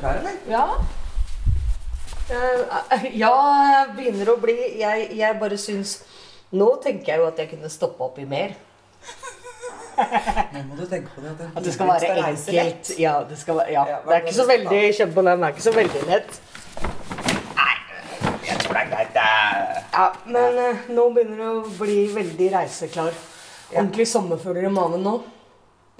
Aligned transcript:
klar, 0.00 0.18
eller? 0.20 0.40
Ja. 0.48 0.64
Uh, 2.30 3.04
ja, 3.18 3.34
jeg 3.70 3.86
begynner 3.96 4.28
å 4.30 4.36
bli 4.38 4.54
jeg, 4.78 5.06
jeg 5.18 5.38
bare 5.40 5.56
syns 5.58 5.96
Nå 6.54 6.68
tenker 6.82 7.10
jeg 7.10 7.22
jo 7.22 7.24
at 7.26 7.40
jeg 7.42 7.50
kunne 7.50 7.70
stoppe 7.70 8.02
opp 8.06 8.18
i 8.18 8.26
mer. 8.26 8.56
Nå 10.50 10.62
må 10.66 10.78
du 10.78 10.82
tenke 10.90 11.12
på 11.14 11.22
det. 11.22 11.34
At, 11.36 11.42
At 11.60 11.66
det 11.66 11.74
skal 11.74 11.90
være 11.92 12.08
enkelt. 12.24 12.90
Ja, 12.98 13.12
det, 13.28 13.38
skal 13.38 13.60
ja. 13.70 13.84
Ja, 13.86 13.98
det 14.06 14.16
er 14.16 14.24
ikke 14.24 14.34
så 14.34 14.46
veldig 14.48 14.80
Kjenn 14.98 15.12
på 15.14 15.24
den 15.26 15.44
er 15.46 15.54
ikke 15.54 15.66
så 15.66 15.74
veldig 15.76 16.02
lett. 16.08 16.40
Nei, 17.54 17.74
Jeg 18.48 18.58
tror 18.64 18.78
det 18.78 18.82
er 18.82 18.90
greit. 18.94 19.12
det 19.14 19.26
Ja, 19.94 20.06
Men 20.26 20.58
uh, 20.58 20.88
nå 20.96 21.06
begynner 21.14 21.42
det 21.44 21.50
å 21.52 21.74
bli 21.78 21.98
veldig 22.16 22.50
reiseklar. 22.56 23.20
Ordentlig 23.70 24.08
sommerfugler 24.10 24.66
i 24.66 24.74
magen 24.74 25.06
nå. 25.06 25.20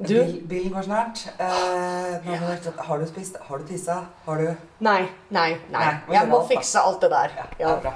Du? 0.08 0.16
Bilen 0.48 0.72
går 0.72 0.82
snart. 0.86 1.20
Eh, 1.38 2.14
nå 2.24 2.36
må 2.40 2.48
du, 2.64 2.70
har 2.86 2.98
du 2.98 3.06
spist? 3.06 3.36
Har 3.48 3.58
du 3.58 3.64
tissa? 3.68 3.96
Har 4.26 4.36
du 4.40 4.46
Nei, 4.80 5.02
nei, 5.30 5.50
nei. 5.70 5.80
Nei, 5.84 5.90
Jeg 6.14 6.28
må 6.28 6.38
alt, 6.40 6.48
da. 6.48 6.54
fikse 6.56 6.80
alt 6.80 7.00
det 7.04 7.10
der. 7.10 7.30
Ja, 7.36 7.68
Ja. 7.68 7.74
bra. 7.76 7.92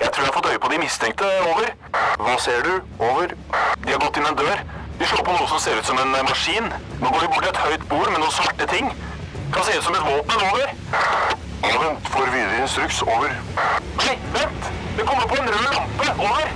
Jeg 0.00 0.10
tror 0.12 0.24
jeg 0.24 0.30
har 0.32 0.36
fått 0.36 0.50
øye 0.52 0.58
på 0.58 0.68
de 0.72 0.78
mistenkte. 0.78 1.24
Over. 1.50 1.70
Hva 2.18 2.36
ser 2.40 2.62
du? 2.62 2.72
Over. 2.98 3.26
De 3.86 3.92
har 3.92 3.98
gått 4.04 4.16
inn 4.16 4.26
en 4.26 4.36
dør. 4.36 4.58
De 4.98 5.04
slår 5.06 5.24
på 5.24 5.32
noe 5.38 5.48
som 5.48 5.58
ser 5.58 5.78
ut 5.78 5.84
som 5.86 5.98
en 5.98 6.14
eh, 6.14 6.22
maskin. 6.28 6.68
Nå 7.00 7.10
går 7.10 7.20
de 7.20 7.26
bort 7.32 7.42
til 7.42 7.52
et 7.54 7.62
høyt 7.66 7.88
bord 7.88 8.10
med 8.12 8.20
noen 8.20 8.30
svarte 8.32 8.66
ting. 8.68 8.92
Kan 9.54 9.64
se 9.64 9.78
ut 9.78 9.82
som 9.84 9.94
et 9.94 10.04
våpen. 10.04 10.44
Over. 10.50 10.74
Ja, 11.64 11.78
vent. 11.80 12.08
Får 12.12 12.30
videre 12.34 12.60
instruks. 12.62 13.02
Over. 13.02 13.32
Nei, 14.04 14.18
vent! 14.36 14.70
Det 14.96 15.06
kommer 15.08 15.26
på 15.26 15.40
en 15.40 15.48
rød 15.48 15.64
lampe. 15.72 16.12
Over. 16.20 16.52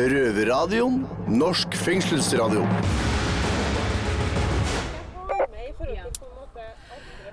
Røverradioen. 0.00 1.06
Norsk 1.28 1.74
fengselsradio. 1.76 2.64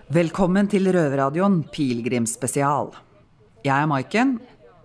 Velkommen 0.07 0.69
til 0.71 0.87
Røverradioen 0.87 1.57
Pilegrimsspesial. 1.67 2.93
Jeg 3.65 3.73
er 3.75 3.89
Maiken, 3.91 4.29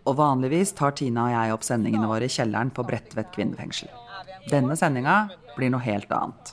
og 0.02 0.16
vanligvis 0.19 0.72
tar 0.74 0.97
Tina 0.98 1.28
og 1.28 1.30
jeg 1.30 1.52
opp 1.55 1.66
sendingene 1.69 2.08
våre 2.10 2.27
i 2.27 2.33
kjelleren 2.34 2.72
på 2.74 2.83
Bredtvet 2.88 3.28
kvinnefengsel. 3.30 3.86
Denne 4.50 4.74
sendinga 4.74 5.28
blir 5.55 5.70
noe 5.70 5.84
helt 5.84 6.10
annet. 6.10 6.50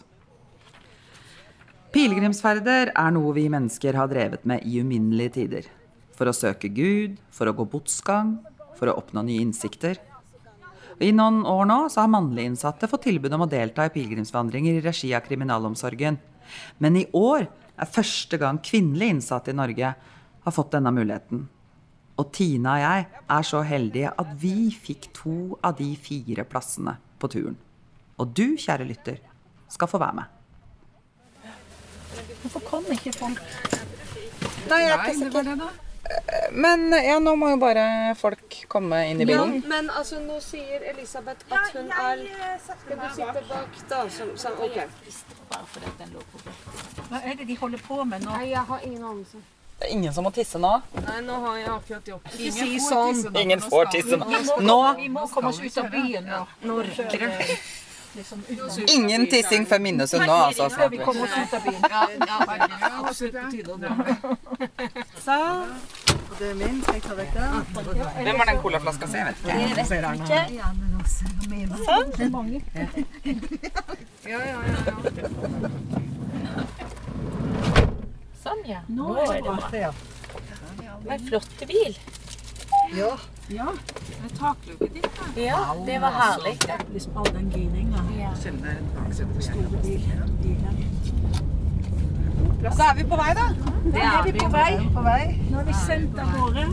Pilegrimsferder 1.96 2.92
er 2.94 3.16
noe 3.16 3.34
vi 3.34 3.48
mennesker 3.50 3.98
har 3.98 4.12
drevet 4.12 4.46
med 4.46 4.62
i 4.62 4.84
uminnelige 4.84 5.34
tider. 5.40 5.72
For 6.14 6.30
å 6.30 6.38
søke 6.38 6.70
Gud, 6.70 7.16
for 7.34 7.50
å 7.50 7.56
gå 7.58 7.66
botsgang, 7.72 8.36
for 8.78 8.92
å 8.92 9.00
oppnå 9.02 9.24
nye 9.26 9.48
innsikter. 9.48 9.98
I 11.02 11.10
noen 11.10 11.42
år 11.50 11.66
nå 11.66 11.80
så 11.90 12.04
har 12.04 12.14
mannlige 12.14 12.52
innsatte 12.52 12.92
fått 12.92 13.08
tilbud 13.10 13.34
om 13.34 13.48
å 13.48 13.50
delta 13.50 13.90
i 13.90 13.96
pilegrimsvandringer 13.98 14.78
i 14.78 14.86
regi 14.86 15.10
av 15.18 15.26
kriminalomsorgen. 15.26 16.22
Men 16.78 17.02
i 17.02 17.08
år 17.18 17.50
er 17.82 17.94
første 17.94 18.40
gang 18.42 18.60
kvinnelige 18.64 19.16
innsatte 19.16 19.54
i 19.54 19.58
Norge 19.58 19.94
har 20.46 20.56
fått 20.56 20.74
denne 20.76 20.92
muligheten. 20.96 21.48
Og 22.20 22.32
Tina 22.36 22.76
og 22.76 22.84
jeg 22.84 23.06
er 23.38 23.48
så 23.48 23.62
heldige 23.64 24.12
at 24.20 24.32
vi 24.42 24.70
fikk 24.76 25.10
to 25.16 25.36
av 25.64 25.78
de 25.80 25.94
fire 26.00 26.44
plassene 26.48 26.98
på 27.20 27.32
turen. 27.32 27.58
Og 28.20 28.34
du, 28.36 28.58
kjære 28.60 28.88
lytter, 28.88 29.22
skal 29.72 29.88
få 29.88 30.02
være 30.02 30.20
med. 30.20 30.36
Hvorfor 32.42 32.66
kom 32.68 32.90
ikke 32.92 33.14
folk? 33.16 33.40
Nei, 34.70 34.82
jeg 34.84 34.92
er 34.92 35.06
ikke 35.06 35.20
sikker. 35.22 35.88
Men 36.52 36.88
ja, 37.06 37.20
nå 37.22 37.36
må 37.38 37.52
jo 37.52 37.58
bare 37.62 38.16
folk 38.18 38.56
komme 38.72 39.04
inn 39.12 39.22
i 39.22 39.26
bilen. 39.30 39.60
Ja, 39.60 39.68
men 39.70 39.90
altså, 39.94 40.18
nå 40.26 40.40
sier 40.42 40.82
Elisabeth 40.90 41.46
at 41.54 41.76
hun 41.76 41.92
er 41.94 42.24
Skal 42.66 42.98
du 42.98 43.06
sitte 43.14 43.44
bak, 43.52 43.78
da? 43.92 44.00
Som, 44.10 44.32
som, 44.38 44.58
ok. 44.58 44.80
Hva 47.10 47.22
er 47.24 47.38
det 47.38 47.48
de 47.50 47.58
holder 47.62 47.82
på 47.86 48.04
med 48.06 48.26
nå? 48.26 48.34
Nei, 48.38 48.50
jeg 48.56 48.66
har 48.72 48.86
ingen 48.86 49.04
anelse. 49.06 49.42
Det 49.80 49.88
er 49.88 49.94
ingen 49.96 50.14
som 50.14 50.26
må 50.28 50.32
tisse 50.36 50.60
nå. 50.60 50.72
Nei, 51.06 51.20
nå 51.24 51.36
har 51.46 51.58
jeg 51.62 51.70
akkurat 51.76 52.10
jobb. 52.14 52.26
Ikke 52.34 52.52
si 52.58 52.72
får 52.80 52.90
sånn. 52.90 53.14
tisse 53.16 53.30
nå, 53.32 53.44
Ingen 53.46 53.62
får 53.64 53.92
tisse 53.94 54.18
nå. 54.20 54.26
Vi 54.34 54.42
må, 54.50 54.58
Nå- 54.68 54.96
vi 54.98 55.10
må 55.14 55.28
komme 55.32 55.54
oss 55.54 55.62
ut 55.62 55.78
av 55.80 55.88
byen 55.94 56.26
nå. 56.28 56.42
Nå 56.68 56.80
rekker 56.90 57.24
det. 57.28 57.60
Liksom 58.16 58.44
Ingen 58.88 59.28
tissing 59.30 59.66
før 59.70 59.80
Minnesund 59.80 60.26
nå, 60.26 60.34
altså. 60.34 60.70
Før 60.70 60.88
vi 60.90 60.98
kommer 60.98 61.24
oss 61.24 61.30
ut 61.38 61.54
av 61.54 61.62
byen. 61.64 61.82
Hvem 68.24 68.38
var 68.40 68.46
den 68.46 68.62
colaflaska 68.62 69.08
si? 69.08 69.18
Jeg 69.18 69.26
vet 69.26 69.36
ikke. 69.46 69.54
Sånn, 78.44 78.64
ja. 78.66 78.80
Nå 78.88 79.18
er 79.20 79.26
det 79.34 79.42
bra. 79.44 79.58
Det 79.70 79.84
er 79.84 79.94
en 81.18 81.28
flott 81.28 81.68
bil. 81.70 81.98
Ja, 82.98 83.18
takluket 84.40 84.94
ditt, 84.94 85.04
da. 85.36 85.42
Ja, 85.42 85.76
det 85.86 86.00
var 86.00 86.12
herlig. 86.12 86.58
Vi 86.94 87.00
spalt 87.00 87.34
den 87.34 87.50
giringa. 87.52 88.04
Ja. 88.20 88.36
Så 92.76 92.84
er 92.84 92.96
vi 92.96 93.04
på 93.04 93.16
vei, 93.16 93.34
da. 93.34 93.48
Det 93.84 94.02
er 94.02 94.24
vi 94.24 94.32
på 94.40 94.50
vei. 95.02 95.40
Nå 95.50 95.58
har 95.58 95.66
vi 95.66 95.74
sendt 95.74 96.20
av 96.20 96.34
gårde. 96.38 96.68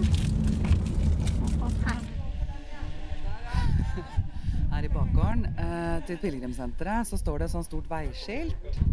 Her 4.73 4.85
i 4.85 4.89
bakgården 4.93 5.47
eh, 5.57 6.05
til 6.07 6.19
pilegrimssenteret 6.21 7.09
så 7.09 7.17
står 7.17 7.39
det 7.39 7.45
et 7.49 7.55
sånt 7.55 7.67
stort 7.71 7.89
veiskilt. 7.89 8.86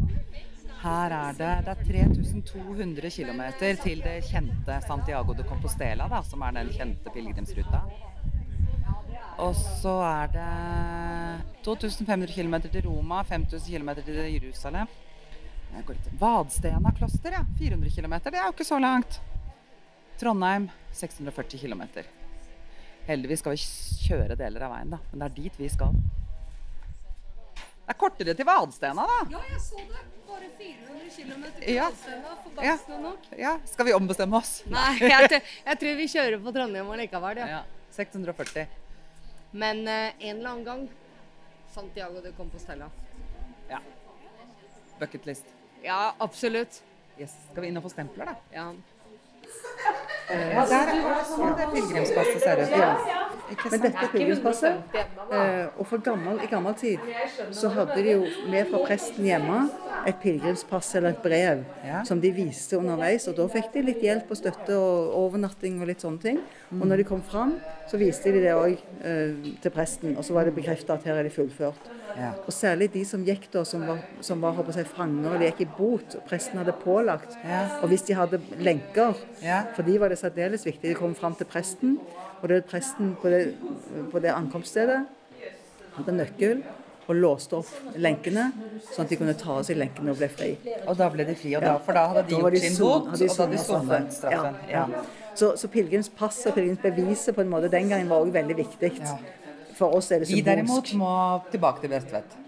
Her 0.84 1.14
er 1.16 1.36
det, 1.38 1.52
det 1.66 1.74
er 1.74 1.84
3200 1.88 3.10
km 3.16 3.42
til 3.84 4.02
det 4.04 4.16
kjente 4.28 4.80
Santiago 4.84 5.34
de 5.38 5.46
Compostela, 5.48 6.10
da, 6.12 6.20
som 6.28 6.42
er 6.44 6.58
den 6.58 6.72
kjente 6.76 7.14
pilegrimsruta. 7.14 7.80
Og 9.44 9.56
så 9.56 9.94
er 10.06 10.34
det 10.34 11.64
2500 11.66 12.34
km 12.36 12.58
til 12.68 12.84
Roma, 12.90 13.24
5000 13.24 13.72
km 13.78 13.94
til 14.04 14.20
Jerusalem. 14.36 14.92
Jeg 15.74 15.86
går 15.88 15.96
litt- 15.96 16.20
Vadstena 16.20 16.92
kloster, 17.00 17.32
ja. 17.32 17.46
400 17.58 17.90
km. 17.96 18.14
Det 18.28 18.36
er 18.36 18.44
jo 18.46 18.52
ikke 18.54 18.68
så 18.68 18.80
langt. 18.80 19.22
Trondheim 20.20 20.68
640 20.92 21.58
km. 21.64 21.82
Heldigvis 23.08 23.40
skal 23.40 23.56
vi 23.56 23.64
kjøre 24.08 24.38
deler 24.38 24.68
av 24.68 24.72
veien, 24.76 24.90
da. 24.92 25.00
Men 25.12 25.20
det 25.20 25.26
er 25.32 25.42
dit 25.42 25.58
vi 25.58 25.70
skal. 25.70 25.96
Det 27.84 27.92
er 27.92 28.00
kortere 28.00 28.34
til 28.38 28.48
Vadstena, 28.48 29.04
da. 29.10 29.16
Ja, 29.34 29.40
jeg 29.50 29.62
så 29.62 29.82
det. 29.84 30.04
Bare 30.28 30.48
400 30.58 31.10
km 31.14 31.44
til 31.60 31.74
Ja. 31.76 31.90
Ja. 32.64 32.78
nok. 33.02 33.26
Ja, 33.38 33.58
Skal 33.66 33.86
vi 33.86 33.94
ombestemme 33.94 34.38
oss? 34.40 34.64
Nei, 34.72 34.94
jeg, 35.14 35.42
jeg 35.66 35.80
tror 35.82 35.98
vi 36.00 36.08
kjører 36.16 36.40
på 36.46 36.54
Trondheim 36.56 36.90
allikevel, 36.96 37.42
ja. 37.44 37.48
Ja. 37.58 37.64
640. 37.92 38.66
Men 39.52 39.84
eh, 39.88 40.14
en 40.20 40.38
eller 40.40 40.50
annen 40.50 40.66
gang 40.66 40.88
Santiago 41.74 42.22
de 42.24 42.32
Compostela. 42.38 42.88
Ja. 43.70 43.80
Bucketlist. 45.00 45.46
Ja, 45.84 46.16
absolutt. 46.24 46.82
Yes. 47.20 47.36
Skal 47.52 47.66
vi 47.66 47.70
inn 47.70 47.78
og 47.78 47.84
få 47.86 47.92
stempler, 47.94 48.32
da? 48.32 48.36
Ja. 48.56 48.72
Ja, 50.30 50.64
der 50.70 50.92
er 50.94 51.24
sånn 51.28 51.56
det 51.58 51.66
er 51.66 51.72
pilegrimspasset 51.74 52.44
ser 52.44 52.62
ut. 52.64 52.76
Men 53.72 53.82
dette 53.84 54.08
pilegrimspasset. 54.14 54.96
Eh, 55.34 55.66
og 55.78 55.86
for 55.90 56.02
gammel, 56.06 56.40
i 56.44 56.48
gammel 56.50 56.74
tid 56.80 57.00
så 57.54 57.70
hadde 57.76 57.98
de 58.06 58.16
jo 58.16 58.24
med 58.50 58.70
fra 58.72 58.80
presten 58.88 59.26
hjemme 59.28 59.60
et 60.08 60.20
pilegrimspass 60.24 60.94
eller 61.00 61.14
et 61.14 61.22
brev 61.24 61.64
Ja. 61.86 62.04
som 62.04 62.20
de 62.22 62.32
viste 62.32 62.78
underveis. 62.78 63.28
Og 63.28 63.36
da 63.36 63.48
fikk 63.48 63.72
de 63.74 63.82
litt 63.82 64.02
hjelp 64.02 64.32
og 64.32 64.38
støtte 64.38 64.76
og 64.78 65.14
overnatting 65.24 65.82
og 65.82 65.88
litt 65.88 66.02
sånne 66.02 66.22
ting. 66.22 66.40
Og 66.72 66.88
når 66.88 66.98
de 66.98 67.04
kom 67.04 67.22
fram, 67.22 67.58
så 67.90 67.98
viste 68.00 68.32
de 68.34 68.42
det 68.42 68.54
òg 68.56 68.78
eh, 69.04 69.54
til 69.62 69.72
presten, 69.72 70.16
og 70.18 70.24
så 70.24 70.34
var 70.34 70.46
det 70.46 70.56
bekrefta 70.56 70.94
at 70.96 71.04
her 71.04 71.20
er 71.20 71.24
de 71.24 71.30
fullført. 71.30 71.92
Ja. 72.18 72.32
Og 72.46 72.54
særlig 72.54 72.92
de 72.94 73.04
som 73.06 73.24
gikk 73.26 73.48
da, 73.52 73.64
som 73.66 73.86
var, 73.88 73.98
som 74.22 74.42
var 74.42 74.54
jeg, 74.76 74.86
fanger 74.86 75.38
de 75.40 75.46
gikk 75.50 75.62
i 75.62 75.70
bot, 75.78 76.16
og 76.16 76.26
presten 76.30 76.58
hadde 76.62 76.74
pålagt. 76.84 77.34
Ja. 77.44 77.80
Og 77.82 77.90
hvis 77.90 78.02
de 78.08 78.14
hadde 78.14 78.40
lenker, 78.60 79.16
Ja. 79.42 79.64
for 79.76 79.84
de 79.84 79.98
var 80.00 80.10
det 80.10 80.13
særdeles 80.20 80.66
viktig. 80.66 80.90
De 80.90 80.96
kom 80.98 81.16
fram 81.16 81.36
til 81.40 81.50
presten, 81.50 81.98
og 82.42 82.50
det 82.52 82.64
presten 82.70 83.16
på 83.22 83.32
det, 83.34 83.44
på 84.12 84.22
det 84.24 84.34
ankomststedet 84.34 85.04
hadde 85.98 86.16
nøkkel 86.18 86.64
og 87.04 87.18
låste 87.20 87.58
opp 87.60 87.98
lenkene, 88.00 88.46
sånn 88.88 89.04
at 89.04 89.12
de 89.12 89.18
kunne 89.20 89.34
ta 89.40 89.58
av 89.58 89.66
seg 89.68 89.78
lenkene 89.80 90.14
og 90.14 90.22
ble 90.22 90.30
fri. 90.32 90.52
Og 90.88 90.96
da 91.00 91.10
ble 91.12 91.26
de 91.28 91.36
fri, 91.36 91.52
og 91.58 91.66
da, 91.66 91.74
for 91.84 91.98
da 91.98 92.06
hadde 92.12 92.24
de 92.30 92.38
Da 92.38 92.46
var 92.46 92.56
gjort 92.56 92.64
sin 92.64 92.78
bot, 92.80 93.10
og 93.10 93.18
da 93.20 93.28
hadde 93.34 93.52
de 93.52 93.64
sonet 93.64 94.16
straffen. 94.16 94.60
Ja, 94.72 94.86
ja. 94.94 95.04
Så, 95.36 95.52
så 95.60 95.68
pilegrimspass 95.74 96.40
og 96.48 96.56
pilegrimsbeviset 96.56 97.36
på 97.36 97.44
en 97.44 97.52
måte 97.52 97.72
den 97.74 97.92
gangen 97.92 98.12
var 98.12 98.24
også 98.24 98.38
veldig 98.38 98.58
viktig. 98.62 98.94
Ja. 99.02 99.18
For 99.76 99.98
oss 99.98 100.12
er 100.14 100.24
det 100.24 100.30
Vi 100.30 100.42
derimot 100.46 100.94
må 100.96 101.12
tilbake 101.52 101.84
til 101.84 101.92
Bredtvet. 101.92 102.40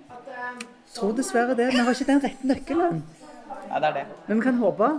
Tror 0.95 1.15
dessverre 1.17 1.57
det. 1.57 1.71
Vi 1.73 1.81
har 1.83 1.91
ikke 1.91 2.07
den 2.07 2.21
rette 2.23 2.47
nøkkelen. 2.47 3.01
Ja, 3.69 3.79
det 3.81 3.87
er 3.89 3.93
det. 3.99 4.05
Men 4.27 4.39
vi 4.39 4.43
kan 4.45 4.57
håpe. 4.61 4.89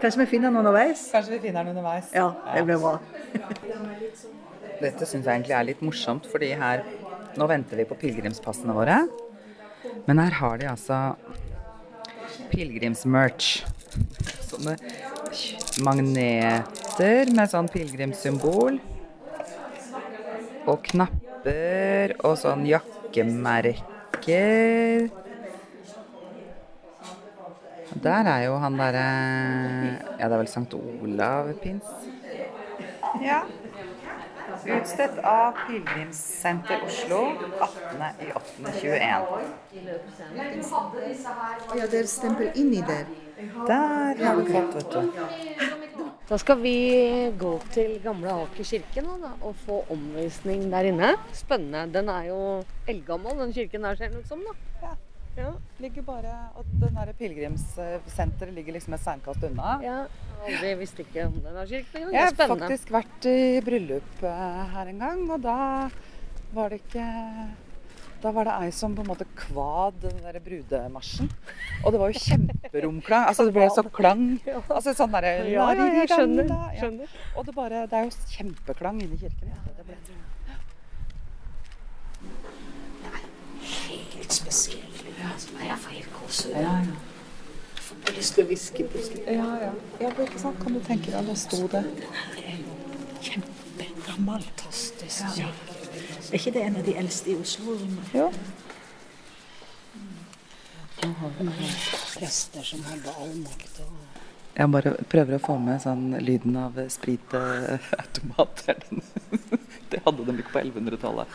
Kanskje 0.00 0.20
vi 0.20 0.26
finner 0.34 0.50
den 0.50 0.60
underveis. 0.60 1.06
Kanskje 1.12 1.36
vi 1.36 1.40
finner 1.46 1.64
den 1.64 1.76
underveis. 1.76 2.10
Ja, 2.14 2.28
det 2.54 2.64
blir 2.68 2.78
bra. 2.82 2.98
Dette 4.80 5.06
syns 5.08 5.24
jeg 5.24 5.32
egentlig 5.32 5.56
er 5.56 5.64
litt 5.70 5.82
morsomt, 5.84 6.24
fordi 6.30 6.52
her 6.58 6.84
Nå 7.36 7.44
venter 7.50 7.76
vi 7.76 7.84
på 7.84 7.92
pilegrimspassene 8.00 8.72
våre. 8.72 9.02
Men 10.06 10.16
her 10.22 10.32
har 10.38 10.56
de 10.56 10.66
altså 10.70 10.96
pilegrimsmerch. 12.48 13.48
Så 14.46 14.56
sånne 14.56 14.74
magneter 15.84 17.28
med 17.36 17.50
sånn 17.52 17.68
pilegrimssymbol. 17.74 18.80
Og 20.64 20.80
knapper 20.88 22.16
og 22.22 22.34
sånn 22.40 22.64
jakkemerker. 22.70 23.84
Der 28.02 28.28
er 28.28 28.44
jo 28.44 28.56
han 28.56 28.78
derre 28.78 29.04
Ja, 30.18 30.24
det 30.24 30.32
er 30.32 30.36
vel 30.36 30.48
Sankt 30.48 30.74
Olav-pins. 30.74 31.84
Ja. 33.22 33.40
Utstedt 34.66 35.18
av 35.24 35.52
Pilegrimssenter 35.66 36.82
Oslo 36.86 37.20
18.8.21. 37.62 39.38
Ja, 41.76 41.86
det 41.86 41.98
er 42.00 42.06
stempel 42.10 42.50
inni 42.54 42.82
der. 42.86 43.04
Der 43.68 44.24
har 44.24 44.34
du 44.40 44.44
fått, 44.50 44.74
vet 44.74 44.90
du. 44.92 45.00
Da 46.26 46.38
skal 46.42 46.58
vi 46.58 46.76
gå 47.38 47.52
til 47.70 48.00
Gamle 48.02 48.32
Aker 48.42 48.66
kirke 48.66 49.02
nå, 49.06 49.18
da, 49.22 49.30
og 49.46 49.54
få 49.62 49.84
omvisning 49.94 50.66
der 50.72 50.88
inne. 50.90 51.12
Spennende. 51.36 51.86
Den 51.94 52.08
er 52.10 52.24
jo 52.32 52.40
eldgammel, 52.90 53.38
den 53.44 53.52
kirken 53.54 53.86
der, 53.86 53.94
ser 53.94 54.10
det 54.10 54.24
ut 54.24 54.28
som. 54.32 54.42
da. 54.42 54.96
Ja. 55.36 55.50
Ligger 55.84 56.02
bare, 56.06 56.34
og 56.56 56.64
den 56.80 56.94
der 56.96 57.10
Pilegrimssenteret 57.18 58.54
ligger 58.56 58.72
liksom 58.78 58.94
et 58.96 59.02
steinkast 59.04 59.42
unna. 59.50 59.74
ja. 59.84 59.98
Aldri 60.46 60.74
visste 60.78 61.02
ikke 61.02 61.24
om 61.26 61.32
den 61.42 61.54
var 61.56 61.66
kirken. 61.66 62.10
Jeg 62.14 62.22
har 62.22 62.48
faktisk 62.50 62.90
vært 62.94 63.24
i 63.26 63.60
bryllup 63.66 64.20
eh, 64.22 64.58
her 64.74 64.90
en 64.92 64.98
gang, 65.02 65.22
og 65.34 65.40
da 65.42 65.56
var 66.54 66.70
det 66.70 66.78
ikke 66.84 67.06
Da 68.22 68.30
var 68.32 68.46
det 68.48 68.52
ei 68.64 68.70
som 68.72 68.94
på 68.96 69.02
en 69.04 69.08
måte 69.10 69.26
kvad 69.36 69.98
den 70.04 70.20
der 70.24 70.38
brudemarsjen. 70.40 71.28
Og 71.84 71.92
det 71.92 72.00
var 72.00 72.12
jo 72.14 72.22
kjemperomklang. 72.22 73.26
Altså 73.28 73.44
det 73.48 73.52
ble 73.56 73.66
så 73.74 73.84
klang. 73.92 74.22
Altså 74.72 74.94
sånn 74.96 75.12
derre 75.12 75.34
Ja, 75.52 75.66
ja, 75.76 75.88
jeg 76.00 76.08
skjønner. 76.14 76.48
Skjønner. 76.78 77.12
Og 77.36 77.44
det, 77.48 77.54
bare, 77.58 77.82
det 77.90 77.98
er 78.00 78.08
jo 78.08 78.14
kjempeklang 78.32 79.02
inni 79.04 79.18
kirken. 79.20 79.52
Ja. 79.52 79.60
Det 79.76 79.84
ble, 79.90 79.98
Helt 83.66 84.32
spesiell. 84.32 84.82
Altså, 85.26 85.52
jeg 85.60 85.78
gåsehud. 86.36 86.62
ja, 86.62 86.62
ja. 86.62 86.94
Jeg 88.06 88.12
har 88.12 88.18
lyst 88.18 88.34
til 88.34 88.44
å 88.44 88.46
hviske 88.48 88.84
plutselig. 88.90 89.22
Ja, 89.26 89.46
ja. 89.62 89.72
ja, 90.00 90.10
ikke 90.10 90.38
sant? 90.38 90.58
Kan 90.62 90.76
du 90.76 90.80
tenke 90.84 91.10
deg, 91.10 91.26
da 91.26 91.34
sto 91.38 91.66
det 91.70 91.82
Kjempegammel. 93.26 94.44
Fantastisk. 94.46 95.40
Ja. 95.40 95.50
Er 96.30 96.38
ikke 96.38 96.52
det 96.54 96.62
en 96.66 96.78
av 96.80 96.86
de 96.86 96.94
eldste 96.98 97.32
i 97.32 97.36
Oslo? 97.40 97.76
Jo. 98.14 98.28
Prester 102.16 102.66
som 102.66 102.82
hadde 102.86 103.14
all 103.20 103.34
makt. 103.42 103.82
Og... 103.84 103.92
Jeg 104.56 104.72
bare 104.72 104.94
prøver 105.12 105.36
å 105.36 105.42
få 105.42 105.58
med 105.62 105.82
sånn 105.84 106.08
lyden 106.22 106.56
av 106.62 106.78
spritautomater. 106.94 108.82
Det 109.92 110.02
hadde 110.06 110.26
de 110.26 110.38
ikke 110.40 110.54
på 110.56 110.64
1100-tallet. 110.64 111.28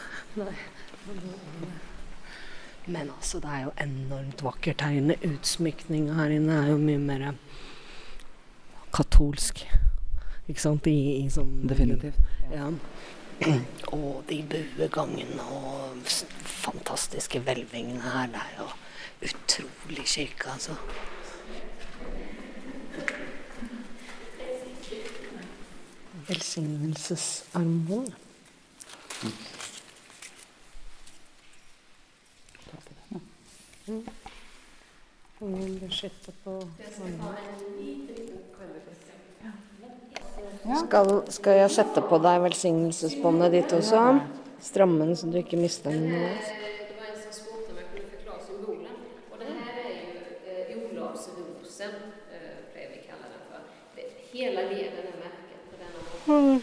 Men 2.86 3.12
altså, 3.18 3.39
det 3.39 3.50
er 3.50 3.63
jo 3.68 3.72
enormt 3.81 4.44
vakkert 4.44 4.81
her 4.81 4.98
inne. 4.98 5.16
Utsmykninga 5.25 6.13
her 6.18 6.33
inne 6.38 6.57
er 6.63 6.72
jo 6.72 6.80
mye 6.81 7.01
mer 7.01 7.28
katolsk. 8.94 9.62
Ikke 10.50 10.63
sant? 10.63 10.88
I, 10.89 11.22
i 11.22 11.30
sånn 11.31 11.68
Definitivt. 11.69 12.18
Ja. 12.51 12.72
Og 13.95 14.24
de 14.30 14.42
buegangene 14.50 15.45
og 15.54 16.01
fantastiske 16.45 17.42
hvelvingene 17.45 18.01
her. 18.01 18.28
Det 18.33 18.42
er 18.42 18.60
jo 18.60 18.68
utrolig 19.30 20.06
kirke, 20.10 20.51
altså. 20.51 20.75
Velsignelsesarmbånd. 26.27 28.13
Mm. 29.22 29.61
Ingen 35.41 35.79
beskytter 35.81 36.33
på 36.43 36.57
skal, 40.85 41.09
skal 41.33 41.57
jeg 41.57 41.71
sette 41.73 42.03
på 42.05 42.19
deg 42.21 42.43
velsignelsesbåndet 42.45 43.55
ditt 43.55 43.73
også? 43.73 44.03
Stramme 44.61 45.07
den 45.07 45.15
så 45.17 45.29
du 45.31 45.39
ikke 45.41 45.57
mister 45.57 45.89
den. 45.89 46.11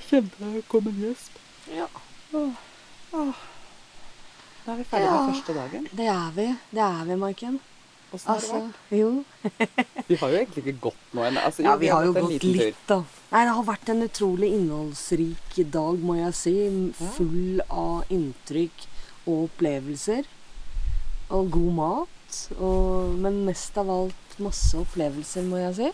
Kjempe 0.08 0.40
var 0.40 0.48
en. 0.48 0.62
Och 0.69 1.48
er 4.78 4.84
vi 4.84 4.88
ferdige 4.90 5.10
med 5.16 5.34
første 5.34 5.54
dagen. 5.58 5.88
Det 5.98 6.06
er 6.12 6.30
vi. 6.36 6.46
Det 6.70 6.84
er 6.84 7.04
vi, 7.08 7.16
Maiken. 7.25 7.58
Åssen 8.12 8.30
har 8.30 8.38
det 8.40 8.48
Altså, 8.48 8.58
vært? 8.62 8.98
jo. 8.98 9.25
Vi 10.08 10.16
har 10.16 10.30
jo 10.32 10.36
egentlig 10.38 10.62
ikke 10.64 10.80
gått 10.86 11.10
nå 11.12 11.25
ennå. 11.28 11.40
Altså, 11.44 11.62
Ja, 11.66 11.75
vi 11.76 11.88
har 11.92 12.04
jo 12.06 12.12
gått 12.16 12.44
litt, 12.46 12.78
da. 12.88 12.96
Nei, 13.34 13.42
det 13.44 13.52
har 13.58 13.66
vært 13.69 13.90
en 13.92 14.00
utrolig 14.06 14.48
innholdsrik 14.56 15.58
dag, 15.75 15.98
må 16.00 16.16
jeg 16.16 16.32
si. 16.38 16.54
Full 17.19 17.60
av 17.69 18.08
inntrykk 18.08 18.86
og 19.26 19.42
opplevelser. 19.50 20.25
Og 21.36 21.50
god 21.52 21.75
mat. 21.76 22.38
Og, 22.56 23.12
men 23.20 23.42
mest 23.44 23.76
av 23.76 23.90
alt 23.92 24.38
masse 24.40 24.72
opplevelser, 24.80 25.44
må 25.44 25.60
jeg 25.66 25.76
si. 25.76 25.90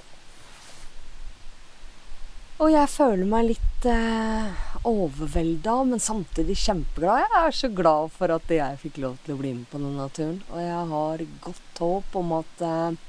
Og 2.62 2.70
jeg 2.70 2.86
føler 2.92 3.26
meg 3.26 3.48
litt 3.48 3.86
eh, 3.90 4.50
overvelda, 4.86 5.74
men 5.90 6.00
samtidig 6.02 6.54
kjempeglad. 6.62 7.24
Jeg 7.24 7.40
er 7.40 7.56
så 7.58 7.70
glad 7.74 8.12
for 8.14 8.30
at 8.36 8.52
jeg 8.54 8.78
fikk 8.84 9.00
lov 9.02 9.16
til 9.24 9.34
å 9.34 9.40
bli 9.40 9.50
med 9.56 9.66
på 9.72 9.80
denne 9.82 10.06
turen. 10.14 10.36
Og 10.52 10.60
jeg 10.62 10.84
har 10.92 11.24
godt 11.48 11.82
håp 11.82 12.18
om 12.20 12.34
at 12.38 12.62
eh, 12.68 13.00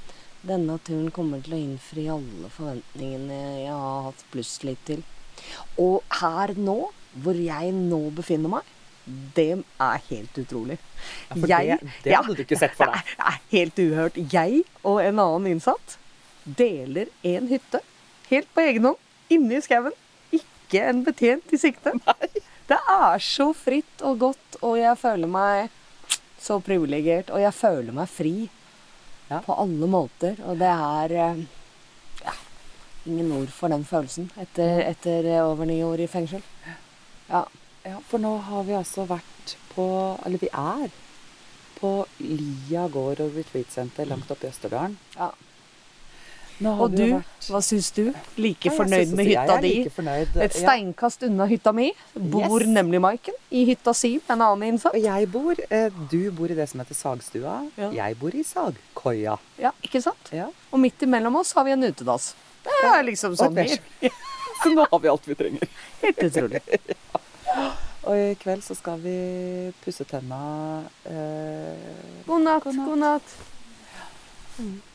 denne 0.50 0.80
turen 0.86 1.12
kommer 1.14 1.44
til 1.46 1.56
å 1.58 1.62
innfri 1.62 2.08
alle 2.12 2.50
forventningene 2.58 3.38
jeg 3.68 3.72
har 3.86 4.08
hatt 4.10 4.26
pluss 4.34 4.56
litt 4.66 4.82
til. 4.90 5.06
Og 5.82 6.02
her 6.24 6.56
nå, 6.58 6.80
hvor 7.22 7.38
jeg 7.38 7.70
nå 7.78 8.02
befinner 8.18 8.56
meg, 8.58 8.74
det 9.38 9.52
er 9.62 10.02
helt 10.10 10.38
utrolig. 10.42 10.80
for 11.30 11.46
det- 11.46 11.78
det 12.02 12.16
hadde 12.18 12.34
du 12.34 12.42
ikke 12.42 12.58
sett 12.58 12.74
for 12.74 12.90
deg. 12.90 13.04
Det 13.14 13.26
er 13.30 13.42
helt 13.54 13.80
uhørt. 13.86 14.16
Jeg 14.34 14.64
og 14.84 15.02
en 15.06 15.20
annen 15.22 15.52
innsatt 15.54 16.00
deler 16.46 17.14
en 17.24 17.48
hytte 17.54 17.82
helt 18.32 18.50
på 18.58 18.66
egen 18.66 18.90
hånd 18.90 19.02
inne 19.34 19.58
i 19.58 19.62
skauen. 19.66 19.96
Ikke 20.36 20.84
en 20.90 21.04
betjent 21.06 21.54
i 21.54 21.60
sikte. 21.62 21.94
Nei. 22.06 22.30
Det 22.68 22.78
er 22.90 23.22
så 23.22 23.52
fritt 23.54 24.02
og 24.02 24.18
godt, 24.24 24.56
og 24.66 24.78
jeg 24.80 24.98
føler 24.98 25.30
meg 25.30 25.70
så 26.42 26.58
privilegert. 26.66 27.30
Og 27.34 27.42
jeg 27.44 27.54
føler 27.54 27.94
meg 27.94 28.10
fri 28.10 28.36
Ja. 29.30 29.40
på 29.42 29.54
alle 29.58 29.88
måter. 29.90 30.36
Og 30.46 30.58
det 30.62 30.70
er 30.70 31.14
eh, 31.18 31.40
ja, 32.26 32.34
ingen 33.10 33.32
ord 33.40 33.48
for 33.54 33.74
den 33.74 33.86
følelsen 33.86 34.28
etter, 34.42 34.84
etter 34.86 35.30
over 35.44 35.66
ni 35.66 35.80
år 35.86 36.04
i 36.06 36.08
fengsel. 36.10 36.44
Ja. 37.30 37.46
Ja, 37.86 38.00
for 38.10 38.18
nå 38.22 38.36
har 38.48 38.64
vi 38.66 38.74
altså 38.74 39.04
vært 39.06 39.56
på 39.76 39.84
Eller 40.26 40.42
vi 40.42 40.48
er 40.50 40.90
på 41.78 41.90
Lia 42.24 42.88
gård 42.90 43.20
og 43.22 43.36
retreat 43.38 43.70
center 43.74 44.08
langt 44.10 44.30
oppe 44.32 44.48
i 44.48 44.50
Østerdalen. 44.50 44.96
Ja. 45.18 45.28
Og 46.64 46.94
du, 46.96 47.02
vært- 47.04 47.48
hva 47.52 47.60
syns 47.62 47.90
du? 47.92 48.14
Like 48.38 48.70
Nei, 48.70 48.76
fornøyd 48.78 49.10
med 49.16 49.26
hytta 49.28 49.58
di? 49.62 49.72
like 49.84 49.92
fornøyd. 49.92 50.36
Et 50.40 50.54
Ja. 50.56 50.62
steinkast 50.62 51.24
unna 51.28 51.46
hytta 51.48 51.74
mi 51.74 51.92
bor 52.16 52.62
Yes. 52.62 52.70
nemlig 52.70 53.02
Maiken 53.02 53.34
i 53.52 53.66
hytta 53.66 53.94
si 53.94 54.14
med 54.28 54.30
en 54.38 54.42
annen 54.42 54.64
innsatt. 54.74 54.94
Og 54.96 55.02
jeg 55.04 55.30
bor 55.32 55.54
eh, 55.70 55.90
Du 56.10 56.32
bor 56.32 56.46
i 56.50 56.56
det 56.56 56.70
som 56.70 56.80
heter 56.80 56.96
Sagstua. 56.96 57.70
Ja. 57.78 57.90
Jeg 57.92 58.18
bor 58.20 58.30
i 58.34 58.44
Sagkoia. 58.44 59.38
Ja, 59.60 59.72
ikke 59.84 60.02
sant? 60.02 60.32
Ja. 60.32 60.48
Og 60.72 60.80
midt 60.80 60.98
imellom 61.04 61.36
oss 61.36 61.52
har 61.54 61.66
vi 61.66 61.72
en 61.72 61.84
utedass. 61.84 62.34
Det 62.64 62.72
er 62.84 63.04
liksom 63.04 63.36
sånn 63.36 63.58
Og 63.58 64.12
Så 64.64 64.74
nå 64.74 64.88
har 64.90 65.00
vi 65.00 65.08
alt 65.10 65.26
vi 65.28 65.36
trenger. 65.36 65.68
helt 66.02 66.18
utrolig. 66.24 66.62
Og 68.06 68.14
i 68.16 68.36
kveld 68.36 68.64
så 68.64 68.76
skal 68.78 68.98
vi 69.00 69.74
pusse 69.84 70.06
tenna 70.06 70.84
eh, 71.06 71.76
God 72.26 72.42
natt, 72.42 72.64
God 72.64 72.76
natt. 72.76 72.86
god 72.88 72.98
natt. 72.98 74.95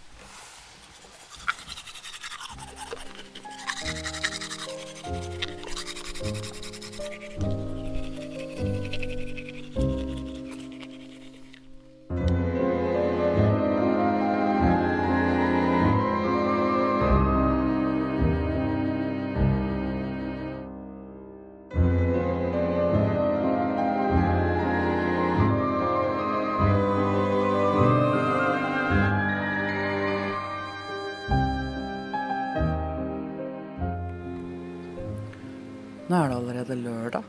Nå 36.11 36.19
er 36.19 36.33
det 36.33 36.38
allerede 36.40 36.75
lørdag. 36.75 37.26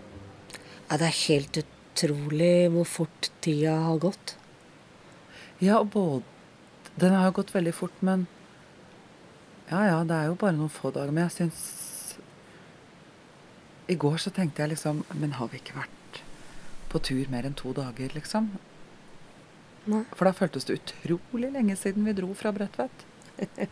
Ja, 0.90 0.98
det 0.98 1.06
er 1.08 1.18
helt 1.28 1.58
utrolig 1.62 2.54
hvor 2.74 2.88
fort 2.90 3.30
tida 3.46 3.76
har 3.86 4.00
gått. 4.02 4.36
Ja, 5.62 5.84
både 5.84 6.24
Den 6.98 7.14
har 7.14 7.30
jo 7.30 7.36
gått 7.38 7.54
veldig 7.54 7.74
fort, 7.74 8.02
men 8.02 8.26
Ja 9.70 9.86
ja, 9.86 10.00
det 10.04 10.16
er 10.18 10.26
jo 10.28 10.36
bare 10.36 10.58
noen 10.58 10.74
få 10.74 10.92
dager. 10.92 11.14
Men 11.14 11.30
jeg 11.30 11.36
syns 11.38 11.62
I 13.88 13.96
går 13.96 14.18
så 14.18 14.34
tenkte 14.34 14.64
jeg 14.64 14.74
liksom 14.74 15.06
Men 15.14 15.38
har 15.38 15.48
vi 15.54 15.62
ikke 15.62 15.78
vært 15.78 16.22
på 16.92 17.00
tur 17.00 17.30
mer 17.32 17.46
enn 17.48 17.56
to 17.56 17.72
dager, 17.72 18.10
liksom? 18.18 18.50
Nei. 19.88 20.02
For 20.12 20.28
da 20.28 20.34
føltes 20.36 20.66
det 20.68 20.82
utrolig 20.82 21.54
lenge 21.54 21.78
siden 21.80 22.04
vi 22.04 22.18
dro 22.18 22.34
fra 22.36 22.52
Bredtvet. 22.52 23.06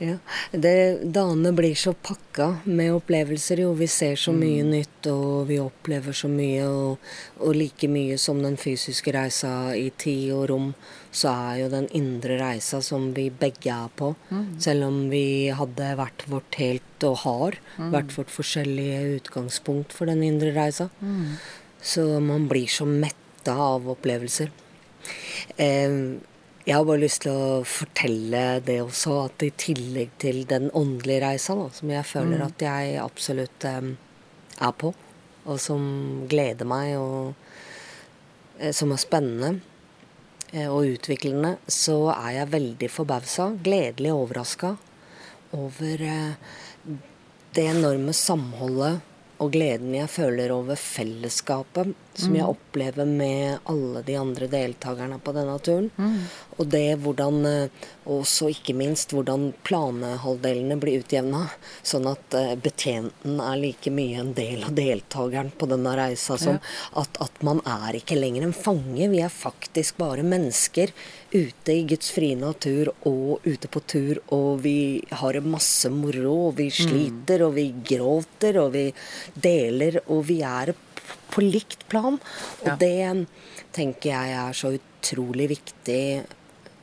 Ja, 0.00 0.14
det, 0.52 1.02
Dagene 1.12 1.52
blir 1.52 1.74
så 1.76 1.92
pakka 1.92 2.46
med 2.64 2.94
opplevelser. 2.94 3.60
Jo, 3.64 3.74
vi 3.76 3.88
ser 3.90 4.16
så 4.16 4.32
mye 4.32 4.62
nytt, 4.64 5.08
og 5.12 5.50
vi 5.50 5.58
opplever 5.60 6.16
så 6.16 6.30
mye. 6.32 6.64
Og, 6.68 7.10
og 7.44 7.58
like 7.58 7.90
mye 7.90 8.16
som 8.20 8.40
den 8.42 8.56
fysiske 8.60 9.12
reisa 9.16 9.74
i 9.76 9.90
tid 10.00 10.30
og 10.36 10.46
rom, 10.52 10.70
så 11.10 11.32
er 11.34 11.60
jo 11.64 11.68
den 11.72 11.88
indre 11.96 12.38
reisa 12.40 12.80
som 12.84 13.10
vi 13.16 13.28
begge 13.34 13.74
er 13.74 13.92
på. 13.98 14.14
Selv 14.62 14.88
om 14.88 15.02
vi 15.12 15.50
hadde 15.54 15.92
vært 16.00 16.26
vårt 16.30 16.60
helt, 16.62 16.86
og 17.04 17.22
har, 17.24 17.60
hvert 17.92 18.16
vårt 18.16 18.32
forskjellige 18.32 19.20
utgangspunkt 19.20 19.94
for 19.96 20.10
den 20.10 20.24
indre 20.26 20.54
reisa. 20.56 20.90
Så 21.80 22.06
man 22.20 22.48
blir 22.48 22.68
så 22.68 22.84
metta 22.88 23.56
av 23.56 23.88
opplevelser. 23.88 24.50
Eh, 25.56 25.94
jeg 26.66 26.76
har 26.76 26.84
bare 26.84 27.00
lyst 27.00 27.24
til 27.24 27.32
å 27.32 27.60
fortelle 27.64 28.60
det 28.64 28.80
også, 28.84 29.14
at 29.30 29.44
i 29.46 29.50
tillegg 29.56 30.12
til 30.20 30.42
den 30.48 30.68
åndelige 30.76 31.22
reisa, 31.24 31.56
da, 31.56 31.68
som 31.72 31.92
jeg 31.92 32.08
føler 32.08 32.44
at 32.44 32.64
jeg 32.64 32.98
absolutt 33.00 33.66
um, 33.70 33.94
er 34.60 34.74
på, 34.76 34.92
og 35.48 35.60
som 35.62 35.82
gleder 36.28 36.68
meg, 36.68 36.98
og 37.00 37.32
eh, 38.60 38.74
som 38.76 38.92
er 38.92 39.00
spennende 39.00 39.52
eh, 40.52 40.68
og 40.68 40.98
utviklende, 40.98 41.56
så 41.64 42.10
er 42.12 42.42
jeg 42.42 42.52
veldig 42.52 42.90
forbausa, 42.92 43.50
gledelig 43.64 44.12
overraska 44.12 44.74
over 45.56 46.04
eh, 46.04 46.50
det 47.56 47.66
enorme 47.72 48.12
samholdet 48.14 49.00
og 49.40 49.54
gleden 49.56 49.96
jeg 49.96 50.12
føler 50.12 50.52
over 50.52 50.76
fellesskapet 50.76 51.96
som 52.14 52.34
jeg 52.36 52.46
opplever 52.46 53.06
med 53.06 53.58
alle 53.70 54.02
de 54.06 54.16
andre 54.18 54.48
deltakerne 54.50 55.20
på 55.22 55.34
denne 55.36 55.56
turen. 55.64 55.90
Og 56.58 56.66
det 56.68 56.98
hvordan 57.00 57.42
Og 58.10 58.24
også 58.24 58.48
ikke 58.50 58.74
minst 58.74 59.12
hvordan 59.14 59.50
planehalvdelene 59.66 60.78
blir 60.80 61.02
utjevna, 61.04 61.44
sånn 61.86 62.08
at 62.10 62.34
eh, 62.34 62.56
betjenten 62.58 63.38
er 63.44 63.60
like 63.60 63.92
mye 63.94 64.22
en 64.22 64.32
del 64.34 64.64
av 64.66 64.74
deltakeren 64.74 65.52
på 65.54 65.68
denne 65.70 65.92
reisa 65.98 66.38
som 66.40 66.58
at, 66.98 67.20
at 67.22 67.42
man 67.46 67.60
er 67.68 68.00
ikke 68.00 68.18
lenger 68.18 68.48
en 68.48 68.56
fange. 68.56 69.06
Vi 69.12 69.22
er 69.22 69.30
faktisk 69.30 70.00
bare 70.00 70.24
mennesker 70.26 70.90
ute 71.30 71.76
i 71.76 71.84
Guds 71.92 72.10
frie 72.10 72.38
natur 72.40 72.90
og 73.06 73.46
ute 73.46 73.70
på 73.70 73.84
tur, 73.86 74.22
og 74.34 74.64
vi 74.64 75.04
har 75.20 75.38
masse 75.46 75.92
moro, 75.92 76.48
og 76.48 76.58
vi 76.58 76.70
sliter, 76.74 77.44
og 77.46 77.54
vi 77.60 77.68
gråter, 77.92 78.58
og 78.64 78.72
vi 78.74 78.88
deler, 79.38 80.02
og 80.08 80.24
vi 80.26 80.40
er 80.46 80.74
på 81.30 81.42
likt 81.46 81.88
plan. 81.88 82.18
Og 82.62 82.66
Ja. 82.66 82.76
det 82.76 83.26
tenker 83.72 84.10
jeg 84.10 84.30
er 84.36 84.52
så 84.52 84.72
utrolig 84.78 85.48
viktig 85.48 86.24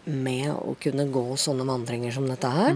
med 0.07 0.51
å 0.55 0.75
kunne 0.79 1.05
gå 1.11 1.25
sånne 1.37 1.65
vandringer 1.67 2.11
som 2.13 2.27
dette 2.27 2.49
her. 2.49 2.75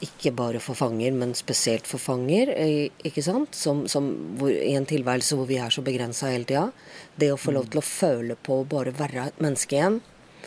Ikke 0.00 0.30
bare 0.32 0.60
for 0.60 0.74
fanger, 0.74 1.12
men 1.12 1.34
spesielt 1.34 1.86
for 1.86 1.98
fanger. 2.00 2.48
eh, 2.56 2.88
ikke 3.04 3.22
sant? 3.22 3.54
Som, 3.54 3.86
som 3.88 4.36
hvor, 4.38 4.48
I 4.50 4.74
en 4.74 4.86
tilværelse 4.86 5.36
hvor 5.36 5.46
vi 5.46 5.58
er 5.60 5.68
så 5.68 5.82
begrensa 5.84 6.30
hele 6.32 6.44
tida. 6.48 6.72
Det 7.18 7.28
å 7.32 7.36
få 7.36 7.52
lov 7.52 7.68
til 7.68 7.80
å 7.80 7.84
føle 7.84 8.36
på 8.36 8.62
å 8.62 8.68
bare 8.68 8.92
være 8.96 9.26
et 9.26 9.38
menneske 9.40 9.76
igjen. 9.76 10.00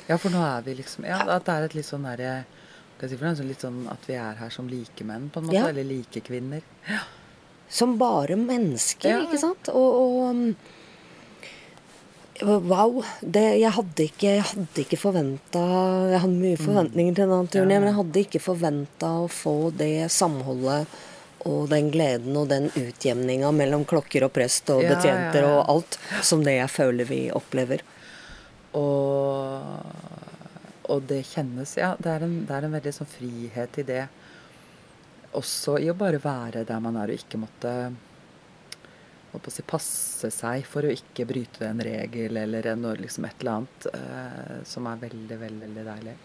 Ja, 0.10 0.18
for 0.18 0.30
nå 0.34 0.42
er 0.42 0.64
vi 0.66 0.74
liksom 0.80 1.06
Ja, 1.06 1.20
at 1.36 1.46
det 1.46 1.54
er 1.54 1.64
et 1.66 1.76
litt 1.76 1.86
sånn 1.86 2.04
derre? 2.04 2.46
Sånn 3.04 3.48
Litt 3.48 3.60
sånn 3.62 3.88
at 3.92 4.00
vi 4.08 4.14
er 4.16 4.34
her 4.40 4.50
som 4.50 4.68
likemenn, 4.70 5.30
på 5.30 5.38
en 5.42 5.46
måte. 5.50 5.54
Ja. 5.60 5.68
Eller 5.68 5.84
likekvinner. 5.84 6.62
Som 7.74 7.96
bare 7.98 8.36
mennesker, 8.38 9.10
Ja. 9.10 9.22
ikke 9.26 9.40
sant? 9.42 9.70
Og, 9.74 10.00
og 10.04 10.30
um, 10.30 10.46
Wow. 12.44 13.04
Det, 13.22 13.44
jeg 13.62 13.72
hadde 13.72 14.04
ikke, 14.10 14.32
jeg 14.40 14.44
hadde 14.50 14.82
ikke 14.82 14.98
forventa 15.00 15.62
Jeg 16.12 16.20
hadde 16.24 16.40
mye 16.42 16.58
forventninger 16.60 17.16
til 17.16 17.30
denne 17.30 17.48
turen, 17.54 17.70
Ja. 17.72 17.80
men 17.80 17.88
jeg 17.92 17.98
hadde 18.00 18.24
ikke 18.26 18.42
forventa 18.42 19.12
å 19.22 19.28
få 19.32 19.54
det 19.78 20.10
samholdet 20.12 20.90
og 21.46 21.70
den 21.70 21.90
gleden 21.94 22.36
og 22.40 22.48
den 22.50 22.70
utjevninga 22.80 23.52
mellom 23.54 23.84
klokker 23.86 24.26
og 24.26 24.34
prest 24.36 24.70
og 24.74 24.82
Ja, 24.84 24.96
betjenter 24.96 25.44
og 25.46 25.70
alt 25.76 25.98
som 26.24 26.44
det 26.44 26.56
jeg 26.58 26.72
føler 26.74 27.06
vi 27.10 27.22
opplever. 27.36 27.84
Og, 28.74 29.62
og 30.90 31.04
det 31.10 31.22
kjennes 31.30 31.76
Ja, 31.78 31.94
det 32.00 32.10
er, 32.16 32.24
en, 32.28 32.38
det 32.50 32.56
er 32.58 32.68
en 32.68 32.76
veldig 32.80 32.94
sånn 32.98 33.12
frihet 33.14 33.78
i 33.84 33.86
det. 33.88 34.04
Også 35.40 35.78
i 35.82 35.90
å 35.92 35.96
bare 35.98 36.20
være 36.22 36.66
der 36.68 36.82
man 36.84 36.98
er 37.02 37.14
og 37.14 37.18
ikke 37.18 37.40
måtte 37.42 37.72
si, 39.50 39.64
passe 39.66 40.30
seg 40.34 40.66
for 40.70 40.86
å 40.86 40.94
ikke 40.94 41.26
bryte 41.30 41.66
en 41.68 41.82
regel 41.84 42.38
eller 42.44 42.68
en, 42.74 42.86
liksom 43.00 43.26
et 43.26 43.42
eller 43.42 43.58
annet 43.60 43.88
eh, 43.94 44.60
som 44.70 44.88
er 44.92 45.02
veldig, 45.08 45.40
veldig, 45.42 45.64
veldig 45.68 45.86
deilig. 45.90 46.16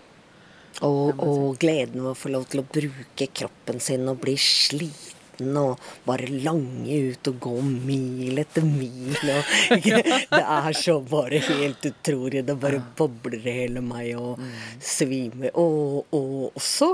Og, 0.85 1.23
og 1.25 1.57
gleden 1.59 2.05
ved 2.05 2.13
å 2.13 2.19
få 2.19 2.31
lov 2.31 2.45
til 2.53 2.61
å 2.63 2.67
bruke 2.69 3.31
kroppen 3.35 3.81
sin 3.83 4.05
og 4.13 4.21
bli 4.23 4.37
sliten 4.39 5.57
og 5.59 5.79
bare 6.07 6.29
lange 6.45 6.99
ut 7.13 7.29
og 7.31 7.41
gå 7.43 7.55
mil 7.65 8.39
etter 8.43 8.67
mil. 8.67 9.17
Og, 9.33 9.51
det 9.89 10.45
er 10.45 10.73
så 10.77 10.99
bare 11.07 11.41
helt 11.49 11.89
utrolig. 11.89 12.45
Det 12.47 12.59
bare 12.61 12.83
bobler 12.99 13.43
i 13.47 13.57
hele 13.63 13.83
meg 13.83 14.15
og 14.19 14.39
Mm. 14.39 14.55
svimer. 14.85 15.51
Og, 15.59 16.13
og 16.15 16.59
også 16.59 16.93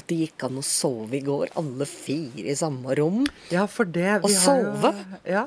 at 0.00 0.06
det 0.10 0.18
gikk 0.24 0.44
an 0.48 0.60
å 0.60 0.64
sove 0.66 1.18
i 1.18 1.22
går, 1.24 1.52
alle 1.60 1.86
fire 1.88 2.48
i 2.50 2.56
samme 2.58 2.94
rom. 2.98 3.24
Ja, 3.54 3.66
for 3.70 3.84
det 3.88 4.20
Å 4.24 4.30
sove! 4.32 4.92
jo-? 4.94 5.18
Ja. 5.36 5.46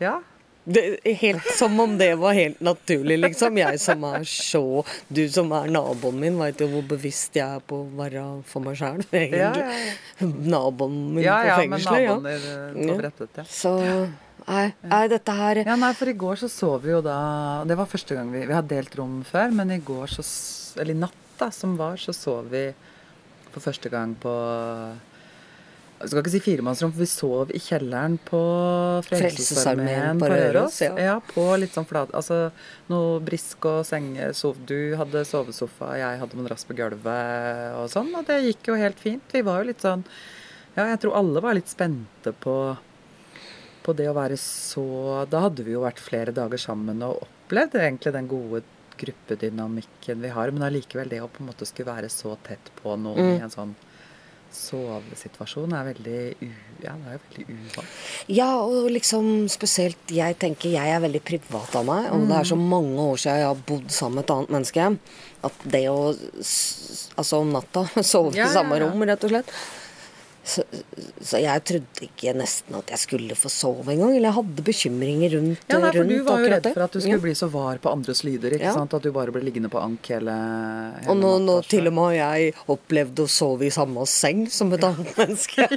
Ja. 0.00 0.18
Det, 0.70 1.00
helt 1.16 1.46
Som 1.56 1.78
om 1.80 1.94
det 1.98 2.14
var 2.20 2.34
helt 2.36 2.58
naturlig, 2.60 3.16
liksom. 3.18 3.56
Jeg 3.58 3.80
som 3.80 4.04
er 4.04 4.26
så 4.28 4.84
Du 5.08 5.22
som 5.32 5.48
er 5.56 5.70
naboen 5.72 6.18
min, 6.20 6.36
veit 6.38 6.60
jo 6.60 6.68
hvor 6.68 6.84
bevisst 6.90 7.36
jeg 7.38 7.46
er 7.48 7.62
på 7.64 7.78
å 7.80 7.86
være 7.96 8.24
for 8.46 8.60
meg 8.64 8.76
sjæl, 8.78 9.00
egentlig. 9.22 9.64
Ja, 10.20 10.28
Naboen 10.52 10.98
min 11.16 11.24
Ja, 11.24 11.38
ja, 11.48 11.56
på 11.56 11.64
fengselet, 11.64 12.04
ja. 12.04 12.18
naboen 12.76 13.08
er 13.08 13.16
på 13.16 13.28
Ja. 13.40 13.46
Så 13.48 13.72
nei, 14.46 14.66
nei, 14.84 15.02
dette 15.12 15.38
her 15.40 15.62
Ja, 15.64 15.78
nei, 15.80 15.90
for 15.96 16.12
i 16.12 16.16
går 16.26 16.42
så 16.44 16.52
sov 16.52 16.84
vi 16.84 16.92
jo 16.92 17.00
da 17.08 17.16
Det 17.68 17.80
var 17.80 17.88
første 17.90 18.20
gang 18.20 18.30
vi 18.32 18.44
Vi 18.44 18.56
har 18.56 18.68
delt 18.68 18.94
rom 19.00 19.20
før, 19.26 19.56
men 19.56 19.72
i 19.74 19.80
går 19.80 20.12
så 20.12 20.26
Eller 20.80 20.92
i 20.92 21.00
natt, 21.06 21.16
da, 21.40 21.48
som 21.54 21.74
var, 21.80 21.96
så 22.00 22.12
sov 22.16 22.52
vi 22.52 22.68
for 23.54 23.64
første 23.64 23.90
gang 23.92 24.14
på 24.20 24.32
Jeg 26.00 26.08
skal 26.08 26.22
ikke 26.22 26.32
si 26.32 26.40
firemannsrom, 26.40 26.92
for 26.94 27.02
vi 27.04 27.08
sov 27.12 27.50
i 27.52 27.60
kjelleren 27.60 28.14
på 28.24 28.40
Frelsesarmeen 29.04 30.20
på 30.20 30.30
Røros. 30.32 30.80
ja. 30.80 30.94
Ja, 30.96 31.16
på 31.20 31.44
litt 31.60 31.74
sånn 31.76 31.88
flat 31.88 32.12
Altså 32.16 32.50
noe 32.88 33.20
brisk 33.20 33.66
og 33.68 33.82
senge 33.88 34.30
sov. 34.34 34.56
Du 34.64 34.96
hadde 34.96 35.26
sovesofa, 35.28 35.92
jeg 36.00 36.20
hadde 36.22 36.38
madrass 36.40 36.64
på 36.64 36.76
gulvet 36.78 37.74
og 37.76 37.90
sånn, 37.92 38.14
og 38.16 38.24
det 38.30 38.40
gikk 38.46 38.72
jo 38.72 38.78
helt 38.80 39.00
fint. 39.02 39.26
Vi 39.32 39.44
var 39.44 39.60
jo 39.60 39.72
litt 39.72 39.84
sånn 39.84 40.06
Ja, 40.76 40.86
jeg 40.86 41.02
tror 41.02 41.18
alle 41.20 41.42
var 41.44 41.58
litt 41.58 41.68
spente 41.68 42.32
på 42.32 42.56
på 43.80 43.94
det 43.96 44.10
å 44.10 44.16
være 44.16 44.36
så 44.36 45.24
Da 45.30 45.40
hadde 45.46 45.64
vi 45.64 45.72
jo 45.72 45.84
vært 45.86 46.02
flere 46.02 46.34
dager 46.36 46.60
sammen 46.60 47.00
og 47.06 47.22
opplevd 47.24 47.78
egentlig 47.80 48.12
den 48.12 48.28
gode 48.28 48.60
gruppedynamikken 49.00 50.20
vi 50.24 50.32
har, 50.34 50.50
men 50.54 50.62
allikevel 50.68 51.08
det 51.12 51.22
å 51.24 51.28
på 51.32 51.42
en 51.44 51.50
måte 51.52 51.66
skulle 51.68 51.90
være 51.94 52.10
så 52.12 52.36
tett 52.46 52.70
på 52.82 52.96
noen 53.00 53.18
Mm. 53.20 53.36
i 53.38 53.44
en 53.46 53.50
sånn 53.54 53.74
sovesituasjon 54.50 55.72
er 55.78 55.84
veldig 55.92 56.20
u... 56.42 56.48
Ja, 56.82 56.94
det 56.98 57.12
er 57.14 57.20
veldig 57.22 57.44
uvant. 57.54 57.98
Ja, 58.32 58.48
og 58.64 58.88
liksom 58.90 59.46
spesielt 59.52 60.10
Jeg 60.10 60.38
tenker 60.42 60.72
jeg 60.72 60.90
er 60.94 61.02
veldig 61.04 61.20
privat 61.28 61.76
av 61.78 61.84
meg, 61.86 62.08
og 62.10 62.24
det 62.30 62.38
er 62.40 62.48
så 62.50 62.58
mange 62.58 62.98
år 63.12 63.20
siden 63.20 63.38
jeg 63.42 63.46
har 63.50 63.60
bodd 63.68 63.92
sammen 63.94 64.18
med 64.18 64.24
et 64.26 64.34
annet 64.36 64.54
menneske, 64.56 64.88
at 65.50 65.66
det 65.76 65.84
å 65.92 66.00
Altså 67.20 67.40
om 67.44 67.52
natta 67.54 67.84
sove 68.12 68.34
Ja, 68.38 68.48
i 68.48 68.54
samme 68.54 68.78
ja, 68.78 68.84
ja. 68.84 68.90
rom, 68.90 69.06
rett 69.06 69.24
og 69.28 69.34
slett. 69.34 69.54
Så, 70.42 70.62
så 71.20 71.36
jeg 71.38 71.62
trodde 71.68 72.02
ikke 72.06 72.32
nesten 72.34 72.74
at 72.78 72.88
jeg 72.94 72.98
skulle 73.02 73.34
få 73.36 73.50
sove 73.52 73.92
engang. 73.92 74.14
Eller 74.16 74.30
jeg 74.30 74.36
hadde 74.38 74.64
bekymringer 74.66 75.34
rundt, 75.36 75.66
Ja, 75.68 75.78
nei, 75.82 75.90
for 75.92 76.08
du 76.08 76.14
var 76.24 76.40
jo 76.40 76.48
redd 76.54 76.68
for 76.72 76.82
at 76.86 76.92
du 76.96 77.00
skulle 77.00 77.18
Ja. 77.20 77.24
bli 77.26 77.34
så 77.36 77.48
var 77.52 77.76
på 77.84 77.92
andres 77.92 78.24
lyder, 78.24 78.56
ikke 78.56 78.64
Ja. 78.70 78.72
sant? 78.74 78.94
At 78.96 79.02
du 79.04 79.12
bare 79.12 79.30
ble 79.34 79.42
liggende 79.44 79.68
på 79.70 79.78
ank 79.82 80.08
hele, 80.08 80.32
hele 80.32 81.10
Og 81.12 81.16
nå, 81.20 81.34
nå 81.44 81.58
til 81.68 81.86
og 81.86 81.92
med 81.92 82.04
har 82.08 82.36
jeg 82.38 82.54
opplevd 82.72 83.20
å 83.20 83.28
sove 83.28 83.66
i 83.68 83.70
samme 83.70 84.06
seng 84.08 84.46
som 84.50 84.72
et 84.72 84.82
annet 84.82 85.12
menneske. 85.20 85.68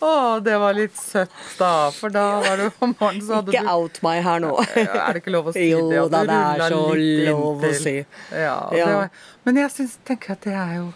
Å, 0.00 0.40
det 0.40 0.54
var 0.56 0.72
litt 0.72 0.96
søtt, 0.96 1.28
da. 1.58 1.90
For 1.92 2.08
da 2.08 2.22
var 2.40 2.56
du 2.56 2.70
om 2.80 2.94
morgenen, 2.96 3.20
så 3.26 3.34
hadde 3.36 3.52
Ikke 3.52 3.66
du 3.66 3.68
out 3.68 3.98
meg 4.06 4.22
her 4.24 4.40
nå. 4.40 4.54
Er 4.80 5.12
det 5.12 5.20
ikke 5.20 5.34
lov 5.34 5.50
å 5.50 5.52
si 5.52 5.66
Jo 5.74 5.82
det? 5.90 5.96
Jo 5.98 6.06
da, 6.08 6.22
det 6.24 6.38
er 6.38 6.62
så 6.64 6.78
lov 6.80 7.02
lov 7.28 7.66
å 7.68 7.72
si. 7.76 7.94
Ja, 8.32 8.56
Ja. 8.72 8.86
Det 8.86 8.86
var, 8.96 9.10
men 9.44 9.60
jeg 9.60 9.74
syns, 9.76 9.98
tenker 10.08 10.32
at 10.38 10.40
det 10.48 10.54
er 10.56 10.72
jo 10.78 10.86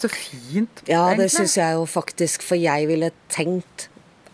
så 0.00 0.10
fint, 0.12 0.82
Ja, 0.88 1.14
det 1.18 1.30
syns 1.34 1.56
jeg 1.58 1.74
jo 1.78 1.84
faktisk, 1.86 2.42
for 2.46 2.56
jeg 2.60 2.86
ville 2.90 3.10
tenkt 3.28 3.88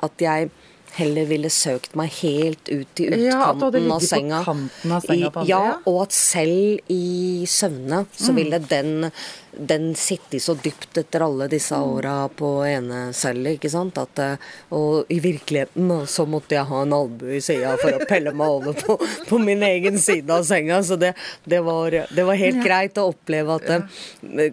at 0.05 0.13
jeg 0.21 0.51
heller 0.95 1.25
ville 1.27 1.49
søkt 1.51 1.97
meg 1.99 2.13
helt 2.21 2.69
ut 2.71 3.01
i 3.03 3.07
utkanten 3.09 3.25
Ja, 3.25 3.39
at 3.51 3.59
du 3.59 3.65
hadde 3.67 3.81
av 3.91 4.01
senga. 4.07 4.45
kanten 4.47 4.93
av 4.95 5.03
senga 5.03 5.31
I, 5.43 5.47
ja, 5.49 5.59
ja. 5.67 5.73
og 5.91 5.97
at 6.05 6.13
selv 6.15 6.79
i 6.95 7.45
søvne 7.51 8.05
så 8.15 8.31
Mm. 8.31 8.37
ville 8.37 8.59
den, 8.71 9.11
den 9.59 9.89
sitte 9.99 10.39
så 10.39 10.55
dypt 10.55 10.95
etter 11.03 11.25
alle 11.27 11.49
disse 11.51 11.75
Mm. 11.75 11.97
åra 11.97 12.29
på 12.29 12.53
enecelle, 12.69 13.57
ikke 13.59 13.71
sant. 13.75 13.99
At, 13.99 14.17
eh, 14.23 14.37
og 14.71 15.07
i 15.11 15.19
virkeligheten 15.19 15.91
så 16.07 16.29
måtte 16.31 16.55
jeg 16.55 16.65
ha 16.71 16.83
en 16.83 16.93
albue 16.93 17.39
i 17.39 17.41
sida 17.41 17.77
for 17.83 17.91
å 17.91 18.07
pelle 18.07 18.31
meg 18.33 18.47
over 18.49 18.73
på, 18.75 18.97
på 19.27 19.39
min 19.43 19.63
egen 19.67 19.99
side 19.99 20.31
av 20.31 20.45
senga. 20.45 20.79
Så 20.85 20.97
det, 20.97 21.15
det, 21.45 21.59
var, 21.65 21.91
det 21.91 22.23
var 22.25 22.37
helt 22.37 22.63
greit 22.65 22.95
å 23.03 23.11
oppleve 23.11 23.57
at 23.59 23.69
eh, 23.69 24.53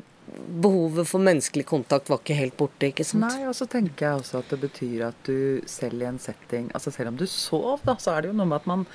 behovet 0.62 1.08
for 1.10 1.20
menneskelig 1.24 1.66
kontakt 1.68 2.10
var 2.12 2.22
ikke 2.22 2.38
helt 2.38 2.56
borte, 2.60 2.88
ikke 2.92 3.04
sant. 3.08 3.26
Nei, 3.26 3.48
og 3.50 3.56
så 3.58 3.68
tenker 3.70 4.06
jeg 4.08 4.22
også 4.22 4.40
at 4.44 4.54
det 4.54 4.60
betyr 4.64 5.08
at 5.10 5.24
du 5.28 5.62
selv 5.70 6.02
i 6.02 6.08
en 6.08 6.20
setting 6.24 6.70
Altså 6.78 6.92
selv 6.96 7.12
om 7.14 7.18
du 7.20 7.26
sov, 7.28 7.82
da, 7.88 7.98
så 8.00 8.14
er 8.16 8.22
det 8.26 8.32
jo 8.32 8.38
noe 8.40 8.48
med 8.48 8.62
at 8.62 8.70
man 8.72 8.86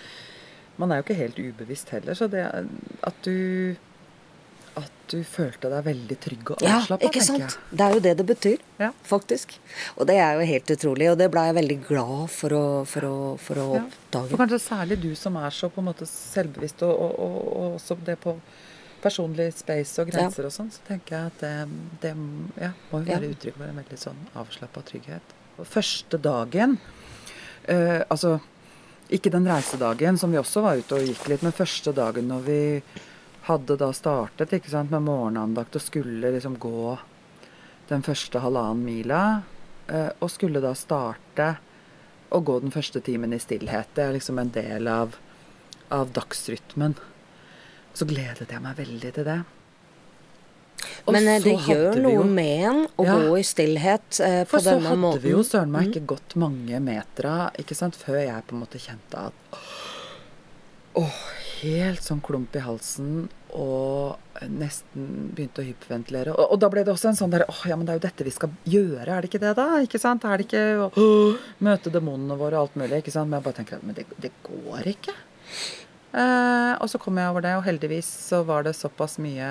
Man 0.80 0.92
er 0.92 1.00
jo 1.00 1.06
ikke 1.06 1.18
helt 1.20 1.38
ubevisst 1.40 1.92
heller, 1.92 2.16
så 2.16 2.28
det 2.32 2.44
at 2.46 3.20
du 3.24 3.76
At 4.76 4.92
du 5.08 5.22
følte 5.24 5.70
deg 5.72 5.84
veldig 5.86 6.16
trygg 6.20 6.50
og 6.56 6.64
Ja, 6.64 6.78
avslappa, 6.82 7.08
ikke 7.08 7.22
tenker 7.24 7.48
sant. 7.52 7.68
Det 7.72 7.84
er 7.86 7.94
jo 7.96 8.00
det 8.04 8.14
det 8.18 8.26
betyr, 8.28 8.64
Ja. 8.82 8.90
faktisk. 9.08 9.54
Og 9.96 10.06
det 10.10 10.16
er 10.20 10.34
jo 10.36 10.48
helt 10.50 10.72
utrolig, 10.74 11.06
og 11.12 11.16
det 11.20 11.30
ble 11.32 11.44
jeg 11.46 11.54
veldig 11.56 11.76
glad 11.86 12.26
for 12.34 12.50
å, 12.56 12.64
for 12.84 13.06
å, 13.08 13.14
for 13.40 13.54
å 13.62 13.66
Ja. 13.78 13.84
oppdage. 13.86 14.30
For 14.34 14.42
kanskje 14.42 14.58
særlig 14.60 14.98
du 15.00 15.14
som 15.16 15.36
er 15.40 15.48
så 15.50 15.70
på 15.72 15.80
en 15.80 15.88
måte 15.88 16.04
selvbevisst, 16.10 16.82
og, 16.82 16.92
og, 16.92 17.14
og, 17.20 17.38
og 17.56 17.78
også 17.78 17.96
det 18.04 18.18
på 18.20 18.34
personlig 19.02 19.52
space 19.54 20.02
og 20.02 20.10
grenser 20.10 20.46
og 20.48 20.52
sånn, 20.54 20.70
så 20.72 20.82
tenker 20.88 21.16
jeg 21.16 21.26
at 21.32 21.40
det, 21.40 21.54
det 22.02 22.12
ja, 22.62 22.70
må 22.90 23.00
jo 23.02 23.06
Ja. 23.10 23.18
være 23.18 23.30
uttrykk 23.34 23.56
for 23.56 23.64
en 23.68 23.80
veldig 23.82 23.98
sånn 23.98 24.22
avslappa 24.34 24.82
trygghet. 24.88 25.34
Og 25.58 25.66
første 25.66 26.18
dagen 26.20 26.78
eh, 27.68 28.02
Altså 28.10 28.40
ikke 29.08 29.30
den 29.30 29.46
reisedagen 29.46 30.18
som 30.18 30.32
vi 30.32 30.38
også 30.40 30.62
var 30.64 30.76
ute 30.80 30.96
og 30.98 31.04
gikk 31.06 31.28
litt, 31.30 31.42
men 31.46 31.52
første 31.54 31.92
dagen 31.94 32.26
når 32.28 32.40
vi 32.42 32.82
hadde 33.46 33.76
da 33.78 33.92
startet 33.94 34.50
ikke 34.56 34.72
sant, 34.72 34.90
med 34.90 35.04
morgenandakt 35.06 35.76
og 35.78 35.82
skulle 35.84 36.32
liksom 36.34 36.56
gå 36.58 36.96
den 37.88 38.02
første 38.02 38.40
halvannen 38.42 38.82
mila, 38.82 39.42
eh, 39.86 40.10
og 40.18 40.30
skulle 40.34 40.58
da 40.60 40.72
starte 40.74 41.52
å 42.34 42.40
gå 42.42 42.56
den 42.64 42.74
første 42.74 42.98
timen 43.00 43.32
i 43.32 43.38
stillhet. 43.38 43.92
Det 43.94 44.02
er 44.08 44.16
liksom 44.16 44.40
en 44.42 44.50
del 44.50 44.88
av, 44.90 45.14
av 45.94 46.10
dagsrytmen. 46.16 46.96
Så 47.96 48.04
gledet 48.08 48.50
jeg 48.52 48.60
meg 48.60 48.76
veldig 48.76 49.12
til 49.16 49.24
det. 49.24 49.38
Og 51.06 51.14
Men 51.14 51.28
eh, 51.32 51.38
det 51.40 51.54
gjør 51.64 51.96
noe 52.02 52.12
jo- 52.18 52.24
med 52.28 52.64
en 52.68 52.80
å 53.00 53.04
Ja. 53.06 53.14
gå 53.16 53.38
i 53.40 53.44
stillhet 53.46 54.20
eh, 54.20 54.42
på 54.44 54.50
For 54.50 54.60
så 54.60 54.74
hadde 54.78 54.98
måten. 55.00 55.22
vi 55.22 55.30
jo 55.32 55.42
søren 55.46 55.70
meg 55.72 55.86
Mm. 55.86 55.92
ikke 55.94 56.06
gått 56.12 56.36
mange 56.36 56.80
metra 56.82 57.50
ikke 57.58 57.74
sant, 57.74 57.96
før 57.96 58.20
jeg 58.20 58.46
på 58.46 58.52
en 58.54 58.60
måte 58.60 58.78
kjente 58.82 59.26
at 59.30 59.32
Åh, 60.96 61.12
helt 61.62 62.00
sånn 62.00 62.22
klump 62.24 62.54
i 62.56 62.60
halsen 62.64 63.28
og 63.52 64.16
nesten 64.48 65.30
begynte 65.36 65.60
å 65.60 65.66
hyperventilere. 65.66 66.32
Og, 66.32 66.52
og 66.54 66.58
da 66.60 66.68
ble 66.72 66.84
det 66.84 66.92
også 66.94 67.08
en 67.10 67.16
sånn 67.18 67.30
der 67.30 67.44
Åh, 67.48 67.66
ja, 67.68 67.76
men 67.76 67.84
det 67.86 67.92
er 67.94 67.98
jo 68.00 68.06
dette 68.08 68.24
vi 68.24 68.30
skal 68.32 68.50
gjøre, 68.64 69.08
er 69.08 69.20
det 69.20 69.28
ikke 69.30 69.40
det, 69.44 69.54
da? 69.56 69.66
Ikke 69.84 70.00
sant? 70.00 70.24
Er 70.24 70.38
det 70.38 70.46
ikke 70.48 70.88
å 70.88 71.36
møte 71.60 71.92
demonene 71.92 72.36
våre 72.40 72.56
og 72.56 72.68
alt 72.70 72.76
mulig? 72.80 73.02
ikke 73.04 73.12
sant? 73.12 73.28
Men 73.28 73.40
jeg 73.40 73.44
bare 73.44 73.58
tenker 73.60 73.76
at 73.76 73.84
men 73.84 73.94
det, 73.94 74.06
det 74.20 74.32
går 74.42 74.88
ikke. 74.96 75.12
Eh, 76.16 76.72
og 76.80 76.88
så 76.90 77.00
kom 77.02 77.18
jeg 77.20 77.32
over 77.32 77.44
det, 77.44 77.56
og 77.58 77.66
heldigvis 77.66 78.08
så 78.28 78.40
var 78.48 78.64
det 78.66 78.76
såpass 78.78 79.18
mye 79.22 79.50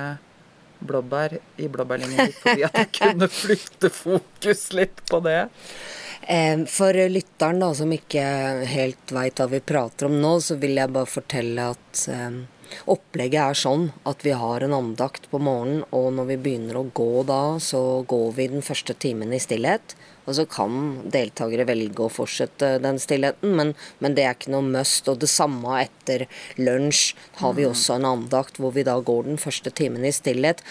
blåbær 0.85 1.37
i 1.61 1.67
blåbærlinjen 1.71 2.33
fordi 2.41 2.65
at 2.67 2.79
jeg 2.81 2.89
kunne 2.97 3.29
flytte 3.31 3.91
fokus 3.93 4.65
litt 4.75 4.99
på 5.09 5.21
det. 5.23 5.45
For 6.73 6.97
lytteren 7.11 7.61
da, 7.61 7.69
som 7.77 7.91
ikke 7.93 8.23
helt 8.67 9.13
veit 9.13 9.39
hva 9.39 9.45
vi 9.51 9.61
prater 9.61 10.09
om 10.09 10.17
nå, 10.19 10.33
så 10.41 10.57
vil 10.59 10.73
jeg 10.79 10.91
bare 10.95 11.09
fortelle 11.09 11.67
at 11.75 12.01
opplegget 12.89 13.41
er 13.43 13.59
sånn 13.61 13.85
at 14.09 14.25
vi 14.25 14.33
har 14.35 14.65
en 14.65 14.73
andakt 14.73 15.29
på 15.29 15.37
morgenen, 15.37 15.85
og 15.93 16.09
når 16.17 16.31
vi 16.31 16.39
begynner 16.47 16.79
å 16.81 16.87
gå 16.97 17.23
da, 17.29 17.59
så 17.61 18.01
går 18.09 18.31
vi 18.39 18.49
den 18.55 18.65
første 18.65 18.97
timen 18.97 19.33
i 19.37 19.41
stillhet. 19.43 19.95
Og 20.25 20.37
så 20.37 20.45
kan 20.49 21.05
deltakere 21.13 21.67
velge 21.69 22.05
å 22.05 22.11
fortsette 22.11 22.75
den 22.83 22.99
stillheten, 23.01 23.53
men, 23.57 23.73
men 24.01 24.17
det 24.17 24.25
er 24.25 24.37
ikke 24.37 24.53
noe 24.53 24.65
must. 24.65 25.09
Og 25.11 25.19
det 25.21 25.29
samme 25.31 25.79
etter 25.83 26.25
lunsj 26.57 27.13
har 27.41 27.57
vi 27.57 27.67
også 27.69 27.99
en 27.99 28.09
andakt 28.15 28.59
hvor 28.61 28.73
vi 28.75 28.85
da 28.87 28.97
går 28.97 29.29
den 29.29 29.41
første 29.41 29.73
timen 29.75 30.05
i 30.07 30.13
stillhet. 30.15 30.63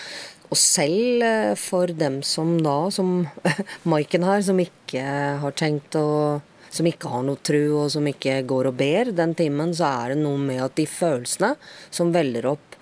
Og 0.51 0.59
selv 0.61 1.25
eh, 1.25 1.53
for 1.59 1.91
dem 1.91 2.21
som 2.27 2.57
da, 2.63 2.79
som 2.95 3.25
Maiken 3.91 4.27
her, 4.27 4.43
som 4.45 4.61
ikke 4.61 5.05
har 5.43 5.57
tenkt 5.59 5.99
å 5.99 6.41
som 6.75 6.89
ikke 6.91 7.07
har 7.07 7.23
noe 7.23 7.39
tru, 7.39 7.61
og 7.85 7.91
som 7.95 8.03
ikke 8.11 8.41
går 8.51 8.67
og 8.67 8.79
ber 8.81 9.13
den 9.15 9.37
timen, 9.39 9.71
så 9.79 9.93
er 10.03 10.11
det 10.11 10.25
noe 10.25 10.41
med 10.43 10.59
at 10.59 10.75
de 10.75 10.89
følelsene 10.91 11.53
som 11.95 12.11
veller 12.11 12.49
opp 12.51 12.75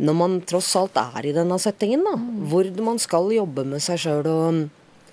når 0.00 0.16
man 0.16 0.36
tross 0.48 0.70
alt 0.80 0.96
er 1.00 1.28
i 1.28 1.32
denne 1.36 1.58
settingen, 1.60 2.04
da, 2.06 2.14
hvor 2.48 2.68
man 2.84 3.00
skal 3.00 3.28
jobbe 3.34 3.66
med 3.68 3.82
seg 3.84 4.00
sjøl 4.00 4.28
og, 4.30 4.60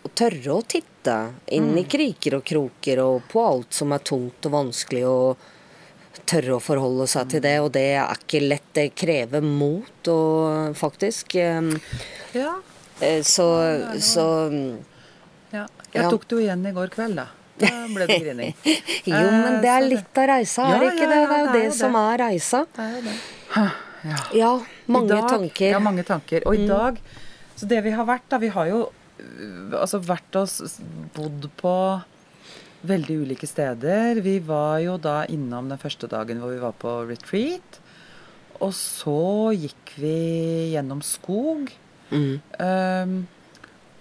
og 0.07 0.15
tørre 0.17 0.55
å 0.55 0.63
titte 0.63 1.17
inn 1.55 1.69
i 1.79 1.83
kriker 1.87 2.39
og 2.39 2.43
kroker 2.47 2.99
og 3.03 3.27
på 3.31 3.43
alt 3.43 3.75
som 3.77 3.93
er 3.95 4.03
tungt 4.07 4.47
og 4.47 4.53
vanskelig, 4.55 5.03
og 5.07 5.37
tørre 6.27 6.57
å 6.57 6.63
forholde 6.63 7.05
seg 7.07 7.29
til 7.31 7.43
det. 7.45 7.53
Og 7.63 7.69
det 7.75 7.85
er 7.99 8.15
ikke 8.17 8.41
lett. 8.43 8.65
Det 8.75 8.89
krever 8.99 9.43
mot 9.45 10.09
og 10.11 10.75
faktisk. 10.75 11.35
eh, 11.35 11.61
Ja. 12.35 12.55
eh, 13.01 13.21
Så, 13.23 13.47
så 14.01 14.25
ja. 15.53 15.65
Jeg 15.93 16.09
tok 16.11 16.27
det 16.27 16.35
jo 16.35 16.41
igjen 16.43 16.65
i 16.67 16.73
går 16.75 16.89
kveld, 16.93 17.15
da. 17.21 17.27
Da 17.57 17.69
ble 17.89 18.05
det 18.05 18.19
grining. 18.21 18.51
Jo, 19.07 19.21
men 19.33 19.61
det 19.63 19.69
er 19.71 19.85
litt 19.87 20.19
av 20.19 20.27
reisa, 20.29 20.67
er 20.75 20.83
det 20.83 20.89
ikke 20.93 21.07
det? 21.09 21.21
Det 21.29 21.37
er 21.37 21.45
jo 21.45 21.53
det 21.55 21.69
som 21.77 21.95
er 21.97 22.19
reisa. 22.21 22.65
Det 22.75 22.83
er 22.83 22.91
jo 22.97 23.05
det. 23.07 23.15
Ja. 23.55 24.17
Ja, 24.37 24.51
mange 24.93 25.09
dag, 25.15 25.29
tanker. 25.31 25.71
Ja, 25.71 25.79
mange 25.81 26.03
tanker. 26.05 26.43
Og 26.47 26.53
i 26.55 26.65
Mm. 26.65 26.67
dag 26.69 26.99
Så 27.57 27.65
det 27.67 27.79
vi 27.83 27.89
har 27.89 28.05
vært, 28.05 28.27
da 28.29 28.37
Vi 28.37 28.47
har 28.53 28.67
jo 28.69 28.83
altså 29.77 30.01
vært 30.03 30.37
og 30.39 30.51
bodd 31.15 31.49
på 31.59 31.73
veldig 32.87 33.17
ulike 33.23 33.47
steder. 33.49 34.21
Vi 34.25 34.37
var 34.45 34.79
jo 34.83 34.97
da 35.01 35.23
innom 35.31 35.69
den 35.71 35.81
første 35.81 36.09
dagen 36.11 36.41
hvor 36.41 36.53
vi 36.53 36.61
var 36.61 36.77
på 36.77 36.93
retreat. 37.09 37.81
Og 38.61 38.73
så 38.73 39.53
gikk 39.57 39.97
vi 40.01 40.17
gjennom 40.73 41.03
skog. 41.05 41.69
Mm. 42.09 42.39
Um, 42.61 43.17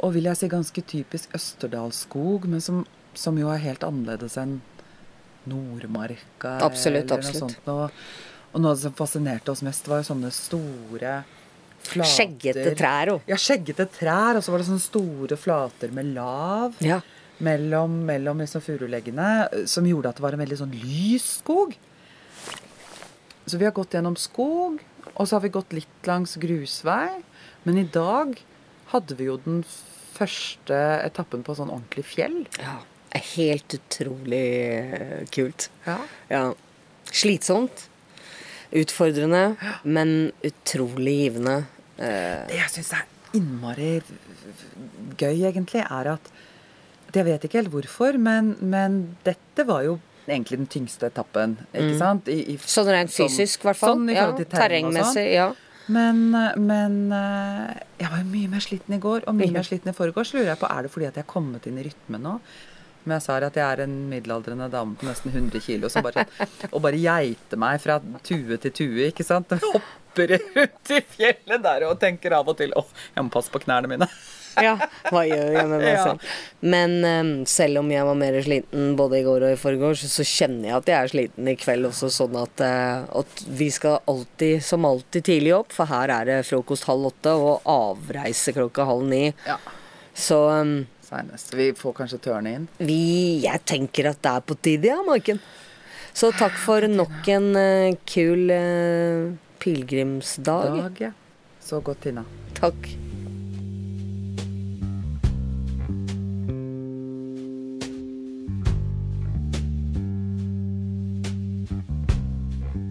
og 0.05 0.13
vil 0.15 0.29
jeg 0.29 0.39
si 0.39 0.49
ganske 0.53 0.83
typisk 0.93 1.35
Østerdalsskog, 1.37 2.47
men 2.53 2.63
som, 2.65 2.85
som 3.17 3.37
jo 3.41 3.51
er 3.53 3.63
helt 3.65 3.85
annerledes 3.87 4.37
enn 4.41 4.59
Nordmarka. 5.49 6.59
Absolutt, 6.65 7.07
eller 7.07 7.23
noe 7.23 7.33
absolutt. 7.33 7.57
sånt. 7.57 7.71
Og, 7.73 8.53
og 8.53 8.65
noe 8.65 8.77
som 8.81 8.95
fascinerte 8.97 9.53
oss 9.53 9.65
mest, 9.67 9.89
var 9.89 10.03
jo 10.03 10.11
sånne 10.11 10.33
store 10.35 11.21
flater. 11.91 12.13
Skjeggete 12.13 12.73
trær 12.79 13.13
òg. 13.17 13.21
Ja, 13.31 13.37
skjeggete 13.41 13.87
trær. 13.95 14.37
Og 14.39 14.43
så 14.47 14.53
var 14.55 14.63
det 14.63 14.69
sånne 14.69 14.85
store 14.85 15.37
flater 15.41 15.93
med 15.97 16.13
lav 16.17 16.75
Ja. 16.85 17.01
mellom, 17.41 18.05
mellom 18.09 18.39
liksom 18.43 18.63
furuleggene, 18.65 19.67
som 19.69 19.85
gjorde 19.85 20.09
at 20.09 20.17
det 20.17 20.23
var 20.27 20.33
en 20.37 20.45
veldig 20.45 20.59
sånn 20.63 20.75
lys 20.83 21.27
skog. 21.43 21.77
Så 23.47 23.59
vi 23.59 23.65
har 23.65 23.73
gått 23.77 23.93
gjennom 23.95 24.17
skog, 24.19 24.81
og 25.15 25.27
så 25.29 25.37
har 25.37 25.41
vi 25.45 25.49
gått 25.55 25.73
litt 25.77 26.07
langs 26.09 26.37
grusvei. 26.43 27.23
Men 27.65 27.79
i 27.79 27.85
dag 27.85 28.37
hadde 28.93 29.17
vi 29.19 29.25
jo 29.29 29.37
den 29.45 29.63
første 30.17 30.77
etappen 31.05 31.43
på 31.47 31.55
sånn 31.59 31.71
ordentlig 31.71 32.05
fjell. 32.05 32.47
ja. 32.59 32.79
Helt 33.17 33.73
utrolig 33.73 34.43
eh, 34.93 35.23
kult. 35.33 35.71
Ja. 35.87 35.95
Ja. 36.29 36.41
Slitsomt. 37.09 37.87
Utfordrende, 38.77 39.57
men 39.85 40.33
utrolig 40.45 41.15
givende. 41.23 41.55
Eh, 41.99 42.47
Det 42.49 42.59
jeg 42.59 42.71
syns 42.75 42.93
er 42.93 43.05
innmari 43.37 44.03
gøy, 45.19 45.41
egentlig, 45.49 45.83
er 45.91 46.13
at 46.17 46.31
Jeg 47.15 47.25
vet 47.25 47.45
ikke 47.47 47.61
helt 47.63 47.71
hvorfor, 47.73 48.19
men, 48.21 48.57
men 48.61 49.17
dette 49.25 49.65
var 49.65 49.85
jo 49.87 49.95
egentlig 50.29 50.59
den 50.59 50.67
tyngste 50.67 51.07
etappen. 51.09 51.55
ikke 51.73 51.93
Mm. 51.95 51.99
sant? 51.99 52.29
I, 52.29 52.41
i, 52.53 52.57
Sånn 52.59 52.89
rent 52.91 53.11
fysisk, 53.15 53.63
i 53.63 53.69
hvert 53.71 53.77
fall. 53.79 53.95
Sånn 53.97 54.11
Ja, 54.13 54.27
sånn. 54.33 54.45
terrengmessig, 54.51 55.33
ja. 55.33 55.53
Men, 55.89 56.33
men 56.67 57.13
eh, 57.15 57.75
jeg 58.03 58.11
var 58.11 58.19
jo 58.19 58.25
mye 58.33 58.49
mer 58.51 58.61
sliten 58.61 58.97
i 58.97 58.99
går, 58.99 59.23
og 59.31 59.35
mye 59.39 59.53
mer 59.55 59.63
sliten 59.63 59.89
i 59.89 59.95
forgårs. 59.97 60.35
Lurer 60.35 60.51
jeg 60.51 60.59
på, 60.59 60.67
Er 60.69 60.83
det 60.83 60.91
fordi 60.91 61.07
at 61.07 61.15
jeg 61.15 61.25
er 61.25 61.31
kommet 61.31 61.67
inn 61.71 61.79
i 61.79 61.85
rytmen 61.87 62.21
nå? 62.27 62.41
Som 63.07 63.13
jeg 63.15 63.23
sa, 63.23 63.37
at 63.47 63.55
jeg 63.55 63.63
er 63.63 63.85
en 63.87 63.93
middelaldrende 64.11 64.67
dame 64.73 64.97
på 64.99 65.07
nesten 65.07 65.31
100 65.31 65.63
kilo 65.63 65.87
som 65.93 66.03
bare, 66.03 66.25
og 66.73 66.81
bare 66.83 66.99
geiter 66.99 67.61
meg 67.63 67.79
fra 67.85 68.01
tue 68.27 68.59
til 68.59 68.73
tue, 68.75 69.05
ikke 69.13 69.23
sant? 69.27 69.55
Hopper 69.63 70.33
rundt 70.35 70.91
i 70.97 71.03
fjellet 71.15 71.63
der 71.63 71.85
og 71.87 72.01
tenker 72.03 72.35
av 72.35 72.49
og 72.51 72.57
til 72.59 72.75
åh, 72.75 72.89
jeg 73.15 73.23
må 73.29 73.31
passe 73.31 73.53
på 73.55 73.61
knærne 73.63 73.87
mine. 73.93 74.09
ja. 74.67 74.73
Hva 75.13 75.23
gjør 75.29 75.53
jeg 75.55 75.69
med 75.71 75.83
meg 75.85 75.87
Ja. 75.93 76.03
selv? 76.09 76.27
Men 76.67 76.97
um, 77.05 77.31
selv 77.47 77.79
om 77.85 77.91
jeg 77.95 78.09
var 78.09 78.17
mer 78.19 78.41
sliten 78.43 78.97
både 78.99 79.21
i 79.21 79.25
går 79.29 79.45
og 79.47 79.55
i 79.55 79.61
forgårs, 79.61 80.03
så 80.11 80.25
kjenner 80.27 80.71
jeg 80.73 80.77
at 80.81 80.91
jeg 80.91 80.97
er 80.99 81.13
sliten 81.15 81.53
i 81.53 81.57
kveld 81.63 81.87
også, 81.93 82.11
sånn 82.17 82.35
at, 82.43 82.65
uh, 82.65 83.07
at 83.23 83.45
vi 83.61 83.69
skal 83.71 84.01
alltid, 84.11 84.65
som 84.67 84.89
alltid, 84.89 85.29
tidlig 85.31 85.55
opp. 85.61 85.71
For 85.77 85.87
her 85.93 86.11
er 86.19 86.27
det 86.33 86.41
frokost 86.51 86.89
halv 86.91 87.13
åtte 87.13 87.37
og 87.39 87.69
avreise 87.71 88.57
klokka 88.57 88.89
halv 88.91 89.07
ni. 89.13 89.27
Ja. 89.47 89.61
Så, 90.17 90.41
um, 90.65 90.79
Senest. 91.07 91.55
Vi 91.55 91.71
får 91.79 91.93
kanskje 92.01 92.19
tørne 92.25 92.53
inn. 92.59 92.69
Vi, 92.83 92.99
jeg 93.45 93.63
tenker 93.69 94.11
at 94.11 94.21
det 94.27 94.33
er 94.33 94.45
på 94.49 94.57
tide, 94.59 94.91
ja, 94.91 94.99
Maiken. 95.07 95.39
Så 96.17 96.31
takk 96.35 96.55
for 96.59 96.87
nok 96.89 97.29
en 97.29 97.51
uh, 97.55 97.97
kul 98.09 98.49
uh, 98.51 99.35
pilegrimsdag. 99.63 100.79
Dag, 100.81 101.03
ja. 101.09 101.13
Så 101.67 101.83
godt, 101.85 102.01
Tina. 102.07 102.25
Takk. 102.57 102.89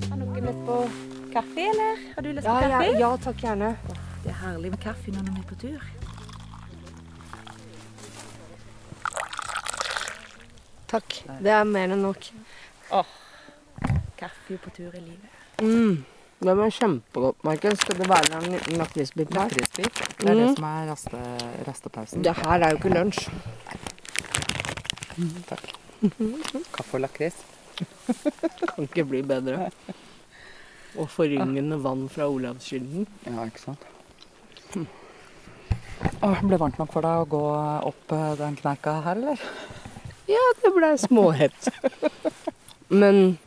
Har 0.10 0.18
noen 0.20 0.46
lyst 0.46 0.62
på 0.68 0.78
kaffe, 1.34 1.66
eller? 1.72 2.02
Har 2.16 2.22
du 2.26 2.32
lyst 2.32 2.46
Ja, 2.48 2.56
på 2.60 2.70
ja, 2.70 2.80
kaffe? 2.80 3.00
ja, 3.00 3.12
takk 3.26 3.44
gjerne. 3.48 3.70
Det 4.24 4.32
er 4.34 4.40
herlig 4.42 4.72
med 4.74 4.82
kaffe 4.84 5.12
når 5.16 5.30
vi 5.30 5.40
er 5.42 5.48
på 5.50 5.58
tur. 5.62 5.88
Takk. 10.96 11.16
Det 11.44 11.52
er 11.52 11.64
mer 11.68 11.92
enn 11.96 12.04
nok. 12.06 12.28
Kaffe 14.16 14.58
på 14.64 14.72
tur 14.76 14.94
i 14.96 15.02
livet. 15.04 15.32
Mm. 15.62 16.04
Det 16.46 16.54
var 16.60 16.70
kjempegodt, 16.72 17.38
Markus. 17.48 17.80
Skal 17.82 17.98
det 18.00 18.08
være 18.12 18.38
en 18.40 18.52
liten 18.54 18.78
lakrisbit 18.80 19.32
her? 19.34 19.46
Lakrisbit. 19.50 20.00
Det 20.20 20.30
er 20.30 20.36
det 20.40 20.46
Mm. 20.50 20.56
som 20.56 20.66
er 20.70 20.88
raste, 20.92 21.20
rastepausen. 21.68 22.24
Det 22.24 22.34
her 22.38 22.60
er 22.64 22.70
jo 22.72 22.78
ikke 22.78 22.94
lunsj. 22.94 23.28
Takk. 25.50 25.66
Kaffe 26.76 26.94
og 26.98 27.02
lakris. 27.06 27.38
Kan 28.76 28.84
ikke 28.88 29.06
bli 29.08 29.22
bedre. 29.22 29.70
Og 30.98 31.10
forryngende 31.12 31.80
vann 31.84 32.08
fra 32.10 32.28
Olavskilden. 32.32 33.08
Ja, 33.26 33.46
ikke 33.46 33.60
sant. 33.60 33.84
Åh, 36.24 36.40
ble 36.44 36.52
det 36.56 36.60
varmt 36.60 36.78
nok 36.80 36.92
for 36.92 37.02
deg 37.02 37.24
å 37.24 37.28
gå 37.32 37.42
opp 37.90 38.12
eh, 38.16 38.36
den 38.40 38.56
kneika 38.60 38.98
her, 39.06 39.16
eller? 39.16 39.40
Ja, 40.30 40.44
det 40.62 40.72
ble 40.74 40.92
småhett. 40.98 41.68
Men 42.90 43.38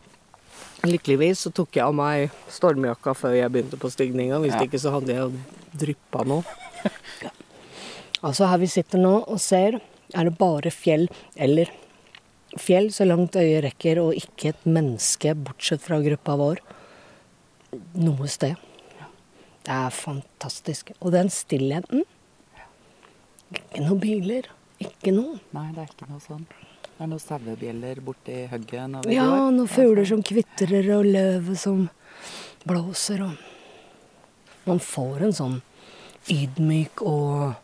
lykkeligvis 0.87 1.41
så 1.47 1.51
tok 1.55 1.75
jeg 1.79 1.85
av 1.85 1.95
meg 1.99 2.31
stormjakka 2.55 3.15
før 3.19 3.35
jeg 3.39 3.51
begynte 3.55 3.79
på 3.83 3.91
stigninga. 3.91 4.39
Hvis 4.45 4.55
Ja. 4.55 4.63
ikke 4.67 4.79
så 4.83 4.93
hadde 4.95 5.15
jeg 5.17 5.33
dryppa 5.83 6.25
nå. 6.27 6.43
Altså 8.23 8.47
her 8.51 8.59
vi 8.59 8.67
sitter 8.71 8.99
nå 8.99 9.13
og 9.29 9.39
ser, 9.43 9.81
er 10.15 10.25
det 10.27 10.39
bare 10.39 10.71
fjell 10.75 11.09
eller 11.37 11.71
fjell 12.59 12.89
så 12.91 13.05
langt 13.07 13.37
øyet 13.39 13.63
rekker, 13.63 14.01
og 14.03 14.15
ikke 14.19 14.49
et 14.55 14.65
menneske 14.67 15.35
bortsett 15.37 15.83
fra 15.85 16.01
gruppa 16.03 16.35
vår 16.41 16.59
noe 18.01 18.27
sted. 18.27 18.57
Det 19.67 19.75
er 19.75 19.91
fantastisk. 19.93 20.91
Og 21.03 21.13
den 21.13 21.29
stillheten 21.29 22.05
Ikke 23.53 23.81
noen 23.85 24.01
biler. 24.01 24.49
Ikke 24.81 25.13
noe. 25.13 25.39
Nei, 25.57 25.71
det 25.73 25.85
er 25.85 25.93
ikke 25.93 26.09
noe 26.11 26.21
sånn. 26.21 26.47
Det 26.99 27.05
er 27.05 27.11
noen 27.13 27.23
sauebjeller 27.23 28.01
borti 28.03 28.41
hugget 28.51 28.91
når 28.91 29.05
vi 29.07 29.15
Ja, 29.15 29.27
går. 29.31 29.53
noen 29.55 29.69
fugler 29.71 30.05
som 30.05 30.23
kvitrer, 30.27 30.89
og 30.97 31.05
løvet 31.07 31.59
som 31.59 31.89
blåser, 32.67 33.23
og 33.23 33.37
Man 34.67 34.81
får 34.81 35.23
en 35.23 35.33
sånn 35.33 35.63
ydmyk 36.29 37.01
og 37.07 37.55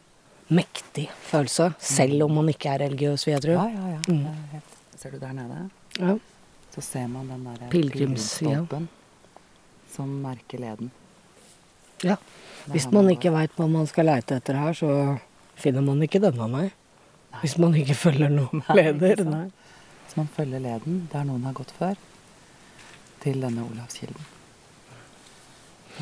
mektig 0.49 1.09
følelse, 1.27 1.75
selv 1.79 2.23
om 2.25 2.38
man 2.38 2.49
ikke 2.49 2.70
er 2.70 2.79
religiøs, 2.87 3.27
vil 3.27 3.35
jeg 3.35 3.42
tro. 3.42 3.57
Ja, 3.59 3.66
ja, 3.68 3.88
ja. 3.97 4.01
Mm. 4.09 4.25
Er 4.55 4.62
Ser 4.97 5.11
du 5.11 5.18
der 5.18 5.33
nede? 5.35 5.70
Ja. 5.99 6.14
Så 6.73 6.81
ser 6.81 7.09
man 7.09 7.29
den 7.29 7.44
der 7.44 7.68
pilegrimsstolpen 7.68 8.88
ja. 8.88 9.40
som 9.92 10.14
merker 10.23 10.59
leden. 10.59 10.90
Ja. 12.03 12.16
Hvis 12.70 12.87
man 12.92 13.11
ikke 13.11 13.35
veit 13.35 13.53
hva 13.59 13.66
man 13.68 13.87
skal 13.87 14.07
leite 14.07 14.38
etter 14.38 14.55
her, 14.55 14.73
så 14.73 15.18
finner 15.61 15.83
man 15.83 16.01
ikke 16.07 16.23
denne, 16.23 16.49
nei. 16.49 16.70
Hvis 17.42 17.57
man 17.61 17.75
ikke 17.77 17.97
følger 17.99 18.31
noen 18.33 18.62
Nei, 18.68 18.77
leder. 18.79 19.25
Nei. 19.29 19.49
Hvis 20.05 20.16
man 20.18 20.31
følger 20.37 20.62
leden 20.62 21.03
der 21.12 21.27
noen 21.29 21.44
har 21.49 21.57
gått 21.57 21.73
før, 21.77 21.99
til 23.25 23.40
denne 23.40 23.64
Olavskilden. 23.64 24.31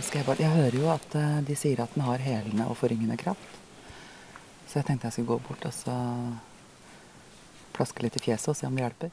Skal 0.00 0.22
Jeg, 0.22 0.26
bare, 0.26 0.40
jeg 0.40 0.50
hører 0.56 0.76
jo 0.78 0.88
at 0.90 1.14
eh, 1.20 1.40
de 1.46 1.56
sier 1.58 1.82
at 1.84 1.92
den 1.94 2.06
har 2.06 2.22
helende 2.24 2.66
og 2.70 2.78
forryngende 2.80 3.18
kraft. 3.20 3.60
Så 4.66 4.80
jeg 4.80 4.88
tenkte 4.88 5.10
jeg 5.10 5.18
skulle 5.18 5.34
gå 5.34 5.42
bort 5.46 5.66
og 5.68 5.74
så 5.76 5.94
plaske 7.76 8.04
litt 8.04 8.16
i 8.16 8.22
fjeset 8.24 8.52
og 8.52 8.56
se 8.56 8.68
om 8.68 8.76
det 8.76 8.86
hjelper. 8.86 9.10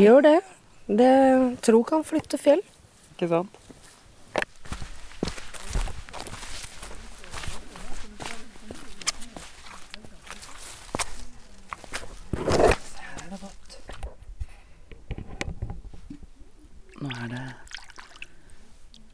Gjør 0.00 0.24
det. 0.24 0.38
Det 0.88 1.12
tro 1.64 1.82
kan 1.86 2.04
flytte 2.08 2.40
fjell. 2.40 2.62
Ikke 3.14 3.28
sant? 3.28 3.60
Nå 17.00 17.08
er 17.16 17.28
det 17.32 17.44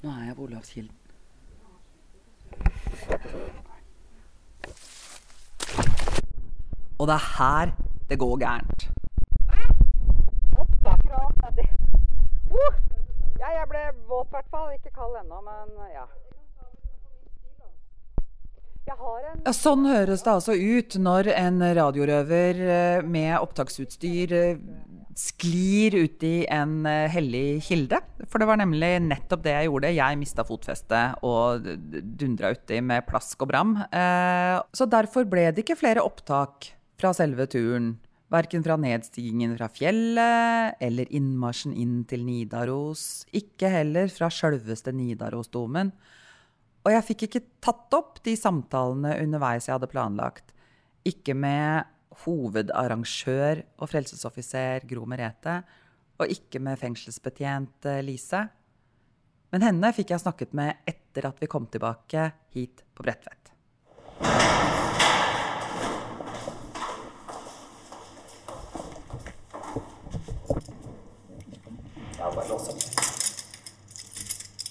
Nå 0.03 0.11
Olavskilden. 0.67 0.97
Og 6.99 7.07
det 7.07 7.15
er 7.15 7.25
her 7.39 7.73
det 8.09 8.19
går 8.19 8.39
gærent. 8.41 8.91
Ja, 13.37 13.49
jeg 13.53 13.67
ble 13.69 13.83
våt 14.09 14.27
i 14.27 14.31
hvert 14.31 14.51
fall. 14.51 14.73
Ikke 14.75 14.91
kald 14.95 15.19
ennå, 15.21 15.41
men 15.45 15.75
ja. 15.93 16.07
Jeg 18.87 18.95
har 18.99 19.25
en 19.31 19.41
Ja, 19.45 19.53
sånn 19.53 19.87
høres 19.87 20.23
det 20.23 20.33
altså 20.33 20.55
ut 20.55 20.97
når 21.03 21.33
en 21.35 21.63
radiorøver 21.77 22.61
eh, 22.63 23.03
med 23.03 23.35
opptaksutstyr 23.41 24.33
eh, 24.33 24.61
sklir 25.19 25.97
ut 26.05 26.23
i 26.23 26.37
en 26.47 26.87
eh, 26.87 27.11
hellig 27.11 27.63
kilde. 27.67 28.01
For 28.27 28.43
det 28.43 28.49
var 28.49 28.59
nemlig 28.59 28.91
nettopp 29.05 29.45
det 29.45 29.53
jeg 29.55 29.69
gjorde. 29.69 29.93
Jeg 29.95 30.19
mista 30.19 30.45
fotfestet 30.47 31.21
og 31.27 31.69
dundra 32.19 32.51
uti 32.57 32.81
med 32.83 33.07
plask 33.07 33.45
og 33.45 33.53
bram. 33.53 33.77
Eh, 33.87 34.57
Så 34.75 34.89
derfor 34.91 35.29
ble 35.31 35.53
det 35.53 35.63
ikke 35.65 35.79
flere 35.79 36.03
opptak 36.03 36.73
fra 36.99 37.13
selve 37.15 37.47
turen. 37.47 37.95
Verken 38.33 38.65
fra 38.67 38.75
nedstigningen 38.77 39.55
fra 39.55 39.69
fjellet 39.71 40.81
eller 40.83 41.07
innmarsjen 41.15 41.77
inn 41.79 42.01
til 42.11 42.25
Nidaros. 42.27 43.25
Ikke 43.31 43.71
heller 43.71 44.11
fra 44.11 44.27
sjølveste 44.27 44.91
Nidarosdomen. 44.91 45.93
Og 46.87 46.91
jeg 46.91 47.07
fikk 47.07 47.23
ikke 47.29 47.45
tatt 47.63 47.95
opp 47.95 48.19
de 48.27 48.35
samtalene 48.39 49.15
underveis 49.23 49.69
jeg 49.69 49.77
hadde 49.77 49.91
planlagt. 49.91 50.51
Ikke 51.07 51.35
med 51.39 51.87
hovedarrangør 52.25 53.63
og 53.79 53.91
frelsesoffiser 53.91 54.87
Gro 54.91 55.07
Merete, 55.07 55.61
og 56.19 56.33
ikke 56.33 56.61
med 56.63 56.79
fengselsbetjent 56.81 57.89
eh, 57.91 58.03
Lise. 58.05 58.47
Men 59.53 59.63
henne 59.63 59.93
fikk 59.97 60.15
jeg 60.15 60.23
snakket 60.25 60.55
med 60.57 60.83
etter 60.89 61.29
at 61.29 61.41
vi 61.41 61.49
kom 61.51 61.69
tilbake 61.71 62.31
hit 62.57 62.83
på 62.95 63.07
Bredtvet. 63.07 63.53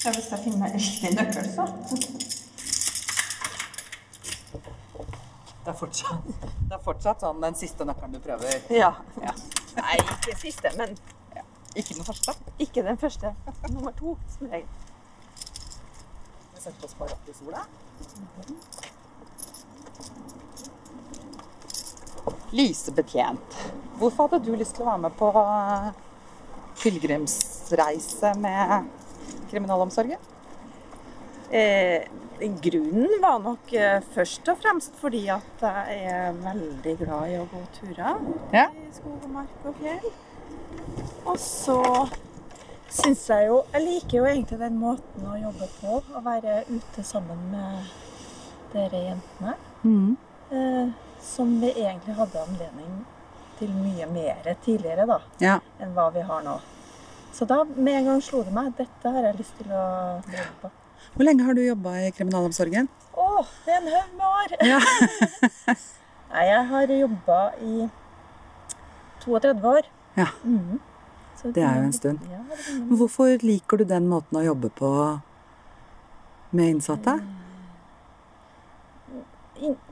Ja, 0.06 0.12
hvis 0.14 0.28
jeg 0.30 0.40
finner 0.44 0.74
riktig 0.74 1.12
nøkkel, 1.16 1.48
så. 1.50 1.64
Det 5.66 5.72
er 5.72 5.78
fortsatt, 5.80 6.28
det 6.70 6.76
er 6.78 6.82
fortsatt 6.86 7.24
sånn 7.26 7.40
den 7.42 7.58
siste 7.58 7.88
nøkkelen 7.90 8.14
du 8.14 8.20
prøver. 8.22 8.60
Ja. 8.70 8.92
Ja. 9.24 9.34
Nei, 9.80 9.96
ikke 10.04 10.36
siste, 10.38 10.70
men 10.78 10.94
Ikke 11.76 11.94
den 11.98 12.06
første. 12.08 12.34
ikke 12.60 12.84
den 12.84 12.98
første. 12.98 13.34
Nummer 13.70 13.92
to, 14.00 14.18
som 14.38 14.48
regel. 14.48 14.68
Vi 16.56 16.62
setter 16.64 16.86
oss 16.88 16.96
bare 17.00 17.12
opp 17.18 17.30
i 17.30 17.34
sola. 17.36 17.66
Lysebetjent. 22.56 23.56
Hvorfor 24.00 24.28
hadde 24.30 24.46
du 24.46 24.56
lyst 24.58 24.76
til 24.78 24.86
å 24.86 24.90
være 24.94 25.04
med 25.06 25.16
på 25.20 25.30
eh, 25.42 25.90
pilegrimsreise 26.82 28.32
med 28.42 28.88
kriminalomsorgen? 29.52 30.32
Eh, 31.56 32.08
grunnen 32.64 33.20
var 33.24 33.40
nok 33.44 33.74
eh, 33.78 34.00
først 34.16 34.48
og 34.52 34.60
fremst 34.64 34.96
fordi 35.00 35.26
at 35.32 35.66
jeg 35.66 36.08
er 36.12 36.40
veldig 36.44 36.96
glad 37.04 37.32
i 37.32 37.38
å 37.40 37.46
gå 37.52 37.62
turer 37.78 38.24
Ja. 38.56 38.68
i 38.72 38.88
skog 38.96 39.20
og 39.24 39.30
mark 39.36 39.68
og 39.70 39.78
fjell. 39.82 40.10
Og 41.26 41.38
så 41.42 41.80
syns 42.96 43.24
jeg 43.30 43.48
jo 43.50 43.58
Jeg 43.74 43.84
liker 43.86 44.18
jo 44.20 44.28
egentlig 44.30 44.60
den 44.62 44.78
måten 44.80 45.26
å 45.28 45.38
jobbe 45.40 45.70
på. 45.80 45.98
Å 46.16 46.22
være 46.26 46.62
ute 46.70 47.04
sammen 47.06 47.42
med 47.52 47.90
dere 48.76 49.02
jentene. 49.10 49.58
Eh, 50.52 50.88
som 51.26 51.58
vi 51.62 51.72
egentlig 51.74 52.16
hadde 52.20 52.44
anledning 52.46 53.04
til 53.60 53.72
mye 53.74 54.08
mer 54.12 54.50
tidligere, 54.66 55.06
da. 55.10 55.20
Ja. 55.42 55.60
Enn 55.82 55.94
hva 55.96 56.10
vi 56.14 56.24
har 56.28 56.44
nå. 56.46 56.60
Så 57.36 57.48
da 57.50 57.64
med 57.66 58.02
en 58.02 58.10
gang 58.12 58.24
slo 58.24 58.44
det 58.48 58.54
meg 58.56 58.74
dette 58.78 59.12
har 59.12 59.26
jeg 59.30 59.40
lyst 59.40 59.58
til 59.60 59.72
å 59.76 59.86
jobbe 60.22 60.58
på. 60.62 60.72
Hvor 61.16 61.28
lenge 61.28 61.46
har 61.48 61.56
du 61.56 61.62
jobba 61.64 61.94
i 62.04 62.12
kriminalomsorgen? 62.16 62.88
Å, 63.16 63.28
det 63.66 63.76
er 63.76 63.82
en 63.82 63.92
haug 63.96 64.16
med 64.20 64.26
år! 64.30 64.56
Ja. 64.68 64.80
Nei, 66.36 66.46
jeg 66.50 66.64
har 66.72 66.94
jobba 67.00 67.40
i 67.64 67.88
32 69.26 69.72
år. 69.72 69.90
Ja. 70.20 70.30
Mhm. 70.44 70.84
Det 71.54 71.64
er 71.64 71.80
jo 71.80 71.88
en 71.88 71.94
stund. 71.94 72.20
Hvorfor 72.90 73.38
liker 73.46 73.82
du 73.82 73.86
den 73.90 74.08
måten 74.10 74.40
å 74.40 74.46
jobbe 74.46 74.72
på 74.74 74.92
med 76.56 76.76
innsatte? 76.76 77.20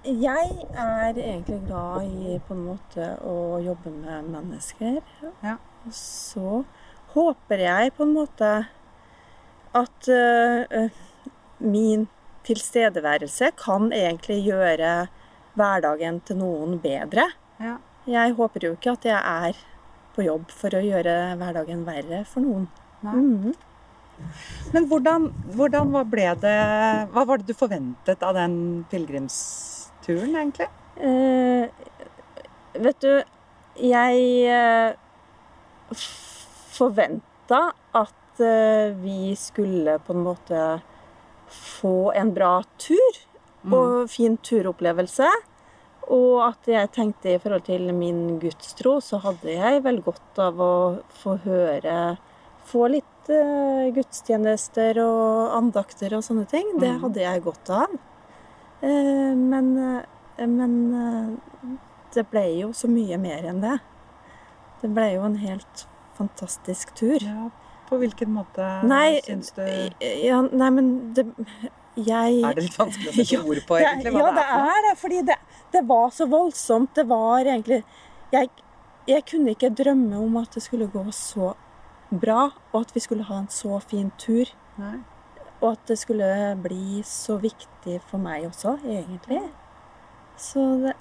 Jeg 0.04 0.50
er 0.76 1.16
egentlig 1.16 1.60
glad 1.68 2.08
i 2.08 2.38
på 2.48 2.56
en 2.56 2.64
måte 2.66 3.14
å 3.24 3.60
jobbe 3.64 3.94
med 3.96 4.32
mennesker. 4.34 5.00
Ja. 5.44 5.58
Og 5.86 5.96
så 5.96 6.64
håper 7.14 7.64
jeg 7.64 7.94
på 7.98 8.08
en 8.08 8.16
måte 8.16 8.52
at 9.74 10.10
eh, 10.12 10.66
eh, 10.70 11.00
min 11.64 12.08
tilstedeværelse 12.48 13.54
kan 13.60 13.92
egentlig 13.96 14.42
gjøre 14.50 14.94
hverdagen 15.58 16.20
til 16.28 16.42
noen 16.42 16.80
bedre. 16.84 17.30
Ja. 17.62 17.78
Jeg 18.10 18.36
håper 18.36 18.68
jo 18.68 18.74
ikke 18.76 18.98
at 18.98 19.06
jeg 19.08 19.20
er 19.20 19.60
på 20.16 20.26
jobb 20.28 20.52
for 20.54 20.76
å 20.78 20.82
gjøre 20.84 21.14
hverdagen 21.40 21.84
verre 21.88 22.24
for 22.30 22.46
noen. 22.46 22.68
Mm. 23.04 23.54
Men 24.74 24.88
hvordan, 24.88 25.28
hvordan 25.58 25.90
hva 25.92 26.04
ble 26.08 26.28
det 26.40 26.58
Hva 27.12 27.24
var 27.28 27.42
det 27.42 27.50
du 27.50 27.58
forventet 27.58 28.22
av 28.24 28.38
den 28.38 28.56
pilegrimsturen, 28.92 30.36
egentlig? 30.38 30.70
Eh, 31.02 31.66
vet 32.86 33.02
du, 33.02 33.14
jeg 33.82 34.22
eh, 34.54 36.06
forventa 36.78 37.64
at 37.98 38.44
eh, 38.44 38.94
vi 39.02 39.34
skulle 39.40 39.98
på 40.06 40.14
en 40.14 40.26
måte 40.30 40.62
få 41.54 42.12
en 42.18 42.32
bra 42.34 42.60
tur 42.82 43.20
og 43.74 44.10
fin 44.12 44.38
turopplevelse. 44.44 45.28
Og 46.12 46.42
at 46.50 46.68
jeg 46.68 46.92
tenkte 46.92 47.34
i 47.36 47.38
forhold 47.40 47.64
til 47.64 47.94
min 47.96 48.40
gudstro, 48.42 48.98
så 49.02 49.20
hadde 49.24 49.54
jeg 49.56 49.84
vel 49.86 50.02
godt 50.04 50.40
av 50.40 50.60
å 50.60 50.74
få 51.24 51.38
høre 51.46 52.18
Få 52.64 52.88
litt 52.88 53.28
uh, 53.30 53.92
gudstjenester 53.92 54.98
og 55.04 55.52
andakter 55.58 56.14
og 56.16 56.24
sånne 56.24 56.46
ting. 56.48 56.64
Det 56.80 56.90
Mhm. 56.94 57.02
hadde 57.02 57.20
jeg 57.22 57.44
godt 57.44 57.70
av. 57.70 57.92
Uh, 58.82 59.36
men 59.36 59.78
uh, 59.78 60.02
men 60.48 60.72
det 62.16 62.24
ble 62.32 62.46
jo 62.62 62.70
så 62.74 62.88
mye 62.90 63.18
mer 63.22 63.44
enn 63.46 63.60
det. 63.62 63.76
Det 64.82 64.90
ble 64.96 65.14
jo 65.14 65.22
en 65.28 65.36
helt 65.38 65.86
fantastisk 66.18 66.94
tur. 66.96 67.20
Ja, 67.22 67.50
på 67.90 68.00
hvilken 68.02 68.34
måte 68.34 68.66
Nei, 68.88 69.20
syns 69.22 69.52
du 69.54 69.62
Ja, 70.02 70.42
nei, 70.42 70.70
men 70.74 71.14
det 71.14 71.28
Jeg 71.96 72.42
Er 72.44 72.54
det 72.58 72.64
litt 72.68 72.78
vanskelig 72.80 73.10
å 73.12 73.14
sette 73.20 73.40
ord 73.44 73.60
på, 73.68 73.78
egentlig, 73.78 74.14
hva 74.16 74.20
ja, 74.24 74.32
det 74.32 74.36
det 74.36 74.46
er 74.46 74.58
noe? 74.58 74.76
er 74.78 74.86
det. 74.90 74.94
Fordi 75.02 75.22
det, 75.30 75.36
det 75.76 75.84
var 75.88 76.10
så 76.10 76.26
voldsomt. 76.32 76.94
Det 76.96 77.06
var 77.08 77.46
egentlig 77.46 77.84
jeg, 78.34 78.50
jeg 79.08 79.26
kunne 79.30 79.54
ikke 79.54 79.70
drømme 79.78 80.18
om 80.26 80.38
at 80.42 80.56
det 80.58 80.64
skulle 80.66 80.88
gå 80.90 81.04
så 81.14 81.54
bra, 82.14 82.52
og 82.74 82.80
at 82.82 82.94
vi 82.96 83.00
skulle 83.04 83.24
ha 83.30 83.38
en 83.44 83.50
så 83.54 83.80
fin 83.82 84.12
tur. 84.22 84.50
Nei. 84.78 84.98
Og 85.62 85.72
at 85.76 85.86
det 85.88 85.98
skulle 86.02 86.26
bli 86.62 87.02
så 87.08 87.38
viktig 87.40 88.00
for 88.10 88.18
meg 88.22 88.46
også, 88.50 88.76
egentlig. 88.84 89.40
Så 90.38 90.60
det, 90.82 90.96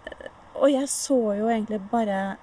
og 0.55 0.69
jeg 0.71 0.89
så 0.93 1.17
jo 1.39 1.49
egentlig 1.49 1.81
bare 1.91 2.37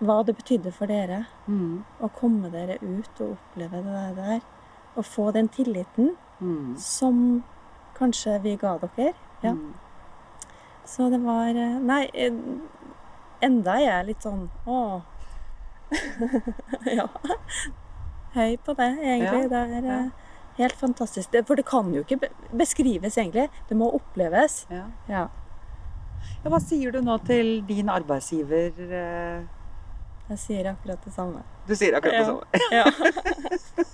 hva 0.00 0.20
det 0.24 0.36
betydde 0.38 0.70
for 0.72 0.88
dere 0.88 1.26
Mm. 1.50 1.82
å 2.00 2.08
komme 2.16 2.48
dere 2.50 2.78
ut 2.80 3.20
og 3.20 3.34
oppleve 3.36 3.82
det 3.84 4.16
der. 4.16 4.40
Og 4.96 5.04
få 5.04 5.30
den 5.34 5.48
tilliten 5.52 6.14
Mm. 6.40 6.76
som 6.80 7.42
kanskje 7.98 8.38
vi 8.42 8.56
ga 8.56 8.78
dere. 8.80 9.12
Ja. 9.42 9.50
Mm. 9.52 9.74
Så 10.88 11.10
det 11.12 11.20
var 11.22 11.48
eh, 11.54 11.76
Nei, 11.80 12.06
enda 13.44 13.74
er 13.78 13.84
jeg 13.84 14.06
litt 14.10 14.24
sånn 14.24 14.46
Å. 14.66 14.78
ja. 16.98 17.06
Høy 18.34 18.56
på 18.64 18.74
det, 18.78 18.88
egentlig. 19.02 19.42
Ja, 19.44 19.48
Det 19.52 19.60
er 19.60 19.86
ja. 19.90 19.98
eh, 19.98 20.10
helt 20.60 20.76
fantastisk. 20.80 21.34
For 21.46 21.58
det 21.58 21.66
kan 21.68 21.92
jo 21.94 22.02
ikke 22.04 22.30
beskrives, 22.56 23.16
egentlig. 23.18 23.48
Det 23.68 23.76
må 23.76 23.90
oppleves. 23.96 24.64
Ja. 24.70 24.84
Ja. 25.10 25.24
Ja, 26.44 26.50
hva 26.52 26.60
sier 26.62 26.92
du 26.92 27.00
nå 27.04 27.16
til 27.26 27.60
din 27.68 27.88
arbeidsgiver? 27.92 28.70
eh? 28.78 29.48
Jeg 30.30 30.38
sier 30.38 30.68
akkurat 30.70 31.00
det 31.04 31.12
samme. 31.14 31.42
Du 31.66 31.74
sier 31.74 31.96
akkurat 31.98 32.20
det 32.20 32.26
samme. 32.28 32.44
Ja. 32.70 32.86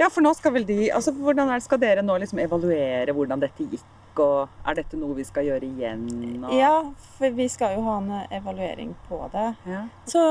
Ja, 0.00 0.08
for 0.10 0.24
nå 0.24 0.32
skal 0.36 0.54
vel 0.56 0.64
de 0.68 0.88
altså 0.94 1.12
Hvordan 1.14 1.50
er 1.50 1.60
det, 1.60 1.66
skal 1.66 1.82
dere 1.82 2.02
nå 2.04 2.16
liksom 2.22 2.40
evaluere 2.42 3.14
hvordan 3.14 3.42
dette 3.42 3.66
gikk, 3.70 4.20
og 4.22 4.66
er 4.66 4.76
dette 4.78 4.98
noe 4.98 5.16
vi 5.16 5.24
skal 5.26 5.46
gjøre 5.48 5.66
igjen? 5.66 6.04
Og... 6.44 6.52
ja, 6.54 6.72
for 7.18 7.34
vi 7.34 7.48
skal 7.50 7.76
jo 7.76 7.84
ha 7.86 7.96
en 8.00 8.12
evaluering 8.38 8.92
på 9.08 9.18
det. 9.32 9.46
Ja. 9.70 9.80
Så 10.10 10.22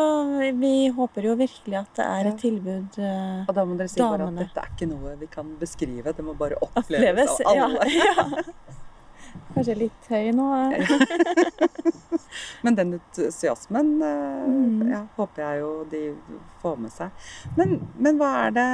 vi 0.60 0.76
håper 0.96 1.30
jo 1.30 1.36
virkelig 1.40 1.82
at 1.82 2.00
det 2.00 2.08
er 2.08 2.32
et 2.32 2.40
tilbud 2.44 3.00
eh, 3.00 3.44
Og 3.48 3.54
da 3.56 3.68
må 3.68 3.76
dere 3.80 3.92
si 3.92 4.04
bare 4.04 4.30
at 4.30 4.40
dette 4.44 4.64
er 4.64 4.72
ikke 4.76 4.90
noe 4.92 5.18
vi 5.20 5.32
kan 5.32 5.52
beskrive, 5.60 6.16
det 6.16 6.26
må 6.26 6.36
bare 6.40 6.60
oppleves, 6.64 7.38
oppleves. 7.40 7.40
av 7.48 7.68
alle. 7.68 7.92
ja. 8.00 8.74
Kanskje 9.54 9.76
litt 9.78 10.08
høy 10.10 10.32
nå. 10.36 10.48
Men 12.64 12.76
den 12.80 12.94
entusiasmen 13.00 13.90
eh, 14.02 14.22
Mm. 14.44 14.90
ja, 14.92 15.02
håper 15.16 15.42
jeg 15.44 15.60
jo 15.62 15.70
de 15.92 16.00
får 16.62 16.76
med 16.84 16.92
seg. 16.92 17.10
Men, 17.58 17.70
men 17.98 18.18
hva 18.20 18.32
er 18.48 18.52
det 18.58 18.66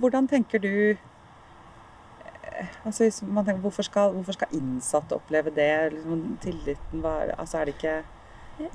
Hvordan 0.00 0.26
tenker 0.30 0.58
du 0.64 0.70
eh, 0.96 2.70
altså 2.86 3.04
hvis 3.04 3.20
man 3.26 3.44
tenker, 3.44 3.60
hvorfor, 3.62 3.84
skal, 3.86 4.12
hvorfor 4.16 4.32
skal 4.38 4.54
innsatte 4.56 5.14
oppleve 5.18 5.52
det? 5.54 5.70
Liksom, 5.92 6.24
tilliten 6.42 7.04
hva 7.04 7.12
er, 7.26 7.34
altså 7.38 7.60
er 7.60 7.64
det 7.70 7.74
ikke 7.76 7.96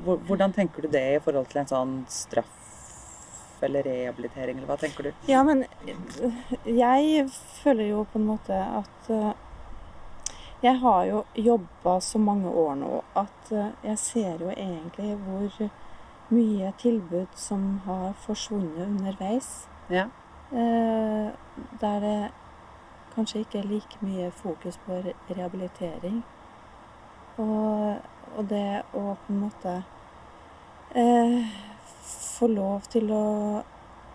Hvordan 0.05 0.53
tenker 0.55 0.81
du 0.85 0.89
det 0.91 1.05
i 1.15 1.19
forhold 1.23 1.47
til 1.51 1.61
en 1.63 1.69
sånn 1.71 1.93
straff 2.11 2.55
eller 3.63 3.83
rehabilitering, 3.83 4.55
eller 4.57 4.69
hva 4.69 4.77
tenker 4.79 5.03
du? 5.09 5.11
Ja, 5.27 5.41
men 5.43 5.65
jeg 6.63 7.25
føler 7.59 7.89
jo 7.89 8.05
på 8.11 8.19
en 8.21 8.27
måte 8.29 8.55
at 8.55 9.09
eh, 9.11 9.31
Jeg 10.63 10.79
har 10.79 11.03
jo 11.05 11.23
jobba 11.35 11.99
så 12.03 12.19
mange 12.19 12.49
år 12.49 12.73
nå 12.75 13.03
at 13.15 13.51
eh, 13.51 13.69
jeg 13.83 13.97
ser 13.97 14.41
jo 14.43 14.49
egentlig 14.51 15.13
hvor 15.23 15.69
mye 16.29 16.73
tilbud 16.77 17.27
som 17.35 17.79
har 17.85 18.13
forsvunnet 18.25 18.87
underveis. 18.87 19.67
Ja. 19.89 20.07
Eh, 20.51 21.29
Der 21.81 21.99
det 21.99 22.31
kanskje 23.15 23.39
ikke 23.39 23.59
er 23.59 23.63
like 23.71 23.97
mye 24.01 24.31
fokus 24.31 24.77
på 24.85 24.99
rehabilitering. 25.29 26.23
Og, 27.37 27.95
og 28.37 28.49
det 28.49 28.83
å 28.93 29.15
på 29.15 29.33
en 29.33 29.39
måte 29.39 29.77
eh, 30.95 31.47
få 32.03 32.47
lov 32.47 32.81
til 32.91 33.11
å 33.15 33.25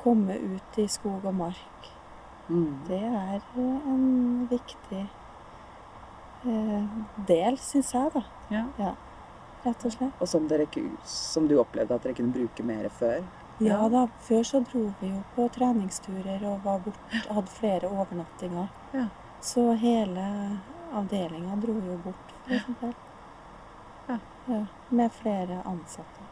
komme 0.02 0.36
ut 0.36 0.78
i 0.78 0.88
skog 0.88 1.24
og 1.24 1.34
mark, 1.34 1.70
Mm. 2.48 2.74
det 2.88 3.00
er 3.00 3.40
en 3.56 4.48
viktig 4.50 5.06
del, 7.26 7.56
syns 7.58 7.92
jeg, 7.94 8.10
da. 8.14 8.22
Ja. 8.50 8.94
Rett 9.64 9.84
og 9.88 9.92
slett. 9.94 10.20
Og 10.20 10.28
som, 10.28 10.46
dere, 10.48 10.66
som 11.08 11.46
du 11.48 11.56
opplevde 11.60 11.94
at 11.96 12.02
dere 12.04 12.14
kunne 12.18 12.32
bruke 12.34 12.64
mer 12.66 12.88
før? 12.92 13.22
Ja 13.62 13.84
da, 13.88 14.06
før 14.26 14.42
så 14.44 14.60
dro 14.66 14.88
vi 15.00 15.08
jo 15.12 15.20
på 15.36 15.46
treningsturer 15.54 16.42
og 16.50 16.64
var 16.64 16.80
bort, 16.84 16.98
hadde 17.30 17.52
flere 17.54 17.88
overnattinger. 17.88 18.68
Ja. 18.92 19.06
Så 19.40 19.72
hele 19.78 20.24
avdelinga 20.92 21.56
dro 21.62 21.76
jo 21.86 21.96
bort, 22.04 22.34
for 22.44 22.54
eksempel. 22.58 22.94
Ja. 24.08 24.18
Ja, 24.48 24.60
med 24.90 25.12
flere 25.16 25.62
ansatte. 25.64 26.26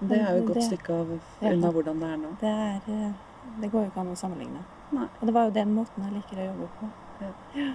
Det 0.00 0.16
er 0.18 0.32
jo 0.32 0.38
et 0.42 0.46
godt 0.46 0.54
Det- 0.58 0.64
stykke 0.64 0.92
av 1.00 1.10
Ja. 1.40 1.52
unna 1.52 1.70
hvordan 1.72 2.00
det 2.00 2.08
er 2.12 2.16
nå. 2.16 2.30
Det, 2.40 2.48
er, 2.48 2.80
eh, 2.88 3.12
det 3.60 3.70
går 3.72 3.84
jo 3.84 3.90
ikke 3.90 4.00
an 4.00 4.12
å 4.12 4.16
sammenligne. 4.16 4.64
Nei. 4.92 5.06
Og 5.20 5.26
det 5.26 5.34
var 5.34 5.44
jo 5.44 5.50
den 5.50 5.74
måten 5.74 6.02
jeg 6.04 6.12
liker 6.12 6.36
å 6.36 6.46
jobbe 6.46 6.68
på. 6.80 6.90
Ja. 7.20 7.72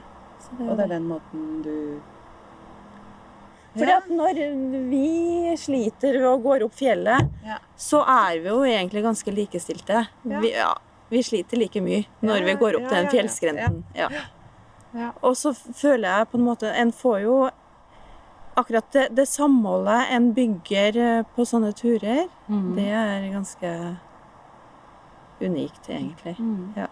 Det 0.58 0.69
Og 0.69 0.77
det 0.77 0.84
er 0.86 0.91
den 0.95 1.08
måten 1.10 1.62
du 1.63 1.75
Fordi 3.77 3.91
at 3.95 4.08
når 4.12 4.39
vi 4.91 5.56
sliter 5.58 6.17
og 6.27 6.43
går 6.43 6.63
opp 6.65 6.73
fjellet, 6.75 7.30
Ja. 7.45 7.58
så 7.77 8.01
er 8.04 8.39
vi 8.43 8.49
jo 8.49 8.63
egentlig 8.67 9.04
ganske 9.06 9.32
likestilte. 9.32 10.08
Ja. 10.27 10.39
Vi, 10.43 10.51
ja, 10.51 10.73
vi 11.10 11.21
sliter 11.23 11.58
like 11.58 11.80
mye 11.82 12.04
når 12.21 12.43
vi 12.49 12.56
går 12.60 12.75
opp 12.82 12.89
til 12.89 12.97
den 12.97 13.08
fjellskrenten. 13.13 13.84
Og 15.23 15.36
så 15.39 15.54
føler 15.56 16.17
jeg 16.17 16.27
på 16.32 16.38
en 16.38 16.43
måte 16.45 16.67
En 16.75 16.91
får 16.91 17.21
jo 17.23 17.49
akkurat 18.58 18.91
det, 18.91 19.06
det 19.15 19.27
samholdet 19.32 20.10
en 20.12 20.34
bygger 20.36 20.97
eh, 20.99 21.23
på 21.36 21.45
sånne 21.47 21.71
turer, 21.73 22.27
Mm. 22.49 22.75
det 22.75 22.88
er 22.91 23.32
ganske 23.32 23.69
unikt, 25.41 25.88
egentlig. 25.89 26.36
Mm. 26.39 26.73
Ja. 26.75 26.88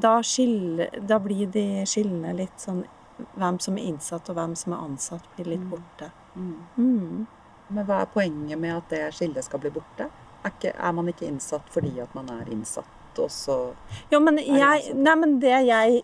Da, 0.00 0.22
skiller, 0.24 0.88
da 1.06 1.18
blir 1.20 1.46
de 1.52 1.84
skillene 1.86 2.30
litt 2.36 2.56
sånn 2.62 2.84
Hvem 3.36 3.56
som 3.60 3.76
er 3.76 3.88
innsatt 3.90 4.28
og 4.30 4.36
hvem 4.38 4.52
som 4.56 4.72
er 4.76 4.78
ansatt, 4.84 5.24
blir 5.36 5.48
litt 5.50 5.60
Mm. 5.64 5.70
borte. 5.72 6.10
Mm. 6.36 6.54
Mm. 6.78 7.26
Men 7.70 7.84
hva 7.88 7.96
er 8.02 8.06
poenget 8.06 8.58
med 8.62 8.76
at 8.76 8.88
det 8.88 9.00
skillet 9.14 9.44
skal 9.44 9.58
bli 9.60 9.70
borte? 9.74 10.06
Er, 10.44 10.50
ikke, 10.52 10.70
er 10.78 10.92
man 10.92 11.08
ikke 11.10 11.26
innsatt 11.26 11.66
fordi 11.74 11.98
at 12.00 12.14
man 12.14 12.30
er 12.30 12.46
innsatt, 12.54 13.18
og 13.18 13.28
så 13.34 13.56
Jo, 14.12 14.20
men, 14.20 14.38
jeg, 14.38 14.94
nei, 14.94 15.14
men 15.18 15.40
det 15.40 15.66
jeg 15.66 16.02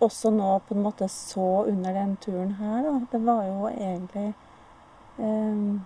også 0.00 0.30
nå 0.30 0.60
på 0.68 0.76
en 0.76 0.82
måte 0.84 1.08
så 1.08 1.64
under 1.68 1.92
den 1.96 2.16
turen 2.20 2.52
her, 2.60 2.82
da, 2.84 2.92
det 3.12 3.22
var 3.24 3.42
jo 3.48 3.66
egentlig 3.72 4.34
eh, 5.18 5.80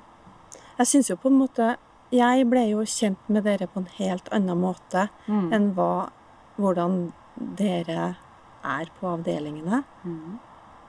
Jeg 0.79 0.87
syns 0.87 1.11
jo 1.11 1.17
på 1.17 1.31
en 1.31 1.39
måte 1.39 1.77
Jeg 2.15 2.47
ble 2.51 2.67
jo 2.73 2.83
kjent 2.85 3.19
med 3.29 3.45
dere 3.47 3.67
på 3.71 3.79
en 3.85 3.89
helt 4.01 4.29
annen 4.35 4.59
måte 4.61 5.09
Mm. 5.29 5.53
enn 5.53 5.71
hva, 5.79 6.11
hvordan 6.57 7.13
dere 7.59 8.15
er 8.65 8.91
på 8.99 9.09
avdelingene. 9.11 9.83
Mm. 10.05 10.39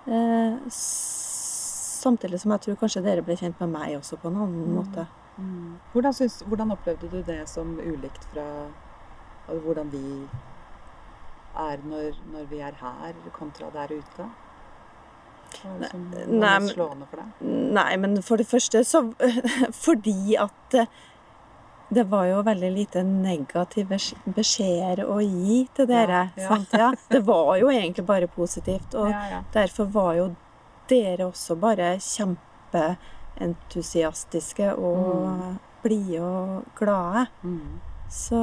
Eh, 0.05 0.57
samtidig 2.05 2.39
som 2.41 2.53
jeg 2.53 2.65
tror 2.65 2.81
kanskje 2.83 3.03
dere 3.05 3.25
ble 3.25 3.37
kjent 3.39 3.59
med 3.63 3.73
meg 3.73 3.97
også 3.97 4.19
på 4.21 4.29
en 4.31 4.41
annen 4.45 4.73
måte. 4.77 5.07
Mm. 5.37 5.75
Hvordan, 5.93 6.13
synes, 6.13 6.39
hvordan 6.47 6.71
opplevde 6.71 7.09
du 7.11 7.21
det 7.25 7.41
som 7.49 7.75
ulikt 7.79 8.27
fra 8.31 8.45
altså, 9.47 9.61
hvordan 9.65 9.91
vi 9.91 10.05
er 11.55 11.83
når, 11.83 12.19
når 12.31 12.49
vi 12.51 12.59
er 12.59 12.77
her, 12.79 13.15
kontra 13.33 13.71
der 13.73 13.95
ute? 13.95 14.29
Hva 15.55 15.73
det 15.79 15.89
var 15.93 16.31
Nei, 16.43 16.55
slående 16.67 17.07
for 17.09 17.21
deg? 17.21 17.51
Nei, 17.75 17.91
men 18.01 18.17
for 18.23 18.41
det 18.41 18.47
første 18.47 18.83
så 18.83 19.05
Fordi 19.85 20.35
at 20.39 20.75
eh, 20.75 20.89
det 21.93 22.03
var 22.09 22.25
jo 22.25 22.41
veldig 22.43 22.71
lite 22.73 23.03
negative 23.03 23.87
bes- 23.95 24.15
beskjeder 24.35 25.05
å 25.05 25.19
gi 25.21 25.67
til 25.75 25.85
dere. 25.87 26.31
Ja, 26.37 26.57
ja. 26.73 26.91
Det 27.09 27.21
var 27.27 27.55
jo 27.61 27.67
egentlig 27.69 28.05
bare 28.05 28.27
positivt. 28.27 28.95
Og 28.95 29.09
Ja, 29.11 29.21
ja. 29.31 29.41
derfor 29.53 29.85
var 29.85 30.13
jo 30.15 30.35
dere 30.89 31.25
også 31.31 31.55
bare 31.59 31.97
kjempeentusiastiske 33.39 34.73
og 34.77 35.27
Mm. 35.27 35.59
blide 35.83 36.21
og 36.21 36.63
glade. 36.75 37.27
Mm. 37.43 37.79
Så, 38.09 38.39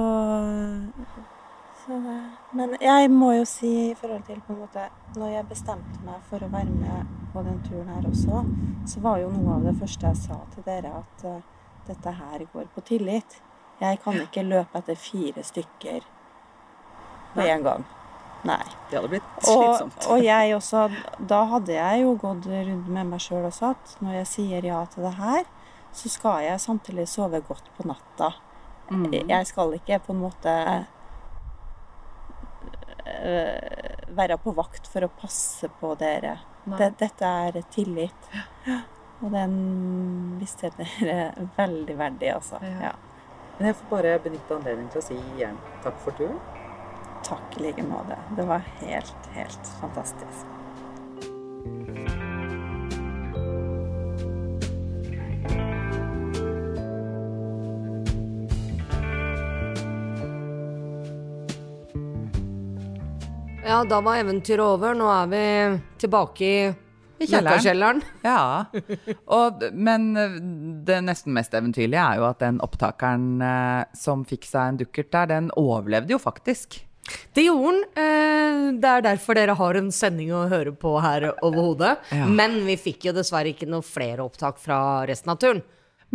så 1.87 1.93
det. 1.93 2.21
Men 2.53 2.77
jeg 2.81 3.11
må 3.11 3.33
jo 3.37 3.45
si 3.45 3.91
i 3.91 3.95
forhold 3.95 4.23
til 4.27 4.41
på 4.47 4.53
en 4.53 4.59
måte 4.61 4.89
Når 5.17 5.29
jeg 5.33 5.49
bestemte 5.49 5.99
meg 6.05 6.15
for 6.31 6.39
å 6.39 6.49
være 6.51 6.71
med 6.71 7.07
på 7.35 7.43
den 7.45 7.59
turen 7.69 7.89
her 7.89 8.03
også, 8.09 8.45
så 8.87 9.01
var 9.01 9.19
jo 9.19 9.29
noe 9.31 9.55
av 9.57 9.63
det 9.65 9.75
første 9.81 10.07
jeg 10.07 10.17
sa 10.17 10.35
til 10.55 10.63
dere, 10.67 10.93
at 11.03 11.25
eh, 11.25 11.41
dette 11.87 12.13
her 12.19 12.45
går 12.53 12.69
på 12.75 12.85
tillit. 12.87 13.41
Jeg 13.83 13.99
kan 14.05 14.21
ikke 14.23 14.45
løpe 14.47 14.79
etter 14.79 14.99
fire 14.99 15.43
stykker 15.43 16.05
på 17.35 17.41
en 17.47 17.65
gang. 17.67 17.85
Nei. 18.47 18.63
Det 18.91 18.99
hadde 18.99 19.11
blitt 19.13 19.27
Og, 19.47 19.63
slitsomt. 19.63 20.07
og 20.11 20.23
jeg 20.25 20.55
også, 20.57 20.87
da 21.31 21.43
hadde 21.53 21.75
jeg 21.77 22.03
jo 22.03 22.15
gått 22.19 22.47
rundt 22.51 22.89
med 22.91 23.11
meg 23.13 23.23
sjøl 23.23 23.47
også, 23.47 23.71
at 23.77 23.93
når 24.03 24.17
jeg 24.21 24.31
sier 24.33 24.67
ja 24.67 24.81
til 24.91 25.07
det 25.07 25.15
her, 25.19 25.45
så 25.93 26.11
skal 26.11 26.43
jeg 26.47 26.61
samtidig 26.63 27.07
sove 27.11 27.43
godt 27.47 27.71
på 27.77 27.87
natta. 27.87 28.33
Mm. 28.91 29.13
Jeg 29.31 29.47
skal 29.47 29.77
ikke 29.77 30.01
på 30.07 30.15
en 30.15 30.23
måte 30.25 30.55
eh, 33.07 34.07
være 34.17 34.39
på 34.43 34.55
vakt 34.57 34.89
for 34.91 35.07
å 35.07 35.13
passe 35.23 35.71
på 35.81 35.95
dere. 36.01 36.39
Det, 36.65 36.93
dette 37.01 37.31
er 37.47 37.63
tillit. 37.75 38.29
Og 39.23 39.31
den 39.31 39.53
visste 40.41 40.73
er 41.07 41.37
veldig 41.57 41.99
verdig, 41.99 42.33
altså. 42.35 42.59
Ja. 42.63 42.91
Ja. 42.91 42.93
Men 43.59 43.71
jeg 43.71 43.79
får 43.79 43.91
bare 43.91 44.17
benytte 44.25 44.57
anledningen 44.57 44.91
til 44.91 45.03
å 45.03 45.07
si 45.07 45.19
igjen 45.37 45.59
takk 45.85 46.01
for 46.03 46.19
turen. 46.19 46.41
Takk 47.23 47.61
i 47.61 47.69
like 47.69 47.85
måte. 47.87 48.19
Det 48.35 48.47
var 48.49 48.67
helt, 48.81 49.31
helt 49.37 49.73
fantastisk. 49.79 50.49
Ja, 63.63 63.85
da 63.85 64.01
var 64.03 64.19
eventyret 64.19 64.65
over. 64.67 64.99
Nå 64.99 65.07
er 65.09 65.31
vi 65.31 65.45
tilbake 66.03 66.45
i, 66.45 66.73
I 67.23 67.59
kjelleren. 67.65 68.03
Ja. 68.25 68.67
Og, 69.27 69.63
men 69.73 70.09
eh, 70.19 70.39
det 70.87 71.01
nesten 71.07 71.35
mest 71.37 71.55
eventyrlige 71.55 72.03
er 72.03 72.21
jo 72.21 72.29
at 72.29 72.41
den 72.43 72.61
opptakeren 72.65 73.29
eh, 73.43 73.85
som 73.99 74.25
fikk 74.29 74.49
seg 74.49 74.73
en 74.73 74.81
dukkert 74.83 75.13
der, 75.15 75.31
den 75.33 75.51
overlevde 75.61 76.15
jo 76.17 76.21
faktisk. 76.23 76.81
Det 77.35 77.45
gjorde 77.49 77.73
den. 77.73 77.85
Eh, 77.99 78.79
Det 78.83 78.89
er 78.89 79.03
derfor 79.05 79.35
dere 79.37 79.55
har 79.59 79.77
en 79.79 79.91
sending 79.93 80.31
å 80.33 80.45
høre 80.51 80.73
på 80.79 80.95
her 81.03 81.31
overhodet. 81.43 81.97
Ja. 82.15 82.27
Men 82.31 82.61
vi 82.67 82.77
fikk 82.81 83.09
jo 83.09 83.15
dessverre 83.17 83.51
ikke 83.53 83.67
noe 83.69 83.83
flere 83.85 84.25
opptak 84.25 84.61
fra 84.63 84.79
resten 85.09 85.33
av 85.35 85.41
turen. 85.43 85.63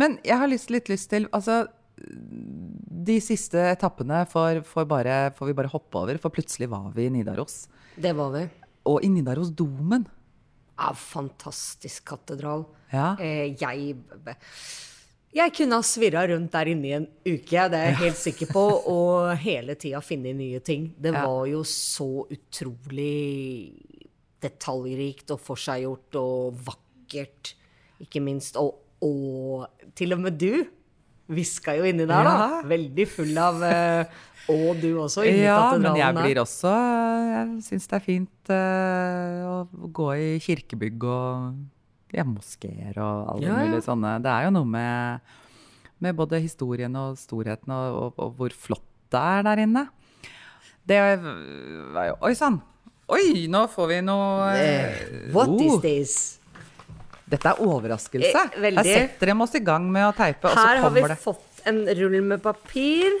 Men 0.00 0.16
jeg 0.24 0.38
har 0.40 0.48
lyst, 0.50 0.70
litt 0.70 0.88
lyst 0.88 1.10
til 1.10 1.26
Altså, 1.34 1.66
de 1.98 3.16
siste 3.24 3.58
etappene 3.72 4.22
får, 4.30 4.62
får, 4.66 4.86
bare, 4.90 5.16
får 5.36 5.50
vi 5.50 5.56
bare 5.58 5.70
hoppe 5.72 5.98
over, 6.00 6.18
for 6.22 6.34
plutselig 6.34 6.68
var 6.70 6.90
vi 6.94 7.08
i 7.08 7.12
Nidaros. 7.14 7.66
Det 7.98 8.12
var 8.16 8.30
vi. 8.36 8.44
Og 8.88 9.02
i 9.04 9.10
Nidarosdomen. 9.12 10.06
Ja, 10.78 10.92
fantastisk 10.94 12.04
katedral. 12.06 12.64
Ja. 12.92 13.16
Eh, 13.20 13.54
jeg 13.58 13.96
Jeg 15.34 15.52
kunne 15.52 15.76
ha 15.76 15.84
svirra 15.84 16.22
rundt 16.30 16.52
der 16.52 16.70
inne 16.70 16.86
i 16.88 16.94
en 16.96 17.06
uke, 17.26 17.66
det 17.68 17.76
er 17.76 17.90
jeg 17.90 17.98
helt 18.00 18.16
sikker 18.16 18.48
på, 18.52 18.64
og 18.94 19.36
hele 19.42 19.74
tida 19.74 20.00
finne 20.00 20.32
nye 20.32 20.60
ting. 20.64 20.94
Det 20.96 21.12
var 21.12 21.44
jo 21.50 21.60
så 21.68 22.24
utrolig 22.24 23.74
detaljrikt 24.40 25.34
og 25.34 25.42
forseggjort 25.42 26.16
og 26.16 26.62
vakkert, 26.70 27.54
ikke 28.00 28.22
minst. 28.24 28.56
Og, 28.56 28.78
og 29.04 29.92
til 29.98 30.14
og 30.14 30.22
med 30.24 30.38
du 30.40 30.64
hviska 31.28 31.76
jo 31.78 31.86
inni 31.88 32.06
der, 32.06 32.26
da. 32.26 32.34
Ja. 32.34 32.60
Veldig 32.68 33.06
full 33.10 33.40
av 33.40 33.60
uh, 33.62 34.20
Og 34.48 34.80
du 34.80 34.90
også, 35.02 35.26
inni 35.28 35.44
Ja, 35.44 35.60
men 35.76 35.98
jeg 35.98 36.16
blir 36.16 36.40
også 36.42 36.72
Jeg 36.72 37.50
syns 37.66 37.88
det 37.90 37.98
er 37.98 38.04
fint 38.04 38.52
uh, 38.52 39.48
å 39.48 39.90
gå 39.94 40.08
i 40.16 40.30
kirkebygg 40.44 41.04
og 41.08 42.14
ja, 42.16 42.24
moskeer 42.24 42.96
og 42.96 43.34
alle 43.34 43.44
Ja, 43.44 43.52
ja. 43.52 43.66
mulige 43.66 43.84
sånne. 43.84 44.14
Det 44.24 44.32
er 44.32 44.46
jo 44.46 44.54
noe 44.56 44.68
med, 44.72 45.34
med 46.00 46.16
både 46.16 46.40
historien 46.40 46.94
og 46.96 47.18
storheten 47.20 47.74
og, 47.76 47.98
og, 48.00 48.22
og 48.24 48.38
hvor 48.38 48.56
flott 48.56 48.86
det 49.12 49.20
er 49.20 49.44
der 49.44 49.62
inne. 49.64 49.84
Det 50.88 50.98
var 51.92 52.10
jo 52.10 52.16
Oi 52.24 52.32
sann! 52.36 52.60
Oi, 53.08 53.46
nå 53.48 53.62
får 53.72 53.86
vi 53.88 54.00
noe 54.04 54.48
uh, 54.52 55.04
What 55.36 55.54
is 55.60 55.72
oh. 55.72 55.80
this? 55.84 56.16
Dette 57.28 57.50
er 57.50 57.62
overraskelse. 57.64 58.42
Eh, 58.46 58.58
veldig. 58.64 58.84
Her 58.84 59.06
setter 59.06 59.30
de 59.32 59.36
oss 59.44 59.54
i 59.58 59.62
gang 59.64 59.86
med 59.92 60.06
å 60.08 60.12
teipe, 60.16 60.48
og 60.48 60.56
så 60.56 60.66
Her 60.66 60.82
har 60.84 60.94
vi 60.94 61.02
det 61.10 61.18
fått 61.20 61.62
en 61.68 61.80
rull 62.00 62.20
med 62.24 62.42
papir, 62.42 63.18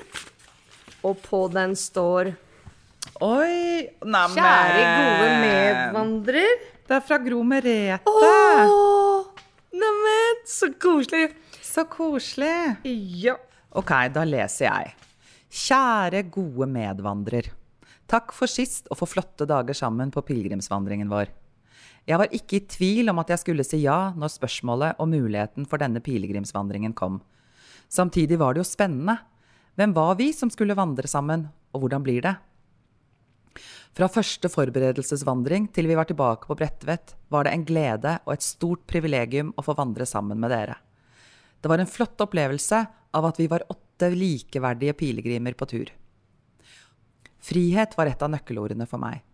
og 1.04 1.18
på 1.24 1.44
den 1.52 1.74
står 1.78 2.32
Oi! 3.24 3.88
Neimen 4.04 4.36
Kjære 4.36 4.82
gode 4.84 5.28
medvandrer. 5.42 6.64
Det 6.88 6.96
er 6.96 7.04
fra 7.04 7.18
Gro 7.22 7.42
Merete. 7.46 8.12
Neimen, 9.78 10.40
så 10.48 10.70
koselig. 10.80 11.32
Så 11.64 11.84
koselig. 11.90 12.78
Ja. 13.22 13.34
Ok, 13.76 13.90
da 14.14 14.24
leser 14.28 14.68
jeg. 14.68 14.94
Kjære 15.48 16.22
gode 16.32 16.68
medvandrer. 16.70 17.50
Takk 18.08 18.32
for 18.36 18.48
sist 18.48 18.86
og 18.92 19.00
for 19.02 19.10
flotte 19.10 19.44
dager 19.48 19.76
sammen 19.76 20.12
på 20.14 20.22
pilegrimsvandringen 20.24 21.10
vår. 21.12 21.32
Jeg 22.08 22.16
var 22.16 22.32
ikke 22.32 22.56
i 22.56 22.64
tvil 22.64 23.12
om 23.12 23.18
at 23.20 23.34
jeg 23.34 23.42
skulle 23.42 23.64
si 23.66 23.82
ja 23.82 24.14
når 24.16 24.32
spørsmålet 24.32 24.96
og 25.02 25.10
muligheten 25.12 25.66
for 25.68 25.80
denne 25.82 26.00
pilegrimsvandringen 26.00 26.94
kom. 26.96 27.20
Samtidig 27.92 28.38
var 28.40 28.54
det 28.54 28.62
jo 28.62 28.68
spennende. 28.68 29.18
Hvem 29.76 29.92
var 29.96 30.16
vi 30.16 30.30
som 30.32 30.48
skulle 30.50 30.76
vandre 30.76 31.08
sammen, 31.08 31.46
og 31.72 31.84
hvordan 31.84 32.04
blir 32.06 32.24
det? 32.24 32.34
Fra 33.92 34.08
første 34.08 34.48
forberedelsesvandring 34.48 35.68
til 35.74 35.88
vi 35.90 35.96
var 35.98 36.08
tilbake 36.08 36.48
på 36.48 36.56
Bredtvet, 36.56 37.14
var 37.28 37.44
det 37.44 37.52
en 37.52 37.68
glede 37.68 38.16
og 38.24 38.34
et 38.34 38.46
stort 38.46 38.86
privilegium 38.88 39.52
å 39.56 39.64
få 39.66 39.76
vandre 39.76 40.06
sammen 40.08 40.40
med 40.40 40.52
dere. 40.54 40.78
Det 41.60 41.68
var 41.68 41.82
en 41.82 41.90
flott 41.90 42.20
opplevelse 42.24 42.82
av 43.18 43.28
at 43.28 43.40
vi 43.40 43.48
var 43.50 43.66
åtte 43.68 44.12
likeverdige 44.14 44.96
pilegrimer 44.96 45.56
på 45.58 45.68
tur. 45.68 45.92
Frihet 47.38 47.96
var 47.98 48.08
et 48.08 48.22
av 48.22 48.32
nøkkelordene 48.32 48.86
for 48.88 49.02
meg. 49.02 49.27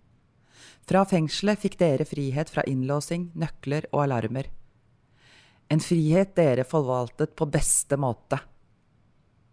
Fra 0.84 1.04
fengselet 1.08 1.62
fikk 1.62 1.78
dere 1.80 2.04
frihet 2.04 2.50
fra 2.52 2.64
innlåsing, 2.68 3.30
nøkler 3.34 3.86
og 3.92 4.02
alarmer. 4.04 4.50
En 5.72 5.80
frihet 5.80 6.34
dere 6.36 6.66
forvaltet 6.68 7.32
på 7.36 7.48
beste 7.48 7.96
måte. 7.96 8.38